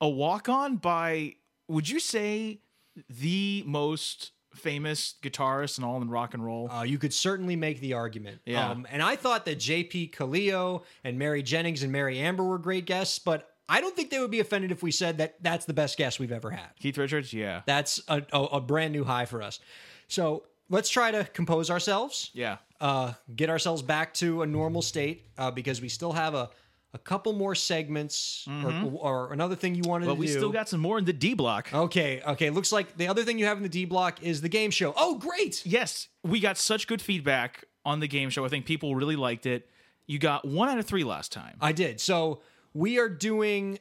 a 0.00 0.08
walk 0.08 0.48
on 0.48 0.76
by, 0.76 1.34
would 1.68 1.88
you 1.88 1.98
say, 1.98 2.60
the 3.08 3.64
most 3.66 4.30
famous 4.54 5.14
guitarists 5.22 5.76
and 5.78 5.84
all 5.84 6.00
in 6.02 6.08
rock 6.10 6.34
and 6.34 6.44
roll. 6.44 6.70
Uh, 6.70 6.82
you 6.82 6.98
could 6.98 7.14
certainly 7.14 7.56
make 7.56 7.80
the 7.80 7.94
argument. 7.94 8.40
Yeah. 8.44 8.68
Um, 8.70 8.86
and 8.90 9.02
I 9.02 9.16
thought 9.16 9.44
that 9.46 9.58
J.P. 9.58 10.12
Kallio 10.16 10.82
and 11.04 11.18
Mary 11.18 11.42
Jennings 11.42 11.82
and 11.82 11.92
Mary 11.92 12.18
Amber 12.18 12.44
were 12.44 12.58
great 12.58 12.84
guests, 12.84 13.18
but 13.18 13.48
I 13.68 13.80
don't 13.80 13.94
think 13.94 14.10
they 14.10 14.18
would 14.18 14.30
be 14.32 14.40
offended 14.40 14.72
if 14.72 14.82
we 14.82 14.90
said 14.90 15.18
that 15.18 15.40
that's 15.42 15.64
the 15.64 15.74
best 15.74 15.96
guest 15.96 16.18
we've 16.18 16.32
ever 16.32 16.50
had. 16.50 16.70
Keith 16.80 16.98
Richards, 16.98 17.32
yeah, 17.32 17.62
That's 17.66 18.00
a, 18.08 18.22
a, 18.32 18.42
a 18.44 18.60
brand 18.60 18.92
new 18.92 19.04
high 19.04 19.26
for 19.26 19.42
us. 19.42 19.60
So 20.08 20.42
let's 20.68 20.88
try 20.90 21.12
to 21.12 21.24
compose 21.32 21.70
ourselves. 21.70 22.30
yeah. 22.34 22.56
uh, 22.80 23.12
get 23.36 23.48
ourselves 23.50 23.82
back 23.82 24.12
to 24.14 24.42
a 24.42 24.46
normal 24.46 24.82
state 24.82 25.26
uh, 25.38 25.50
because 25.52 25.80
we 25.80 25.88
still 25.88 26.12
have 26.12 26.34
a, 26.34 26.50
a 26.92 26.98
couple 26.98 27.32
more 27.32 27.54
segments 27.54 28.46
or, 28.64 28.72
or 29.00 29.32
another 29.32 29.54
thing 29.54 29.74
you 29.74 29.82
wanted 29.86 30.06
But 30.06 30.14
to 30.14 30.20
we 30.20 30.26
still 30.26 30.50
got 30.50 30.68
some 30.68 30.80
more 30.80 30.98
in 30.98 31.04
the 31.04 31.12
D 31.12 31.34
block. 31.34 31.72
okay, 31.72 32.20
okay. 32.26 32.50
Looks 32.50 32.72
like 32.72 32.96
the 32.96 33.08
other 33.08 33.22
thing 33.24 33.38
you 33.38 33.44
have 33.46 33.56
in 33.56 33.62
the 33.62 33.68
D 33.68 33.84
block 33.84 34.22
is 34.22 34.40
the 34.40 34.48
game 34.48 34.70
show. 34.70 34.92
Oh, 34.96 35.16
great! 35.18 35.64
Yes, 35.64 36.08
we 36.24 36.40
got 36.40 36.58
such 36.58 36.86
good 36.86 37.00
feedback 37.00 37.64
on 37.84 38.00
the 38.00 38.08
game 38.08 38.28
show. 38.30 38.44
I 38.44 38.48
think 38.48 38.66
people 38.66 38.94
really 38.96 39.16
liked 39.16 39.46
it. 39.46 39.68
You 40.06 40.18
got 40.18 40.44
one 40.44 40.68
out 40.68 40.78
of 40.78 40.86
three 40.86 41.04
last 41.04 41.30
time. 41.30 41.56
I 41.60 41.72
did. 41.72 42.00
So 42.00 42.40
we 42.74 42.98
are 42.98 43.08
doing. 43.08 43.78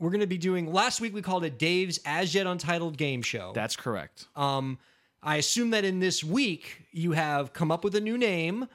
We're 0.00 0.10
going 0.10 0.20
to 0.20 0.26
be 0.26 0.38
doing. 0.38 0.72
Last 0.72 1.00
week 1.00 1.14
we 1.14 1.22
called 1.22 1.44
it 1.44 1.58
Dave's 1.58 2.00
as 2.04 2.34
yet 2.34 2.46
untitled 2.46 2.96
game 2.96 3.22
show. 3.22 3.52
That's 3.54 3.76
correct. 3.76 4.26
Um, 4.34 4.78
I 5.22 5.36
assume 5.36 5.70
that 5.70 5.84
in 5.84 6.00
this 6.00 6.24
week 6.24 6.86
you 6.90 7.12
have 7.12 7.52
come 7.52 7.70
up 7.70 7.84
with 7.84 7.94
a 7.94 8.00
new 8.00 8.16
name, 8.16 8.66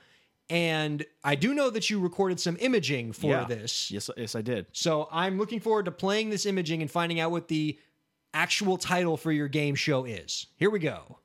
and 0.49 1.05
I 1.23 1.35
do 1.35 1.53
know 1.53 1.69
that 1.69 1.89
you 1.89 1.99
recorded 1.99 2.39
some 2.39 2.55
imaging 2.59 3.13
for 3.13 3.27
Yeah. 3.31 3.45
this. 3.45 3.89
Yes, 3.91 4.09
yes, 4.15 4.35
I 4.35 4.41
did. 4.41 4.67
So 4.73 5.07
I'm 5.11 5.37
looking 5.37 5.59
forward 5.59 5.85
to 5.85 5.91
playing 5.91 6.29
this 6.29 6.45
imaging 6.45 6.81
and 6.81 6.89
finding 6.91 7.19
out 7.19 7.31
what 7.31 7.47
the 7.47 7.79
actual 8.33 8.77
title 8.77 9.17
for 9.17 9.31
your 9.31 9.47
game 9.47 9.75
show 9.75 10.05
is. 10.05 10.47
Here 10.57 10.69
we 10.69 10.79
go. 10.79 11.19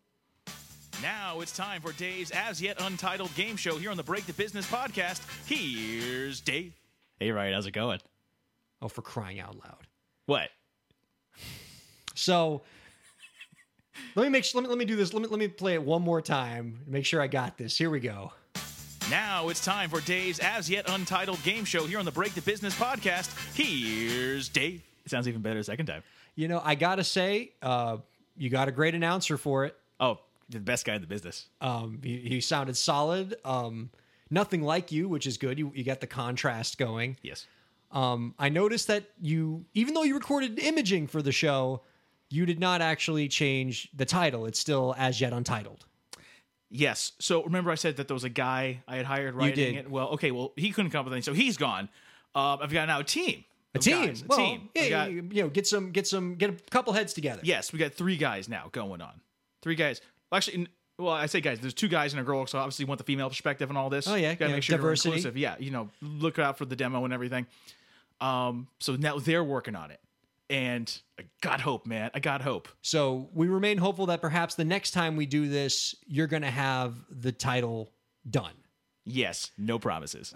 Now 1.02 1.40
it's 1.40 1.52
time 1.56 1.80
for 1.80 1.92
Dave's 1.92 2.30
as 2.30 2.60
yet 2.60 2.80
untitled 2.80 3.34
game 3.34 3.56
show 3.56 3.78
here 3.78 3.90
on 3.90 3.96
the 3.96 4.02
Break 4.02 4.26
the 4.26 4.32
Business 4.34 4.66
podcast. 4.66 5.20
Here's 5.46 6.40
Dave. 6.40 6.74
Hey, 7.18 7.30
Ryan, 7.30 7.54
how's 7.54 7.66
it 7.66 7.70
going? 7.72 8.00
Oh, 8.82 8.88
for 8.88 9.02
crying 9.02 9.40
out 9.40 9.54
loud. 9.56 9.86
What? 10.26 10.50
So 12.14 12.62
let 14.14 14.22
me 14.24 14.28
make 14.28 14.44
sure, 14.44 14.60
let 14.60 14.64
me, 14.66 14.68
let 14.70 14.78
me 14.78 14.84
do 14.84 14.96
this. 14.96 15.12
Let 15.12 15.22
me, 15.22 15.28
let 15.28 15.38
me 15.38 15.48
play 15.48 15.74
it 15.74 15.82
one 15.82 16.02
more 16.02 16.20
time. 16.20 16.80
Make 16.86 17.04
sure 17.06 17.20
I 17.20 17.26
got 17.26 17.56
this. 17.58 17.76
Here 17.78 17.90
we 17.90 18.00
go. 18.00 18.32
Now 19.10 19.48
it's 19.48 19.64
time 19.64 19.90
for 19.90 20.00
Dave's 20.00 20.38
as 20.38 20.70
yet 20.70 20.88
untitled 20.88 21.42
game 21.42 21.64
show 21.64 21.84
here 21.84 21.98
on 21.98 22.04
the 22.04 22.12
Break 22.12 22.32
the 22.34 22.42
Business 22.42 22.78
podcast. 22.78 23.34
Here's 23.56 24.48
Dave. 24.48 24.84
It 25.04 25.10
sounds 25.10 25.26
even 25.26 25.42
better 25.42 25.58
the 25.58 25.64
second 25.64 25.86
time. 25.86 26.04
You 26.36 26.46
know, 26.46 26.62
I 26.64 26.76
got 26.76 26.96
to 26.96 27.04
say, 27.04 27.50
uh, 27.60 27.96
you 28.36 28.50
got 28.50 28.68
a 28.68 28.70
great 28.70 28.94
announcer 28.94 29.36
for 29.36 29.64
it. 29.64 29.74
Oh, 29.98 30.20
the 30.48 30.60
best 30.60 30.86
guy 30.86 30.94
in 30.94 31.00
the 31.00 31.08
business. 31.08 31.46
Um, 31.60 31.98
he, 32.04 32.18
he 32.18 32.40
sounded 32.40 32.76
solid. 32.76 33.34
Um, 33.44 33.90
nothing 34.30 34.62
like 34.62 34.92
you, 34.92 35.08
which 35.08 35.26
is 35.26 35.38
good. 35.38 35.58
You, 35.58 35.72
you 35.74 35.82
got 35.82 36.00
the 36.00 36.06
contrast 36.06 36.78
going. 36.78 37.16
Yes. 37.20 37.48
Um, 37.90 38.36
I 38.38 38.48
noticed 38.48 38.86
that 38.86 39.10
you, 39.20 39.64
even 39.74 39.94
though 39.94 40.04
you 40.04 40.14
recorded 40.14 40.60
imaging 40.60 41.08
for 41.08 41.20
the 41.20 41.32
show, 41.32 41.82
you 42.28 42.46
did 42.46 42.60
not 42.60 42.80
actually 42.80 43.26
change 43.26 43.88
the 43.92 44.04
title. 44.04 44.46
It's 44.46 44.60
still 44.60 44.94
as 44.96 45.20
yet 45.20 45.32
untitled. 45.32 45.84
Yes. 46.70 47.12
So 47.18 47.42
remember, 47.42 47.70
I 47.70 47.74
said 47.74 47.96
that 47.96 48.08
there 48.08 48.14
was 48.14 48.24
a 48.24 48.28
guy 48.28 48.82
I 48.86 48.96
had 48.96 49.06
hired 49.06 49.34
writing 49.34 49.74
did. 49.74 49.86
it. 49.86 49.90
Well, 49.90 50.08
okay. 50.10 50.30
Well, 50.30 50.52
he 50.56 50.70
couldn't 50.70 50.90
come 50.92 51.00
up 51.00 51.06
with 51.06 51.14
anything, 51.14 51.34
so 51.34 51.36
he's 51.36 51.56
gone. 51.56 51.88
Um, 52.34 52.58
I've 52.62 52.72
got 52.72 52.86
now 52.86 53.00
a 53.00 53.04
team. 53.04 53.44
A 53.74 53.78
team, 53.78 54.06
guys, 54.06 54.22
a 54.22 54.26
well, 54.26 54.38
team. 54.38 54.68
Yeah, 54.74 54.88
got- 54.88 55.10
you, 55.12 55.28
you 55.30 55.42
know, 55.42 55.48
get 55.48 55.66
some, 55.66 55.92
get 55.92 56.06
some, 56.06 56.34
get 56.34 56.50
a 56.50 56.54
couple 56.70 56.92
heads 56.92 57.12
together. 57.12 57.40
yes, 57.44 57.72
we 57.72 57.78
got 57.78 57.94
three 57.94 58.16
guys 58.16 58.48
now 58.48 58.68
going 58.72 59.00
on. 59.00 59.20
Three 59.62 59.76
guys. 59.76 60.00
Well, 60.30 60.38
actually, 60.38 60.66
well, 60.98 61.12
I 61.12 61.26
say 61.26 61.40
guys. 61.40 61.60
There's 61.60 61.74
two 61.74 61.86
guys 61.88 62.12
and 62.12 62.20
a 62.20 62.24
girl, 62.24 62.46
so 62.46 62.58
obviously 62.58 62.84
you 62.84 62.88
want 62.88 62.98
the 62.98 63.04
female 63.04 63.28
perspective 63.28 63.68
and 63.68 63.78
all 63.78 63.88
this. 63.88 64.08
Oh, 64.08 64.16
yeah, 64.16 64.34
got 64.34 64.46
to 64.46 64.50
yeah, 64.50 64.56
make 64.56 64.62
sure 64.64 64.76
diversity. 64.76 65.08
you're 65.10 65.16
inclusive. 65.18 65.36
Yeah, 65.36 65.54
you 65.60 65.70
know, 65.70 65.88
look 66.02 66.38
out 66.40 66.58
for 66.58 66.64
the 66.64 66.74
demo 66.76 67.04
and 67.04 67.12
everything. 67.14 67.46
Um, 68.20 68.66
so 68.80 68.96
now 68.96 69.18
they're 69.18 69.44
working 69.44 69.76
on 69.76 69.90
it, 69.92 70.00
and 70.50 71.00
I 71.18 71.22
got 71.40 71.60
hope, 71.60 71.86
man. 71.86 72.10
I 72.12 72.18
got 72.18 72.42
hope. 72.42 72.68
So 72.82 73.30
we 73.32 73.46
remain 73.46 73.78
hopeful 73.78 74.06
that 74.06 74.20
perhaps 74.20 74.56
the 74.56 74.64
next 74.64 74.90
time 74.90 75.16
we 75.16 75.24
do 75.24 75.48
this, 75.48 75.94
you're 76.06 76.26
going 76.26 76.42
to 76.42 76.50
have 76.50 76.96
the 77.08 77.30
title 77.30 77.92
done. 78.28 78.52
Yes, 79.06 79.52
no 79.56 79.78
promises. 79.78 80.34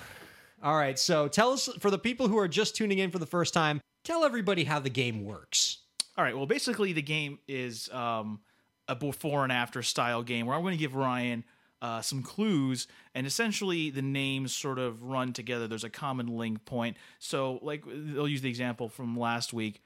All 0.62 0.76
right. 0.76 0.98
So 0.98 1.26
tell 1.28 1.50
us, 1.50 1.68
for 1.80 1.90
the 1.90 1.98
people 1.98 2.28
who 2.28 2.38
are 2.38 2.48
just 2.48 2.76
tuning 2.76 2.98
in 2.98 3.10
for 3.10 3.18
the 3.18 3.26
first 3.26 3.52
time, 3.52 3.80
tell 4.04 4.24
everybody 4.24 4.62
how 4.64 4.78
the 4.78 4.90
game 4.90 5.24
works. 5.24 5.78
All 6.16 6.24
right. 6.24 6.36
Well, 6.36 6.46
basically, 6.46 6.92
the 6.92 7.02
game 7.02 7.40
is 7.48 7.90
um, 7.90 8.40
a 8.86 8.94
before 8.94 9.42
and 9.42 9.52
after 9.52 9.82
style 9.82 10.22
game 10.22 10.46
where 10.46 10.56
I'm 10.56 10.62
going 10.62 10.72
to 10.72 10.78
give 10.78 10.94
Ryan 10.94 11.44
uh, 11.80 12.00
some 12.00 12.22
clues, 12.22 12.86
and 13.14 13.26
essentially 13.26 13.90
the 13.90 14.02
names 14.02 14.54
sort 14.54 14.78
of 14.78 15.02
run 15.02 15.32
together. 15.32 15.68
There's 15.68 15.84
a 15.84 15.90
common 15.90 16.26
link 16.26 16.64
point. 16.64 16.96
So, 17.18 17.58
like, 17.62 17.84
they'll 17.86 18.28
use 18.28 18.42
the 18.42 18.48
example 18.48 18.88
from 18.88 19.18
last 19.18 19.52
week. 19.52 19.82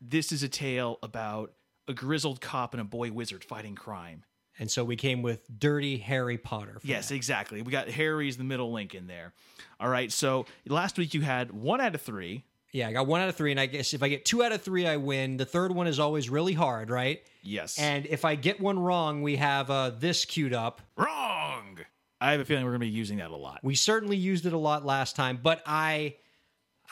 This 0.00 0.32
is 0.32 0.42
a 0.42 0.48
tale 0.48 0.98
about 1.02 1.52
a 1.88 1.92
grizzled 1.92 2.40
cop 2.40 2.74
and 2.74 2.80
a 2.80 2.84
boy 2.84 3.12
wizard 3.12 3.44
fighting 3.44 3.74
crime. 3.74 4.24
And 4.58 4.70
so 4.70 4.84
we 4.84 4.96
came 4.96 5.22
with 5.22 5.42
Dirty 5.58 5.96
Harry 5.98 6.38
Potter. 6.38 6.78
Yes, 6.84 7.08
that. 7.08 7.16
exactly. 7.16 7.62
We 7.62 7.72
got 7.72 7.88
Harry's 7.88 8.36
the 8.36 8.44
middle 8.44 8.72
link 8.72 8.94
in 8.94 9.06
there. 9.06 9.32
All 9.80 9.88
right. 9.88 10.12
So 10.12 10.46
last 10.66 10.96
week 10.96 11.12
you 11.12 11.22
had 11.22 11.50
one 11.50 11.80
out 11.80 11.94
of 11.94 12.02
three. 12.02 12.44
Yeah, 12.74 12.88
I 12.88 12.92
got 12.92 13.06
one 13.06 13.20
out 13.20 13.28
of 13.28 13.36
three. 13.36 13.52
And 13.52 13.60
I 13.60 13.66
guess 13.66 13.94
if 13.94 14.02
I 14.02 14.08
get 14.08 14.24
two 14.24 14.42
out 14.42 14.50
of 14.50 14.60
three, 14.60 14.84
I 14.84 14.96
win. 14.96 15.36
The 15.36 15.44
third 15.46 15.72
one 15.72 15.86
is 15.86 16.00
always 16.00 16.28
really 16.28 16.54
hard, 16.54 16.90
right? 16.90 17.22
Yes. 17.44 17.78
And 17.78 18.04
if 18.06 18.24
I 18.24 18.34
get 18.34 18.60
one 18.60 18.80
wrong, 18.80 19.22
we 19.22 19.36
have 19.36 19.70
uh, 19.70 19.90
this 19.90 20.24
queued 20.24 20.52
up. 20.52 20.82
wrong. 20.96 21.78
I 22.20 22.32
have 22.32 22.40
a 22.40 22.44
feeling 22.44 22.64
we're 22.64 22.72
going 22.72 22.80
to 22.80 22.86
be 22.86 22.90
using 22.90 23.18
that 23.18 23.30
a 23.30 23.36
lot. 23.36 23.60
We 23.62 23.76
certainly 23.76 24.16
used 24.16 24.44
it 24.44 24.52
a 24.52 24.58
lot 24.58 24.84
last 24.84 25.14
time, 25.14 25.38
but 25.40 25.62
I 25.66 26.16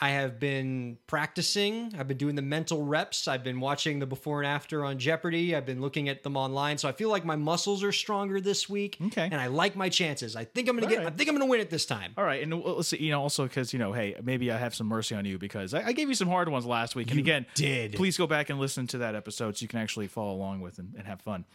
I 0.03 0.09
have 0.09 0.37
been 0.37 0.97
practicing. 1.07 1.93
I've 1.97 2.09
been 2.09 2.17
doing 2.17 2.35
the 2.35 2.41
mental 2.41 2.83
reps. 2.83 3.25
I've 3.29 3.41
been 3.41 3.61
watching 3.61 3.99
the 3.99 4.05
before 4.05 4.41
and 4.41 4.47
after 4.47 4.83
on 4.83 4.99
Jeopardy. 4.99 5.55
I've 5.55 5.65
been 5.65 5.79
looking 5.79 6.09
at 6.09 6.23
them 6.23 6.35
online. 6.35 6.77
So 6.77 6.89
I 6.89 6.91
feel 6.91 7.07
like 7.07 7.23
my 7.23 7.37
muscles 7.37 7.85
are 7.85 7.93
stronger 7.93 8.41
this 8.41 8.67
week. 8.67 8.97
Okay. 9.01 9.23
And 9.31 9.35
I 9.35 9.47
like 9.47 9.77
my 9.77 9.87
chances. 9.87 10.35
I 10.35 10.43
think 10.43 10.67
I'm 10.67 10.75
gonna 10.75 10.87
get 10.89 10.97
right. 10.97 11.07
I 11.07 11.09
think 11.11 11.29
I'm 11.29 11.35
gonna 11.35 11.45
win 11.49 11.61
it 11.61 11.69
this 11.69 11.85
time. 11.85 12.11
All 12.17 12.25
right, 12.25 12.43
and 12.43 12.61
we'll- 12.61 12.75
let's 12.75 12.89
see. 12.89 12.97
You 13.01 13.11
know, 13.11 13.21
also 13.21 13.43
because 13.43 13.71
you 13.71 13.79
know, 13.79 13.93
hey, 13.93 14.15
maybe 14.21 14.51
I 14.51 14.57
have 14.57 14.75
some 14.75 14.87
mercy 14.87 15.15
on 15.15 15.23
you 15.23 15.37
because 15.37 15.73
I, 15.73 15.83
I 15.87 15.91
gave 15.93 16.09
you 16.09 16.15
some 16.15 16.27
hard 16.27 16.49
ones 16.49 16.65
last 16.65 16.95
week. 16.97 17.09
And 17.09 17.19
again, 17.19 17.45
did. 17.55 17.93
Please 17.93 18.17
go 18.17 18.27
back 18.27 18.49
and 18.49 18.59
listen 18.59 18.85
to 18.87 18.97
that 18.97 19.15
episode 19.15 19.55
so 19.57 19.63
you 19.63 19.69
can 19.69 19.79
actually 19.79 20.07
follow 20.07 20.33
along 20.33 20.59
with 20.59 20.79
and, 20.79 20.95
and 20.97 21.07
have 21.07 21.21
fun. 21.21 21.45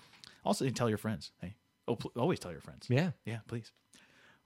Also, 0.43 0.65
and 0.65 0.75
tell 0.75 0.89
your 0.89 0.97
friends. 0.97 1.33
Hey, 1.43 1.55
oh, 1.87 1.97
pl- 1.97 2.13
always 2.17 2.39
tell 2.39 2.53
your 2.53 2.63
friends. 2.63 2.87
Yeah. 2.89 3.11
yeah, 3.27 3.41
please. 3.47 3.73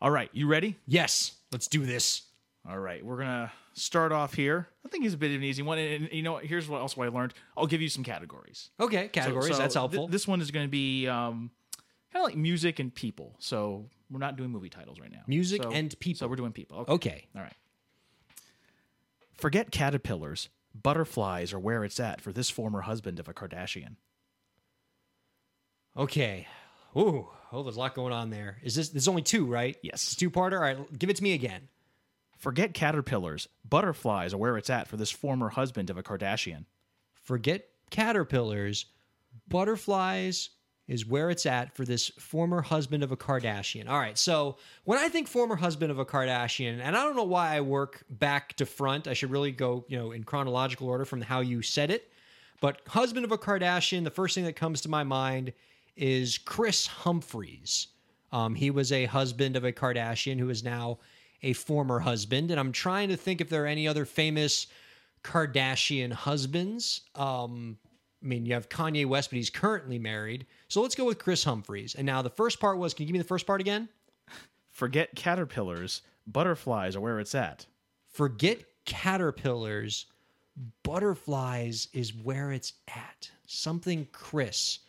All 0.01 0.11
right, 0.11 0.29
you 0.33 0.49
ready? 0.49 0.77
Yes. 0.89 1.35
Let's 1.53 1.69
do 1.69 1.87
this. 1.87 2.23
All 2.69 2.79
right, 2.79 3.05
we're 3.05 3.19
gonna 3.19 3.53
start 3.75 4.13
off 4.13 4.35
here. 4.35 4.69
I 4.85 4.89
think 4.89 5.05
it's 5.05 5.15
a 5.15 5.19
bit 5.19 5.31
of 5.31 5.37
an 5.37 5.45
easy 5.45 5.63
one, 5.63 5.79
and, 5.79 6.05
and 6.05 6.13
you 6.13 6.23
know, 6.23 6.33
what, 6.35 6.45
here's 6.45 6.69
what 6.69 6.81
else 6.81 6.97
what 6.97 7.07
I 7.07 7.11
learned. 7.11 7.35
I'll 7.57 7.67
give 7.67 7.81
you 7.83 7.89
some 7.89 8.05
categories. 8.05 8.71
Okay, 8.81 9.09
categories, 9.09 9.49
so 9.49 9.59
that's 9.59 9.75
th- 9.75 9.81
helpful. 9.81 10.09
this 10.09 10.27
one 10.29 10.41
is 10.41 10.51
going 10.51 10.67
to 10.67 10.71
be 10.71 11.07
um, 11.09 11.51
kind 12.13 12.23
of 12.25 12.31
like 12.31 12.37
music 12.37 12.79
and 12.79 12.95
people. 12.95 13.35
So 13.39 13.87
we're 14.11 14.19
not 14.19 14.37
doing 14.37 14.51
movie 14.51 14.69
titles 14.69 15.01
right 15.01 15.11
now. 15.11 15.23
Music 15.27 15.63
So- 15.63 15.71
and 15.71 15.99
people. 16.01 16.19
So 16.19 16.29
we're 16.29 16.37
doing 16.37 16.53
people. 16.53 16.79
Okay. 16.79 16.93
okay. 16.93 17.27
All 17.35 17.43
right. 17.43 17.55
Forget 19.37 19.71
caterpillars. 19.71 20.49
Butterflies 20.75 21.53
are 21.53 21.59
where 21.59 21.85
it's 21.85 22.01
at 22.01 22.21
for 22.21 22.33
this 22.33 22.49
former 22.49 22.83
husband 22.83 23.19
of 23.21 23.29
a 23.29 23.35
Kardashian. 23.35 23.97
Okay. 25.97 26.47
Ooh. 26.97 27.29
Oh, 27.53 27.63
there's 27.63 27.77
a 27.77 27.79
lot 27.79 27.95
going 27.95 28.13
on 28.13 28.31
there. 28.31 28.59
Is 28.63 28.75
this 28.75 28.89
there's 28.89 29.09
only 29.09 29.23
two, 29.23 29.45
right? 29.45 29.77
Yes. 29.83 30.05
It's 30.05 30.17
two 30.17 30.31
parter. 30.31 30.55
All 30.55 30.61
right, 30.63 30.99
give 30.99 31.11
it 31.11 31.17
to 31.17 31.23
me 31.23 31.35
again. 31.35 31.69
Forget 32.43 32.75
caterpillars. 32.75 33.47
Butterflies 33.65 34.35
are 34.35 34.37
where 34.37 34.57
it's 34.57 34.69
at 34.69 34.89
for 34.89 34.97
this 34.97 35.13
former 35.13 35.51
husband 35.51 35.91
of 35.91 35.97
a 35.97 36.03
Kardashian. 36.03 36.65
forget 37.15 37.69
caterpillars. 37.91 38.87
Butterflies 39.47 40.51
is 40.89 41.07
where 41.07 41.31
it's 41.31 41.47
at 41.47 41.77
for 41.77 41.85
this 41.85 42.09
former 42.19 42.61
husband 42.61 43.05
of 43.05 43.13
a 43.13 43.17
Kardashian. 43.17 43.89
All 43.89 44.01
right, 44.01 44.19
so 44.19 44.57
when 44.83 44.99
I 44.99 45.09
think 45.09 45.29
former 45.29 45.55
husband 45.55 45.93
of 45.93 46.01
a 46.01 46.05
Kardashian, 46.05 46.81
and 46.83 46.97
I 46.97 47.05
don't 47.05 47.15
know 47.15 47.23
why 47.23 47.55
I 47.55 47.61
work 47.61 48.03
back 48.11 48.55
to 48.55 48.67
front, 48.67 49.07
I 49.07 49.15
should 49.15 49.31
really 49.31 49.53
go, 49.53 49.85
you 49.87 49.97
know, 49.97 50.11
in 50.11 50.25
chronological 50.25 50.89
order 50.89 51.05
from 51.05 51.21
how 51.21 51.43
you 51.43 51.63
said 51.63 51.93
it. 51.93 52.11
But 52.61 52.81
husband 52.89 53.25
of 53.25 53.31
a 53.31 53.39
Kardashian, 53.39 54.03
the 54.03 54.11
first 54.11 54.35
thing 54.35 54.47
that 54.47 54.57
comes 54.57 54.81
to 54.81 54.89
my 54.89 55.05
mind 55.05 55.53
is 55.97 56.39
Kris 56.39 56.89
Humphries. 56.89 57.87
Um, 58.33 58.57
he 58.57 58.73
was 58.73 58.91
a 58.91 59.05
husband 59.05 59.55
of 59.55 59.63
a 59.63 59.71
Kardashian 59.71 60.41
who 60.41 60.51
is 60.51 60.65
now 60.65 60.99
a 61.43 61.53
former 61.53 61.99
husband. 62.01 62.51
And 62.51 62.61
I'm 62.61 62.73
trying 62.73 63.09
to 63.09 63.17
think 63.17 63.41
if 63.41 63.49
there 63.49 63.65
are 63.65 63.69
any 63.69 63.89
other 63.89 64.05
famous 64.05 64.67
Kardashian 65.25 66.13
husbands. 66.13 67.03
Um, 67.15 67.79
I 68.23 68.27
mean, 68.27 68.47
you 68.47 68.55
have 68.55 68.69
Kanye 68.69 69.07
West, 69.07 69.31
but 69.31 69.37
he's 69.37 69.51
currently 69.51 69.99
married. 69.99 70.47
So 70.69 70.81
let's 70.83 70.95
go 70.95 71.05
with 71.05 71.19
Kris 71.19 71.45
Humphries. 71.45 71.95
And 71.95 72.07
now 72.07 72.23
the 72.23 72.31
first 72.31 72.61
part 72.61 72.79
was 72.79 72.95
can 72.95 73.03
you 73.03 73.07
give 73.09 73.15
me 73.15 73.19
the 73.19 73.25
first 73.25 73.47
part 73.47 73.61
again? 73.61 73.89
Forget 74.71 75.15
caterpillars. 75.17 76.03
Butterflies 76.27 76.97
are 76.97 77.01
where 77.01 77.21
it's 77.21 77.35
at. 77.35 77.67
Forget 78.09 78.63
caterpillars. 78.85 80.07
Butterflies 80.83 81.89
is 81.93 82.15
where 82.15 82.53
it's 82.53 82.75
at. 82.89 83.31
Something 83.47 84.07
Chris. 84.13 84.81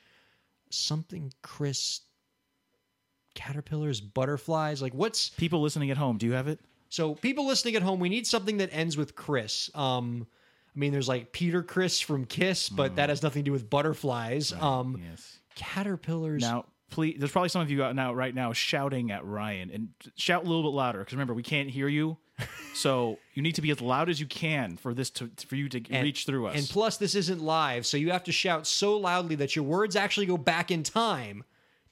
something 0.70 1.32
Chris 1.42 2.02
caterpillars, 3.34 4.00
butterflies. 4.02 4.82
Like 4.82 4.94
what's 4.94 5.30
People 5.30 5.62
listening 5.62 5.92
at 5.92 5.98
home, 5.98 6.18
do 6.18 6.26
you 6.26 6.34
have 6.34 6.48
it? 6.48 6.60
so 6.90 7.16
people 7.16 7.48
listening 7.48 7.76
at 7.76 7.82
home, 7.82 8.00
we 8.00 8.08
need 8.10 8.28
something 8.28 8.58
that 8.58 8.70
ends 8.72 8.96
with 8.98 9.16
Chris. 9.16 9.70
Um 9.76 10.28
I 10.76 10.80
mean 10.80 10.92
there's 10.92 11.08
like 11.08 11.32
Peter 11.32 11.62
Criss 11.64 12.00
from 12.00 12.26
Kiss, 12.26 12.70
but 12.70 12.96
that 12.98 13.10
has 13.10 13.22
nothing 13.24 13.44
to 13.44 13.46
do 13.50 13.52
with 13.52 13.70
butterflies. 13.70 14.54
Um 14.54 15.02
Yes. 15.10 15.40
caterpillars. 15.56 16.42
Now, 16.42 16.66
please, 16.90 17.16
there's 17.20 17.32
probably 17.32 17.50
some 17.50 17.62
of 17.62 17.70
you 17.72 17.84
out 17.84 17.96
now 17.96 18.14
right 18.14 18.34
now 18.34 18.54
shouting 18.54 19.12
at 19.12 19.26
Ryan 19.26 19.72
and 19.72 19.90
shout 20.16 20.44
a 20.44 20.48
little 20.48 20.64
bit 20.64 20.76
louder 20.76 21.00
because 21.00 21.14
remember 21.14 21.34
we 21.34 21.44
can't 21.44 21.70
hear 21.70 21.88
you. 21.88 22.18
so 22.74 23.20
you 23.36 23.44
need 23.44 23.54
to 23.56 23.62
be 23.62 23.70
as 23.70 23.80
loud 23.80 24.10
as 24.10 24.20
you 24.20 24.26
can 24.26 24.76
for 24.78 24.94
this 24.96 25.10
to 25.12 25.30
for 25.48 25.56
you 25.56 25.70
to 25.70 25.78
And- 25.92 26.04
reach 26.04 26.26
through 26.26 26.48
us. 26.48 26.58
And 26.58 26.68
plus, 26.68 26.98
this 26.98 27.14
isn't 27.16 27.42
live, 27.42 27.86
so 27.86 27.96
you 27.98 28.12
have 28.12 28.24
to 28.26 28.32
shout 28.32 28.66
so 28.66 28.98
loudly 28.98 29.36
that 29.36 29.56
your 29.56 29.64
words 29.66 29.96
actually 29.96 30.26
go 30.26 30.38
back 30.38 30.72
in 30.72 30.82
time 30.84 31.44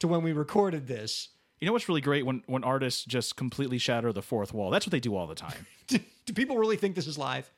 to 0.01 0.07
when 0.07 0.21
we 0.23 0.33
recorded 0.33 0.87
this. 0.87 1.29
you 1.59 1.65
know 1.67 1.73
what's 1.73 1.87
really 1.89 2.01
great 2.01 2.25
when 2.25 2.43
when 2.47 2.63
artists 2.63 3.05
just 3.05 3.35
completely 3.35 3.77
shatter 3.77 4.11
the 4.13 4.21
fourth 4.21 4.53
wall. 4.53 4.69
That's 4.69 4.85
what 4.85 4.91
they 4.91 4.99
do 4.99 5.15
all 5.15 5.27
the 5.27 5.35
time. 5.35 5.65
Do, 5.87 5.99
do 6.25 6.33
people 6.33 6.57
really 6.57 6.77
think 6.77 6.95
this 6.95 7.07
is 7.07 7.17
live? 7.17 7.49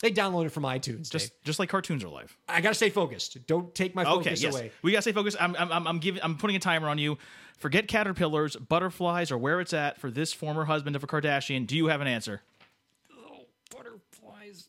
They 0.00 0.10
download 0.12 0.46
it 0.46 0.50
from 0.50 0.62
iTunes. 0.62 1.10
just 1.10 1.30
Dave. 1.30 1.44
just 1.44 1.58
like 1.58 1.68
cartoons 1.68 2.02
are 2.04 2.08
live. 2.08 2.36
I 2.48 2.60
gotta 2.60 2.74
stay 2.74 2.88
focused. 2.90 3.46
Don't 3.46 3.74
take 3.74 3.94
my 3.94 4.02
Okay, 4.04 4.12
focus 4.30 4.42
yes, 4.42 4.54
away. 4.54 4.70
we 4.82 4.92
gotta 4.92 5.02
stay 5.02 5.12
focused. 5.12 5.36
I'm, 5.40 5.54
I'm, 5.58 5.70
I'm- 5.72 5.86
I'm 5.86 5.98
giving, 5.98 6.22
I'm 6.22 6.36
putting 6.36 6.56
a 6.56 6.60
timer 6.60 6.88
on 6.88 6.98
you. 6.98 7.18
Forget 7.58 7.88
caterpillars, 7.88 8.54
butterflies, 8.56 9.32
or 9.32 9.38
where 9.38 9.60
it's 9.60 9.72
at 9.72 9.98
for 9.98 10.10
this 10.12 10.32
former 10.32 10.64
husband 10.66 10.94
of 10.94 11.02
a 11.02 11.06
Kardashian. 11.08 11.66
Do 11.66 11.76
you 11.76 11.86
have 11.88 12.00
an 12.00 12.06
answer? 12.06 12.42
Butterflies. 13.70 14.68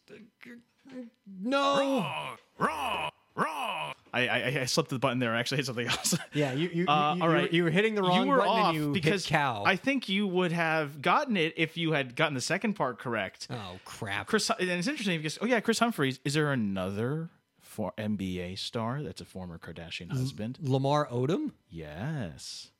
No. 1.41 2.35
Wrong, 2.57 3.11
wrong. 3.35 3.93
I, 4.13 4.27
I, 4.27 4.61
I 4.61 4.65
slipped 4.65 4.89
the 4.89 4.99
button 4.99 5.19
there. 5.19 5.33
I 5.35 5.39
actually 5.39 5.57
hit 5.57 5.65
something 5.67 5.87
else. 5.95 6.15
Yeah, 6.33 6.53
you 6.53 6.69
you, 6.73 6.85
Uh, 6.87 7.15
you, 7.15 7.23
all 7.23 7.29
were, 7.29 7.47
you 7.47 7.63
were 7.63 7.69
hitting 7.69 7.95
the 7.95 8.01
wrong 8.01 8.23
you 8.25 8.31
were 8.31 8.37
button 8.37 8.51
off 8.51 8.75
and 8.75 8.83
you 8.85 8.91
because 8.93 9.25
cow. 9.25 9.63
I 9.65 9.75
think 9.75 10.09
you 10.09 10.27
would 10.27 10.51
have 10.51 11.01
gotten 11.01 11.37
it 11.37 11.53
if 11.57 11.77
you 11.77 11.91
had 11.93 12.15
gotten 12.15 12.33
the 12.33 12.41
second 12.41 12.73
part 12.73 12.99
correct. 12.99 13.47
oh 13.51 13.79
crap. 13.85 14.27
Chris, 14.27 14.49
and 14.49 14.69
it's 14.69 14.87
interesting 14.87 15.17
because 15.19 15.37
oh 15.41 15.45
yeah, 15.45 15.59
Kris 15.59 15.79
Humphries. 15.79 16.19
Is 16.25 16.33
there 16.33 16.51
another 16.51 17.29
for 17.59 17.93
NBA 17.97 18.57
star 18.57 19.01
that's 19.03 19.21
a 19.21 19.25
former 19.25 19.57
Kardashian 19.57 20.11
husband? 20.11 20.57
Lamar 20.61 21.07
Odom, 21.07 21.51
Yes. 21.69 22.71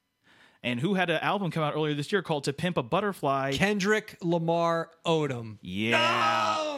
And 0.61 0.82
who 0.82 0.95
had 0.95 1.09
an 1.09 1.21
album 1.21 1.51
come 1.51 1.63
out 1.63 1.73
earlier 1.73 1.93
this 1.93 2.11
year 2.11 2.21
called 2.21 2.43
"To 2.43 2.51
Pimp 2.53 2.75
a 2.75 2.84
Butterfly"? 2.84 3.53
Kendrick 3.53 4.17
Lamar 4.21 4.89
Odom. 5.05 5.57
yeah. 5.61 5.95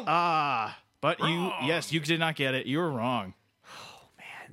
Ah, 0.05 0.77
but 1.01 1.19
you, 1.19 1.51
yes, 1.63 1.91
you 1.91 1.99
did 1.99 2.19
not 2.19 2.35
get 2.35 2.53
it. 2.53 2.67
You 2.67 2.77
were 2.77 2.91
wrong. 2.91 3.33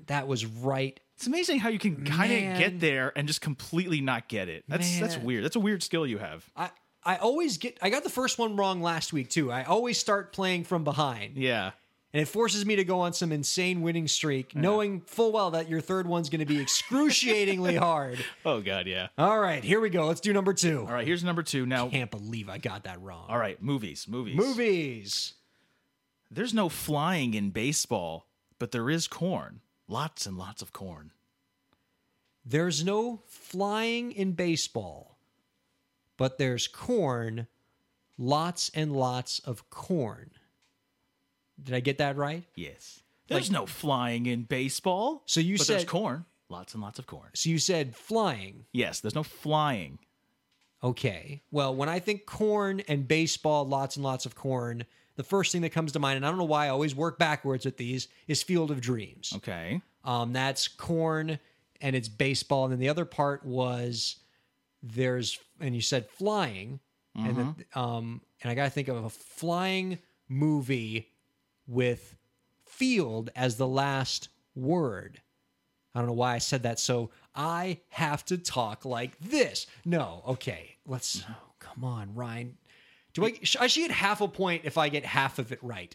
That 0.06 0.26
was 0.28 0.46
right. 0.46 0.98
It's 1.16 1.26
amazing 1.26 1.58
how 1.58 1.68
you 1.68 1.78
can 1.80 2.04
kind 2.04 2.32
of 2.32 2.40
Man. 2.40 2.58
get 2.58 2.80
there 2.80 3.12
and 3.16 3.26
just 3.26 3.40
completely 3.40 4.00
not 4.00 4.28
get 4.28 4.48
it. 4.48 4.64
That's 4.68 4.98
that's 5.00 5.16
Man. 5.16 5.24
weird. 5.26 5.44
That's 5.44 5.56
a 5.56 5.60
weird 5.60 5.82
skill 5.82 6.06
you 6.06 6.18
have. 6.18 6.48
I 6.56 6.70
I 7.04 7.16
always 7.16 7.58
get. 7.58 7.76
I 7.82 7.90
got 7.90 8.04
the 8.04 8.10
first 8.10 8.38
one 8.38 8.56
wrong 8.56 8.80
last 8.82 9.12
week 9.12 9.28
too. 9.28 9.50
I 9.50 9.64
always 9.64 9.98
start 9.98 10.32
playing 10.32 10.64
from 10.64 10.84
behind. 10.84 11.36
Yeah. 11.36 11.72
and 12.12 12.22
it 12.22 12.26
forces 12.26 12.64
me 12.64 12.76
to 12.76 12.84
go 12.84 13.00
on 13.00 13.12
some 13.12 13.32
insane 13.32 13.82
winning 13.82 14.06
streak, 14.08 14.54
knowing 14.56 15.00
full 15.02 15.30
well 15.32 15.50
that 15.50 15.68
your 15.68 15.80
third 15.80 16.06
one's 16.06 16.28
going 16.30 16.38
to 16.40 16.46
be 16.46 16.60
excruciatingly 16.60 17.74
hard. 17.88 18.24
Oh 18.44 18.60
god, 18.60 18.86
yeah. 18.86 19.08
All 19.18 19.38
right, 19.40 19.62
here 19.64 19.80
we 19.80 19.90
go. 19.90 20.06
Let's 20.06 20.20
do 20.20 20.32
number 20.32 20.54
two. 20.54 20.80
All 20.86 20.92
right, 20.92 21.06
here's 21.06 21.24
number 21.24 21.42
two. 21.42 21.66
Now, 21.66 21.88
Can't 21.88 22.10
believe 22.10 22.48
I 22.48 22.58
got 22.58 22.84
that 22.84 23.00
wrong. 23.02 23.26
all 23.28 23.38
right, 23.38 23.60
movies, 23.62 24.06
movies, 24.08 24.36
Movies. 24.36 25.34
There's 26.30 26.52
no 26.54 26.68
flying 26.68 27.34
in 27.34 27.50
baseball, 27.50 28.26
but 28.58 28.70
there 28.70 28.90
is 28.90 29.06
corn. 29.08 29.60
Lots 29.88 30.26
and 30.26 30.36
lots 30.36 30.62
of 30.62 30.72
corn. 30.72 31.12
There's 32.44 32.84
no 32.84 33.22
flying 33.26 34.12
in 34.12 34.32
baseball, 34.32 35.18
but 36.16 36.38
there's 36.38 36.68
corn. 36.68 37.46
Lots 38.16 38.70
and 38.74 38.92
lots 38.94 39.38
of 39.40 39.70
corn. 39.70 40.30
Did 41.62 41.74
I 41.74 41.80
get 41.80 41.98
that 41.98 42.16
right? 42.16 42.44
Yes. 42.54 43.00
There's 43.28 43.50
no 43.50 43.66
flying 43.66 44.26
in 44.26 44.42
baseball. 44.42 45.22
So 45.26 45.40
you 45.40 45.58
but 45.58 45.66
there's 45.66 45.80
said- 45.82 45.88
corn. 45.88 46.24
Lots 46.50 46.72
and 46.72 46.82
lots 46.82 46.98
of 46.98 47.06
corn. 47.06 47.28
So 47.34 47.50
you 47.50 47.58
said 47.58 47.94
flying. 47.94 48.64
Yes, 48.72 49.00
there's 49.00 49.14
no 49.14 49.22
flying. 49.22 49.98
Okay. 50.82 51.42
Well, 51.50 51.74
when 51.74 51.90
I 51.90 51.98
think 51.98 52.24
corn 52.24 52.80
and 52.88 53.06
baseball, 53.06 53.66
lots 53.68 53.96
and 53.96 54.04
lots 54.04 54.24
of 54.24 54.34
corn, 54.34 54.84
the 55.18 55.24
first 55.24 55.50
thing 55.50 55.62
that 55.62 55.70
comes 55.70 55.90
to 55.92 55.98
mind, 55.98 56.16
and 56.16 56.24
I 56.24 56.28
don't 56.28 56.38
know 56.38 56.44
why 56.44 56.66
I 56.66 56.68
always 56.68 56.94
work 56.94 57.18
backwards 57.18 57.64
with 57.64 57.76
these, 57.76 58.06
is 58.28 58.40
Field 58.40 58.70
of 58.70 58.80
Dreams. 58.80 59.32
Okay. 59.34 59.82
Um, 60.04 60.32
that's 60.32 60.68
corn 60.68 61.40
and 61.80 61.96
it's 61.96 62.08
baseball. 62.08 62.64
And 62.64 62.72
then 62.72 62.78
the 62.78 62.88
other 62.88 63.04
part 63.04 63.44
was 63.44 64.16
there's, 64.80 65.40
and 65.60 65.74
you 65.74 65.80
said 65.80 66.08
flying. 66.08 66.78
And, 67.16 67.36
then, 67.36 67.54
um, 67.74 68.20
and 68.42 68.52
I 68.52 68.54
got 68.54 68.66
to 68.66 68.70
think 68.70 68.86
of 68.86 69.04
a 69.04 69.10
flying 69.10 69.98
movie 70.28 71.08
with 71.66 72.14
field 72.64 73.30
as 73.34 73.56
the 73.56 73.66
last 73.66 74.28
word. 74.54 75.20
I 75.96 75.98
don't 75.98 76.06
know 76.06 76.12
why 76.12 76.36
I 76.36 76.38
said 76.38 76.62
that. 76.62 76.78
So 76.78 77.10
I 77.34 77.80
have 77.88 78.24
to 78.26 78.38
talk 78.38 78.84
like 78.84 79.18
this. 79.18 79.66
No, 79.84 80.22
okay. 80.28 80.76
Let's. 80.86 81.24
Oh, 81.28 81.34
come 81.58 81.82
on, 81.82 82.14
Ryan. 82.14 82.56
Do 83.12 83.24
I? 83.24 83.34
sh- 83.42 83.56
I 83.58 83.66
should 83.66 83.80
get 83.80 83.90
half 83.90 84.20
a 84.20 84.28
point 84.28 84.62
if 84.64 84.78
I 84.78 84.88
get 84.88 85.04
half 85.04 85.38
of 85.38 85.52
it 85.52 85.58
right. 85.62 85.94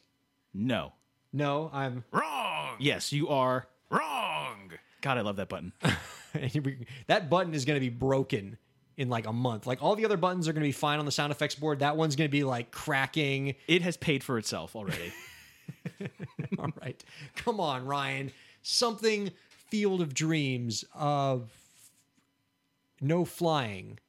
No. 0.54 0.94
No, 1.32 1.70
I'm. 1.74 2.04
Wrong. 2.12 2.76
Yes, 2.80 3.12
you 3.12 3.30
are 3.30 3.68
wrong. 3.90 4.72
God, 5.02 5.18
I 5.18 5.22
love 5.22 5.38
that 5.38 5.50
button. 5.50 5.74
that 7.08 7.30
button 7.30 7.54
is 7.54 7.66
going 7.66 7.76
to 7.76 7.82
be 7.82 7.90
broken 7.90 8.58
in 8.98 9.10
like 9.10 9.26
a 9.26 9.34
month. 9.34 9.66
Like 9.68 9.82
all 9.82 9.96
the 9.96 10.06
other 10.06 10.18
buttons 10.18 10.48
are 10.48 10.54
going 10.54 10.62
to 10.62 10.68
be 10.68 10.72
fine 10.72 11.00
on 11.00 11.06
the 11.06 11.12
sound 11.12 11.32
effects 11.32 11.56
board. 11.56 11.80
That 11.80 11.98
one's 11.98 12.16
going 12.16 12.28
to 12.28 12.32
be 12.32 12.44
like 12.44 12.72
cracking. 12.72 13.56
it 13.68 13.82
has 13.82 13.98
paid 13.98 14.24
for 14.24 14.38
itself 14.38 14.76
already. 14.76 15.12
All 16.60 16.70
right, 16.82 17.04
come 17.36 17.60
on, 17.60 17.86
Ryan. 17.86 18.32
Something 18.62 19.32
Field 19.70 20.02
of 20.02 20.14
Dreams 20.14 20.86
of 20.94 21.50
no 23.02 23.26
flying. 23.26 24.00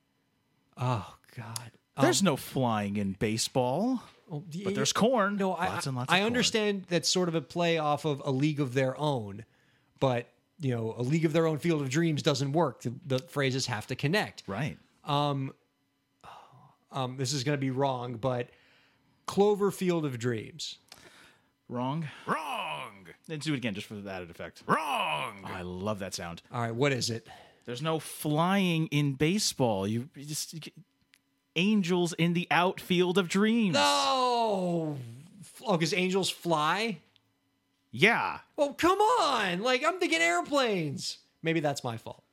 Oh 0.77 1.15
God. 1.37 1.71
There's 2.01 2.23
no 2.23 2.37
flying 2.37 2.97
in 2.97 3.13
baseball, 3.13 4.03
but 4.29 4.75
there's 4.75 4.93
corn. 4.93 5.37
No, 5.37 5.55
I, 5.55 5.69
lots 5.69 5.87
and 5.87 5.97
lots 5.97 6.13
I 6.13 6.17
of 6.17 6.21
corn. 6.23 6.27
understand 6.27 6.85
that's 6.89 7.09
sort 7.09 7.29
of 7.29 7.35
a 7.35 7.41
play 7.41 7.79
off 7.79 8.05
of 8.05 8.23
a 8.25 8.31
league 8.31 8.61
of 8.61 8.75
their 8.75 8.99
own, 8.99 9.45
but 10.01 10.29
you 10.61 10.75
know, 10.75 10.95
a 10.97 11.03
league 11.03 11.25
of 11.25 11.33
their 11.33 11.47
own 11.47 11.59
Field 11.59 11.83
of 11.83 11.91
Dreams 11.91 12.23
doesn't 12.23 12.53
work. 12.53 12.83
The, 12.83 12.95
the 13.07 13.19
phrases 13.19 13.67
have 13.67 13.87
to 13.89 13.97
connect. 13.97 14.45
Right. 14.47 14.79
Um, 15.05 15.53
this 17.17 17.33
is 17.33 17.45
going 17.45 17.57
to 17.57 17.61
be 17.61 17.71
wrong, 17.71 18.15
but 18.15 18.49
Cloverfield 19.27 20.05
of 20.05 20.19
Dreams. 20.19 20.79
Wrong. 21.69 22.09
Wrong. 22.27 23.07
Let's 23.29 23.47
do 23.47 23.55
it 23.55 23.57
again 23.57 23.75
just 23.75 23.87
for 23.87 23.95
the 23.95 24.11
added 24.11 24.31
effect. 24.31 24.63
Wrong. 24.67 25.41
I 25.45 25.63
love 25.63 25.99
that 26.01 26.15
sound. 26.15 26.43
All 26.53 26.61
right, 26.61 26.75
what 26.75 26.93
is 26.93 27.11
it? 27.11 27.27
There's 27.65 27.81
no 27.83 27.99
flying 27.99 28.87
in 28.89 29.15
baseball. 29.15 29.87
You, 29.89 30.09
you 30.15 30.25
just 30.25 30.53
you 30.53 30.61
get- 30.61 30.75
angels 31.57 32.13
in 32.15 32.33
the 32.35 32.47
outfield 32.51 33.19
of 33.19 33.29
dreams. 33.29 33.77
Oh, 33.79 34.97
oh, 35.65 35.73
because 35.77 35.95
angels 35.95 36.31
fly. 36.31 36.99
Yeah, 37.91 38.39
Oh, 38.59 38.73
come 38.73 38.99
on! 38.99 39.63
Like 39.63 39.85
I'm 39.87 40.01
thinking 40.01 40.21
airplanes. 40.21 41.19
Maybe 41.43 41.61
that's 41.61 41.85
my 41.85 41.97
fault. 41.97 42.25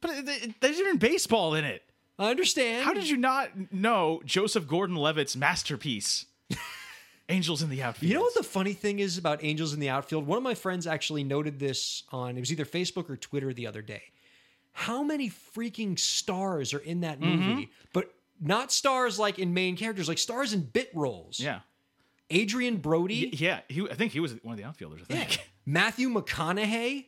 but 0.00 0.12
there's 0.60 0.78
even 0.78 0.98
baseball 0.98 1.54
in 1.54 1.64
it. 1.64 1.82
I 2.20 2.30
understand. 2.30 2.84
How 2.84 2.92
did 2.94 3.08
you 3.08 3.16
not 3.16 3.72
know 3.72 4.22
Joseph 4.24 4.66
Gordon-Levitt's 4.68 5.36
masterpiece, 5.36 6.26
Angels 7.28 7.62
in 7.62 7.68
the 7.70 7.82
Outfield? 7.82 8.08
You 8.10 8.16
know 8.16 8.22
what 8.22 8.34
the 8.34 8.42
funny 8.42 8.72
thing 8.74 8.98
is 9.00 9.18
about 9.18 9.42
angels 9.44 9.72
in 9.74 9.80
the 9.80 9.88
outfield? 9.88 10.26
One 10.26 10.36
of 10.38 10.42
my 10.44 10.54
friends 10.54 10.86
actually 10.86 11.24
noted 11.24 11.58
this 11.58 12.02
on 12.10 12.36
it 12.36 12.40
was 12.40 12.50
either 12.52 12.64
Facebook 12.64 13.08
or 13.10 13.16
Twitter 13.16 13.52
the 13.52 13.66
other 13.66 13.82
day. 13.82 14.02
How 14.72 15.02
many 15.02 15.30
freaking 15.30 15.98
stars 15.98 16.72
are 16.74 16.78
in 16.78 17.00
that 17.00 17.20
movie? 17.20 17.36
Mm-hmm. 17.66 17.70
But 17.92 18.12
not 18.40 18.72
stars 18.72 19.18
like 19.18 19.38
in 19.38 19.54
main 19.54 19.76
characters, 19.76 20.08
like 20.08 20.18
stars 20.18 20.52
in 20.52 20.62
bit 20.62 20.90
roles. 20.94 21.40
Yeah, 21.40 21.60
Adrien 22.32 22.76
Brody, 22.76 23.30
yeah. 23.32 23.60
He, 23.68 23.88
I 23.88 23.94
think 23.94 24.12
he 24.12 24.20
was 24.20 24.32
one 24.42 24.52
of 24.52 24.58
the 24.58 24.64
outfielders. 24.64 25.02
I 25.02 25.14
think. 25.14 25.50
Matthew 25.66 26.08
McConaughey. 26.08 27.06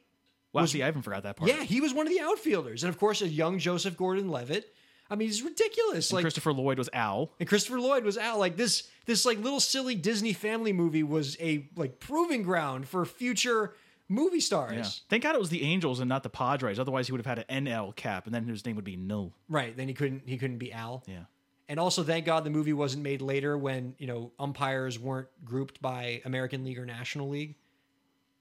Wow, 0.52 0.66
see, 0.66 0.82
I 0.82 0.86
haven't 0.86 1.02
forgot 1.02 1.22
that 1.22 1.36
part. 1.36 1.50
Yeah, 1.50 1.62
he 1.62 1.80
was 1.80 1.94
one 1.94 2.06
of 2.06 2.12
the 2.12 2.20
outfielders, 2.20 2.82
and 2.82 2.92
of 2.92 2.98
course, 2.98 3.22
a 3.22 3.28
young 3.28 3.58
Joseph 3.58 3.96
Gordon-Levitt. 3.96 4.74
I 5.10 5.16
mean, 5.16 5.28
he's 5.28 5.42
ridiculous. 5.42 6.12
like 6.12 6.22
Christopher 6.22 6.52
Lloyd 6.52 6.78
was 6.78 6.88
Al. 6.92 7.32
And 7.40 7.48
Christopher 7.48 7.80
Lloyd 7.80 8.04
was 8.04 8.16
out. 8.16 8.38
Like 8.38 8.56
this, 8.56 8.88
this 9.06 9.26
like 9.26 9.38
little 9.38 9.58
silly 9.58 9.96
Disney 9.96 10.32
family 10.32 10.72
movie 10.72 11.02
was 11.02 11.36
a 11.40 11.68
like 11.74 11.98
proving 11.98 12.44
ground 12.44 12.86
for 12.86 13.04
future 13.04 13.74
movie 14.10 14.40
stars. 14.40 14.74
Yeah. 14.74 14.84
Thank 15.08 15.22
God 15.22 15.34
it 15.34 15.38
was 15.40 15.48
the 15.48 15.62
Angels 15.62 16.00
and 16.00 16.08
not 16.08 16.22
the 16.22 16.28
Padres. 16.28 16.78
Otherwise, 16.78 17.06
he 17.06 17.12
would 17.12 17.24
have 17.24 17.38
had 17.38 17.46
an 17.48 17.64
NL 17.64 17.94
cap, 17.96 18.26
and 18.26 18.34
then 18.34 18.46
his 18.46 18.66
name 18.66 18.76
would 18.76 18.84
be 18.84 18.96
No. 18.96 19.32
Right. 19.48 19.74
Then 19.74 19.88
he 19.88 19.94
couldn't 19.94 20.22
he 20.26 20.36
couldn't 20.36 20.58
be 20.58 20.72
Al. 20.72 21.02
Yeah. 21.06 21.20
And 21.68 21.78
also 21.78 22.02
thank 22.02 22.26
God 22.26 22.42
the 22.44 22.50
movie 22.50 22.72
wasn't 22.72 23.04
made 23.04 23.22
later 23.22 23.56
when, 23.56 23.94
you 23.96 24.08
know, 24.08 24.32
umpires 24.40 24.98
weren't 24.98 25.28
grouped 25.44 25.80
by 25.80 26.20
American 26.24 26.64
League 26.64 26.78
or 26.78 26.84
National 26.84 27.28
League. 27.28 27.54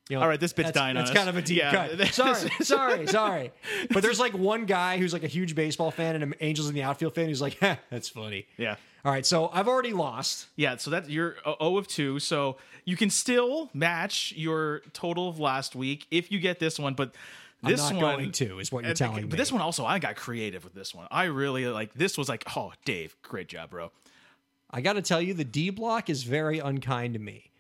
You 0.09 0.15
know, 0.15 0.24
All 0.24 0.28
right, 0.28 0.39
this 0.39 0.51
bit's 0.53 0.70
that's, 0.70 0.76
dying 0.76 0.97
on 0.97 1.03
That's 1.03 1.11
us. 1.11 1.15
kind 1.15 1.30
of 1.30 1.38
a 1.38 1.41
deep 1.43 1.59
Yeah. 1.59 1.88
cut. 1.95 2.07
Sorry, 2.15 2.49
sorry, 2.61 3.05
sorry. 3.20 3.51
But 3.91 4.01
there's 4.01 4.20
like 4.20 4.34
one 4.34 4.65
guy 4.65 4.97
who's 4.97 5.13
like 5.13 5.22
a 5.24 5.28
huge 5.28 5.53
baseball 5.53 5.91
fan 5.91 6.15
and 6.15 6.24
an 6.24 6.34
Angels 6.41 6.67
in 6.67 6.74
the 6.74 6.82
outfield 6.82 7.13
fan 7.13 7.28
who's 7.28 7.41
like, 7.41 7.59
"Heh, 7.59 7.76
that's 7.91 8.09
funny. 8.09 8.47
Yeah. 8.57 8.78
All 9.06 9.12
right, 9.12 9.26
so 9.26 9.50
I've 9.54 9.68
already 9.68 9.93
lost. 9.93 10.47
Yeah, 10.56 10.76
so 10.78 10.91
that 10.91 11.10
you're 11.10 11.36
uh, 11.45 11.56
0 11.62 11.78
of 11.78 11.88
2. 11.88 12.20
So 12.20 12.58
you 12.84 12.97
can 12.97 13.10
still 13.10 13.70
match 13.74 14.34
your 14.36 14.82
total 14.93 15.30
of 15.30 15.39
last 15.39 15.76
week 15.76 16.06
if 16.12 16.32
you 16.32 16.39
get 16.39 16.60
this 16.60 16.78
one, 16.78 16.95
but 16.95 17.14
this 17.64 17.82
I'm 17.82 17.95
not 17.95 18.04
one 18.04 18.16
going 18.18 18.32
to, 18.34 18.60
is 18.60 18.72
what 18.72 18.84
you're 18.86 18.93
telling 18.93 19.24
But 19.24 19.34
me. 19.34 19.38
this 19.38 19.52
one 19.52 19.62
also 19.62 19.86
I 19.86 20.00
got 20.00 20.16
creative 20.16 20.64
with 20.64 20.74
this 20.74 20.93
one. 20.93 21.08
I 21.12 21.26
really 21.26 21.66
like 21.68 21.93
this 21.93 22.18
was 22.18 22.30
like, 22.30 22.43
"Oh, 22.56 22.72
Dave, 22.86 23.16
great 23.22 23.47
job, 23.47 23.70
bro." 23.72 23.91
I 24.72 24.82
got 24.82 24.93
to 24.93 25.02
tell 25.02 25.22
you, 25.22 25.34
the 25.34 25.43
D 25.43 25.70
block 25.70 26.10
is 26.10 26.24
very 26.24 26.60
unkind 26.60 27.14
to 27.16 27.20
me. 27.20 27.52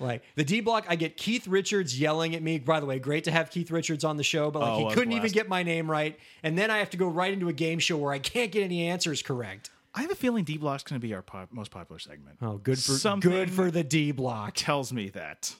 Like 0.00 0.22
the 0.36 0.44
D 0.44 0.60
block, 0.60 0.86
I 0.88 0.94
get 0.94 1.16
Keith 1.16 1.48
Richards 1.48 1.98
yelling 1.98 2.36
at 2.36 2.42
me. 2.42 2.58
By 2.60 2.78
the 2.78 2.86
way, 2.86 3.00
great 3.00 3.24
to 3.24 3.32
have 3.32 3.50
Keith 3.50 3.70
Richards 3.72 4.04
on 4.04 4.16
the 4.16 4.22
show, 4.22 4.50
but 4.52 4.60
like 4.60 4.70
Oh, 4.70 4.88
he 4.88 4.94
couldn't 4.94 5.12
even 5.14 5.32
get 5.32 5.48
my 5.48 5.64
name 5.64 5.90
right, 5.90 6.16
and 6.44 6.56
then 6.56 6.70
I 6.70 6.78
have 6.78 6.90
to 6.90 6.96
go 6.96 7.08
right 7.08 7.32
into 7.32 7.48
a 7.48 7.52
game 7.52 7.80
show 7.80 7.96
where 7.96 8.12
I 8.12 8.20
can't 8.20 8.52
get 8.52 8.62
any 8.62 8.86
answers 8.88 9.22
correct. 9.22 9.70
I 9.98 10.02
have 10.02 10.10
a 10.12 10.14
feeling 10.14 10.44
D 10.44 10.58
Block's 10.58 10.84
going 10.84 11.00
to 11.00 11.04
be 11.04 11.12
our 11.12 11.22
pop- 11.22 11.52
most 11.52 11.72
popular 11.72 11.98
segment. 11.98 12.38
Oh, 12.40 12.56
good 12.58 12.76
for 12.78 12.92
Something 12.92 13.30
good 13.30 13.50
for 13.50 13.70
the 13.70 13.82
D 13.82 14.12
block. 14.12 14.52
tells 14.54 14.92
me 14.92 15.08
that. 15.10 15.54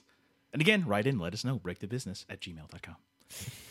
And 0.53 0.61
again, 0.61 0.85
write 0.87 1.05
in, 1.07 1.19
let 1.19 1.33
us 1.33 1.43
know. 1.43 1.59
Breakthebusiness 1.59 2.23
at 2.29 2.39
gmail.com. 2.39 2.95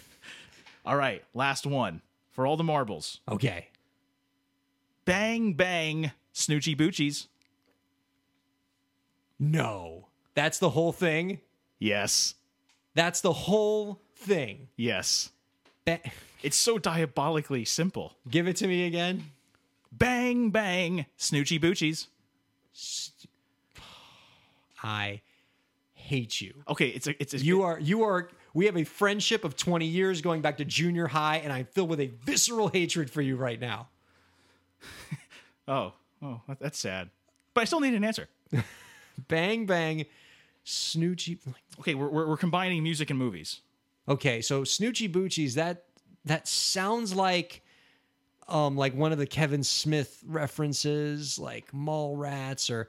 all 0.85 0.97
right, 0.97 1.25
last 1.33 1.67
one 1.67 2.03
for 2.33 2.47
all 2.47 2.57
the 2.59 2.65
marbles. 2.65 3.21
Okay, 3.31 3.69
Bang, 5.07 5.55
bang, 5.55 6.13
Snootchie 6.35 6.77
Bootchies. 6.77 7.29
no, 9.39 10.09
that's 10.35 10.59
the 10.59 10.71
whole 10.71 10.93
thing. 10.93 11.41
Yes. 11.79 12.35
That's 12.95 13.21
the 13.21 13.33
whole 13.33 14.01
thing. 14.17 14.69
Yes. 14.77 15.31
Ba- 15.85 16.01
It's 16.43 16.57
so 16.57 16.79
diabolically 16.79 17.65
simple. 17.65 18.17
Give 18.29 18.47
it 18.49 18.57
to 18.57 18.67
me 18.67 18.87
again. 18.87 19.31
Bang, 19.91 20.51
bang, 20.51 21.07
Snootchie 21.19 21.61
Bootchies. 21.61 22.07
I 24.83 25.21
hate 25.95 26.41
you. 26.41 26.55
Okay, 26.69 26.89
it's 26.89 27.07
a, 27.07 27.21
it's 27.21 27.35
a, 27.35 27.39
You 27.39 27.63
are 27.63 27.79
you 27.81 28.03
are 28.03 28.31
we 28.55 28.67
have 28.67 28.77
a 28.77 28.85
friendship 28.85 29.45
of 29.45 29.57
20 29.57 29.87
years 29.87 30.21
going 30.21 30.41
back 30.41 30.57
to 30.59 30.65
junior 30.65 31.07
high 31.07 31.37
and 31.37 31.53
I'm 31.53 31.67
filled 31.67 31.91
with 31.91 32.01
a 32.01 32.07
visceral 32.25 32.69
hatred 32.69 33.11
for 33.11 33.23
you 33.23 33.37
right 33.37 33.61
now. 33.61 33.89
Oh, 35.71 35.93
oh, 36.23 36.41
that's 36.61 36.79
sad. 36.79 37.11
But 37.53 37.61
I 37.61 37.65
still 37.65 37.81
need 37.81 37.93
an 37.93 38.03
answer. 38.03 38.27
Bang 39.29 39.67
bang 39.67 40.07
Snootchie 40.65 41.39
Okay, 41.79 41.95
we're, 41.95 42.09
we're, 42.09 42.27
we're 42.27 42.39
combining 42.39 42.83
music 42.83 43.11
and 43.11 43.19
movies. 43.19 43.61
Okay, 44.09 44.41
so 44.41 44.63
Snootchie 44.63 45.13
Bootchies 45.13 45.55
that 45.57 45.85
that 46.25 46.49
sounds 46.49 47.15
like 47.15 47.63
um 48.49 48.77
like 48.77 48.95
one 48.95 49.13
of 49.13 49.19
the 49.19 49.27
Kevin 49.27 49.63
Smith 49.63 50.23
references 50.27 51.39
like 51.39 51.71
Mallrats 51.73 52.71
or 52.71 52.89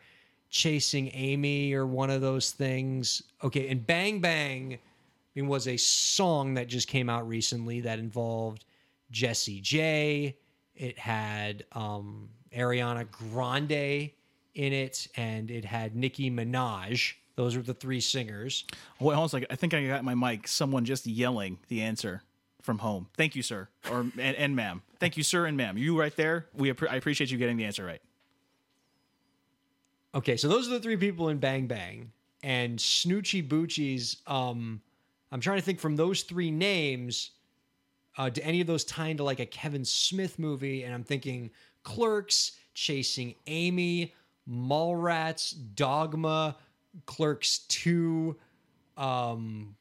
Chasing 0.49 1.11
Amy 1.13 1.73
or 1.73 1.85
one 1.85 2.09
of 2.09 2.21
those 2.21 2.51
things. 2.51 3.21
Okay, 3.43 3.69
and 3.69 3.85
Bang 3.85 4.19
Bang 4.19 4.73
I 4.73 4.79
mean, 5.35 5.47
was 5.47 5.67
a 5.67 5.77
song 5.77 6.55
that 6.55 6.67
just 6.67 6.87
came 6.87 7.09
out 7.09 7.27
recently 7.27 7.81
that 7.81 7.99
involved 7.99 8.65
Jessie 9.11 9.61
J. 9.61 10.35
It 10.75 10.97
had 10.97 11.65
um, 11.73 12.29
Ariana 12.55 13.09
Grande 13.11 14.11
in 14.55 14.73
it, 14.73 15.07
and 15.15 15.51
it 15.51 15.65
had 15.65 15.95
Nicki 15.95 16.31
Minaj. 16.31 17.13
Those 17.35 17.55
were 17.55 17.61
the 17.61 17.73
three 17.73 18.01
singers. 18.01 18.65
Well, 18.99 19.15
almost 19.15 19.33
like 19.33 19.45
I 19.49 19.55
think 19.55 19.73
I 19.73 19.85
got 19.85 20.03
my 20.03 20.15
mic. 20.15 20.47
Someone 20.47 20.83
just 20.83 21.05
yelling 21.05 21.59
the 21.67 21.81
answer 21.81 22.23
from 22.69 22.77
home. 22.77 23.07
Thank 23.17 23.35
you, 23.35 23.41
sir, 23.41 23.67
or 23.89 24.01
and, 24.19 24.35
and 24.35 24.55
ma'am. 24.55 24.83
Thank 24.99 25.17
you, 25.17 25.23
sir 25.23 25.47
and 25.47 25.57
ma'am. 25.57 25.75
You 25.75 25.99
right 25.99 26.15
there. 26.15 26.45
We 26.53 26.69
I 26.69 26.97
appreciate 26.97 27.31
you 27.31 27.39
getting 27.39 27.57
the 27.57 27.65
answer 27.65 27.83
right. 27.83 27.99
Okay, 30.13 30.37
so 30.37 30.47
those 30.47 30.67
are 30.67 30.71
the 30.71 30.79
three 30.79 30.95
people 30.95 31.29
in 31.29 31.39
Bang 31.39 31.65
Bang. 31.65 32.11
And 32.43 32.77
Snootchie 32.77 33.47
Bootchies, 33.47 34.17
um, 34.29 34.81
I'm 35.31 35.41
trying 35.41 35.57
to 35.57 35.63
think 35.63 35.79
from 35.79 35.95
those 35.95 36.21
three 36.21 36.51
names, 36.51 37.31
uh, 38.19 38.29
do 38.29 38.39
any 38.43 38.61
of 38.61 38.67
those 38.67 38.83
tie 38.85 39.07
into 39.07 39.23
like 39.23 39.39
a 39.39 39.47
Kevin 39.47 39.83
Smith 39.83 40.37
movie? 40.37 40.83
And 40.83 40.93
I'm 40.93 41.03
thinking 41.03 41.49
Clerks, 41.81 42.51
Chasing 42.75 43.33
Amy, 43.47 44.13
Mallrats, 44.47 45.55
Dogma, 45.73 46.55
Clerks 47.07 47.65
2. 47.69 48.35
Um, 48.95 49.75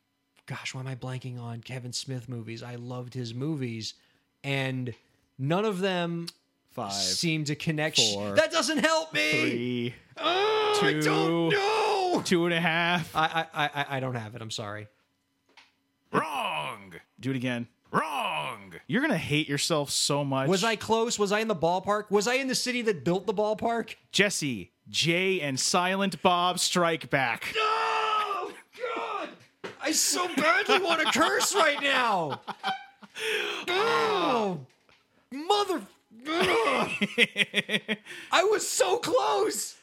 gosh, 0.49 0.75
why 0.75 0.81
am 0.81 0.87
I 0.89 0.97
blanking 0.97 1.41
on 1.41 1.61
Kevin 1.61 1.93
Smith 1.93 2.29
movies? 2.29 2.63
I 2.65 2.75
loved 2.75 3.15
his 3.15 3.33
movies. 3.33 3.95
And 4.43 4.93
none 5.39 5.65
of 5.65 5.79
them 5.79 6.27
Five, 6.71 6.93
seem 6.93 7.45
to 7.45 7.55
connect. 7.55 8.01
four, 8.01 8.35
that 8.35 8.51
doesn't 8.51 8.79
help 8.79 9.13
me. 9.15 9.31
three, 9.31 9.95
Oh, 10.21 10.81
I 10.83 10.93
two, 10.95 11.03
don't 11.03 11.49
know. 11.51 12.23
two 12.25 12.45
and 12.47 12.55
a 12.55 12.61
half. 12.61 13.15
I, 13.15 13.47
I 13.55 13.65
I 13.75 13.87
I 13.97 14.01
don't 14.01 14.15
have 14.17 14.35
it. 14.35 14.43
I'm 14.43 14.51
sorry. 14.51 14.89
Wrong. 16.13 16.95
Do 17.21 17.31
it 17.31 17.37
again. 17.37 17.69
Wrong. 17.93 18.73
You're 18.87 19.01
gonna 19.03 19.17
hate 19.19 19.49
yourself 19.49 19.91
so 19.91 20.25
much. 20.25 20.49
Was 20.49 20.65
I 20.65 20.77
close? 20.77 21.19
Was 21.19 21.33
I 21.33 21.41
in 21.41 21.49
the 21.49 21.57
ballpark? 21.57 22.11
Was 22.11 22.27
I 22.27 22.35
in 22.35 22.49
the 22.49 22.55
city 22.55 22.83
that 22.83 23.05
built 23.05 23.27
the 23.27 23.35
ballpark? 23.35 23.95
Jessie, 24.13 24.73
Jay, 24.89 25.41
and 25.41 25.59
Silent 25.59 26.21
Bob 26.23 26.59
Strike 26.59 27.11
Back? 27.11 27.53
God! 27.55 27.78
I 29.89 29.93
so 29.93 30.29
badly 30.37 30.81
want 30.81 31.01
to 31.01 31.07
curse 31.19 31.55
right 31.55 31.83
now. 31.83 32.43
Oh, 33.69 34.61
mother! 35.33 35.81
I 38.31 38.45
was 38.51 38.69
so 38.69 38.99
close. 38.99 39.77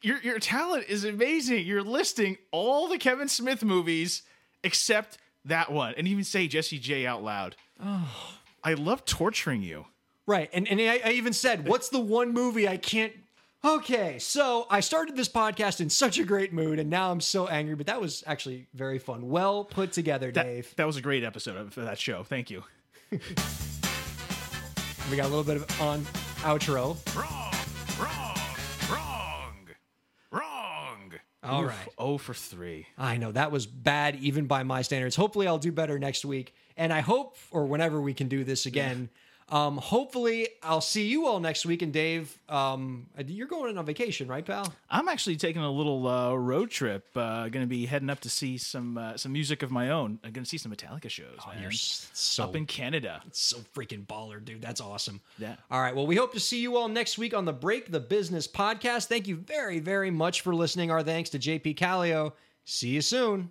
your 0.00 0.18
your 0.22 0.38
talent 0.38 0.86
is 0.88 1.04
amazing. 1.04 1.66
You're 1.66 1.82
listing 1.82 2.38
all 2.52 2.88
the 2.88 2.96
Kevin 2.96 3.28
Smith 3.28 3.62
movies 3.62 4.22
except 4.62 5.18
that 5.44 5.70
one, 5.70 5.92
and 5.98 6.08
even 6.08 6.24
say 6.24 6.48
Jessie 6.48 6.78
J 6.78 7.06
out 7.06 7.22
loud. 7.22 7.54
Oh, 7.82 8.38
I 8.64 8.72
love 8.74 9.04
torturing 9.04 9.62
you. 9.62 9.84
Right, 10.26 10.48
and 10.54 10.66
and 10.66 10.80
I, 10.80 11.02
I 11.04 11.10
even 11.10 11.34
said, 11.34 11.68
"What's 11.68 11.90
the 11.90 12.00
one 12.00 12.32
movie 12.32 12.66
I 12.66 12.78
can't?" 12.78 13.12
Okay, 13.64 14.18
so 14.18 14.66
I 14.68 14.80
started 14.80 15.16
this 15.16 15.28
podcast 15.28 15.80
in 15.80 15.88
such 15.88 16.18
a 16.18 16.24
great 16.24 16.52
mood, 16.52 16.78
and 16.78 16.90
now 16.90 17.10
I'm 17.10 17.20
so 17.22 17.46
angry. 17.48 17.74
But 17.74 17.86
that 17.86 17.98
was 17.98 18.22
actually 18.26 18.66
very 18.74 18.98
fun. 18.98 19.30
Well 19.30 19.64
put 19.64 19.92
together, 19.92 20.30
That, 20.30 20.44
Dave. 20.44 20.74
that 20.76 20.86
was 20.86 20.98
a 20.98 21.00
great 21.00 21.24
episode 21.24 21.56
of 21.56 21.74
that 21.76 21.98
show. 21.98 22.22
Thank 22.24 22.50
you. 22.50 22.62
We 25.10 25.18
got 25.18 25.26
a 25.26 25.28
little 25.28 25.44
bit 25.44 25.56
of 25.56 25.80
on 25.82 26.00
outro. 26.40 26.96
Wrong, 27.14 27.52
wrong, 28.00 28.38
wrong, 28.90 29.68
wrong. 30.32 31.12
All 31.42 31.62
right. 31.64 31.76
Oh 31.98 32.16
for 32.16 32.32
three. 32.32 32.86
I 32.96 33.18
know 33.18 33.30
that 33.32 33.52
was 33.52 33.66
bad 33.66 34.16
even 34.16 34.46
by 34.46 34.62
my 34.62 34.80
standards. 34.80 35.14
Hopefully, 35.14 35.46
I'll 35.46 35.58
do 35.58 35.72
better 35.72 35.98
next 35.98 36.24
week, 36.24 36.54
and 36.78 36.90
I 36.90 37.00
hope, 37.00 37.36
or 37.50 37.66
whenever 37.66 38.00
we 38.00 38.14
can 38.14 38.28
do 38.28 38.44
this 38.44 38.64
again. 38.64 39.10
Um, 39.50 39.76
hopefully, 39.76 40.48
I'll 40.62 40.80
see 40.80 41.06
you 41.06 41.26
all 41.26 41.38
next 41.38 41.66
week. 41.66 41.82
And 41.82 41.92
Dave, 41.92 42.38
um, 42.48 43.06
you're 43.26 43.46
going 43.46 43.76
on 43.76 43.84
vacation, 43.84 44.26
right, 44.26 44.44
pal? 44.44 44.72
I'm 44.88 45.08
actually 45.08 45.36
taking 45.36 45.62
a 45.62 45.70
little 45.70 46.06
uh, 46.06 46.34
road 46.34 46.70
trip. 46.70 47.06
Uh, 47.14 47.48
going 47.48 47.62
to 47.62 47.66
be 47.66 47.86
heading 47.86 48.08
up 48.08 48.20
to 48.20 48.30
see 48.30 48.56
some 48.56 48.96
uh, 48.96 49.16
some 49.16 49.32
music 49.32 49.62
of 49.62 49.70
my 49.70 49.90
own. 49.90 50.18
I'm 50.24 50.32
going 50.32 50.44
to 50.44 50.48
see 50.48 50.58
some 50.58 50.72
Metallica 50.72 51.10
shows, 51.10 51.38
man. 51.46 51.60
You're 51.62 51.70
so 51.72 52.44
up 52.44 52.56
in 52.56 52.66
Canada. 52.66 53.22
so 53.32 53.58
freaking 53.74 54.06
baller, 54.06 54.42
dude. 54.42 54.62
That's 54.62 54.80
awesome. 54.80 55.20
Yeah. 55.38 55.56
All 55.70 55.80
right. 55.80 55.94
Well, 55.94 56.06
we 56.06 56.16
hope 56.16 56.32
to 56.32 56.40
see 56.40 56.60
you 56.60 56.76
all 56.76 56.88
next 56.88 57.18
week 57.18 57.34
on 57.34 57.44
the 57.44 57.52
Break 57.52 57.90
the 57.90 58.00
Business 58.00 58.48
podcast. 58.48 59.06
Thank 59.06 59.28
you 59.28 59.36
very, 59.36 59.78
very 59.78 60.10
much 60.10 60.40
for 60.40 60.54
listening. 60.54 60.90
Our 60.90 61.02
thanks 61.02 61.30
to 61.30 61.38
JP 61.38 61.76
Kallio. 61.76 62.32
See 62.64 62.88
you 62.88 63.02
soon. 63.02 63.50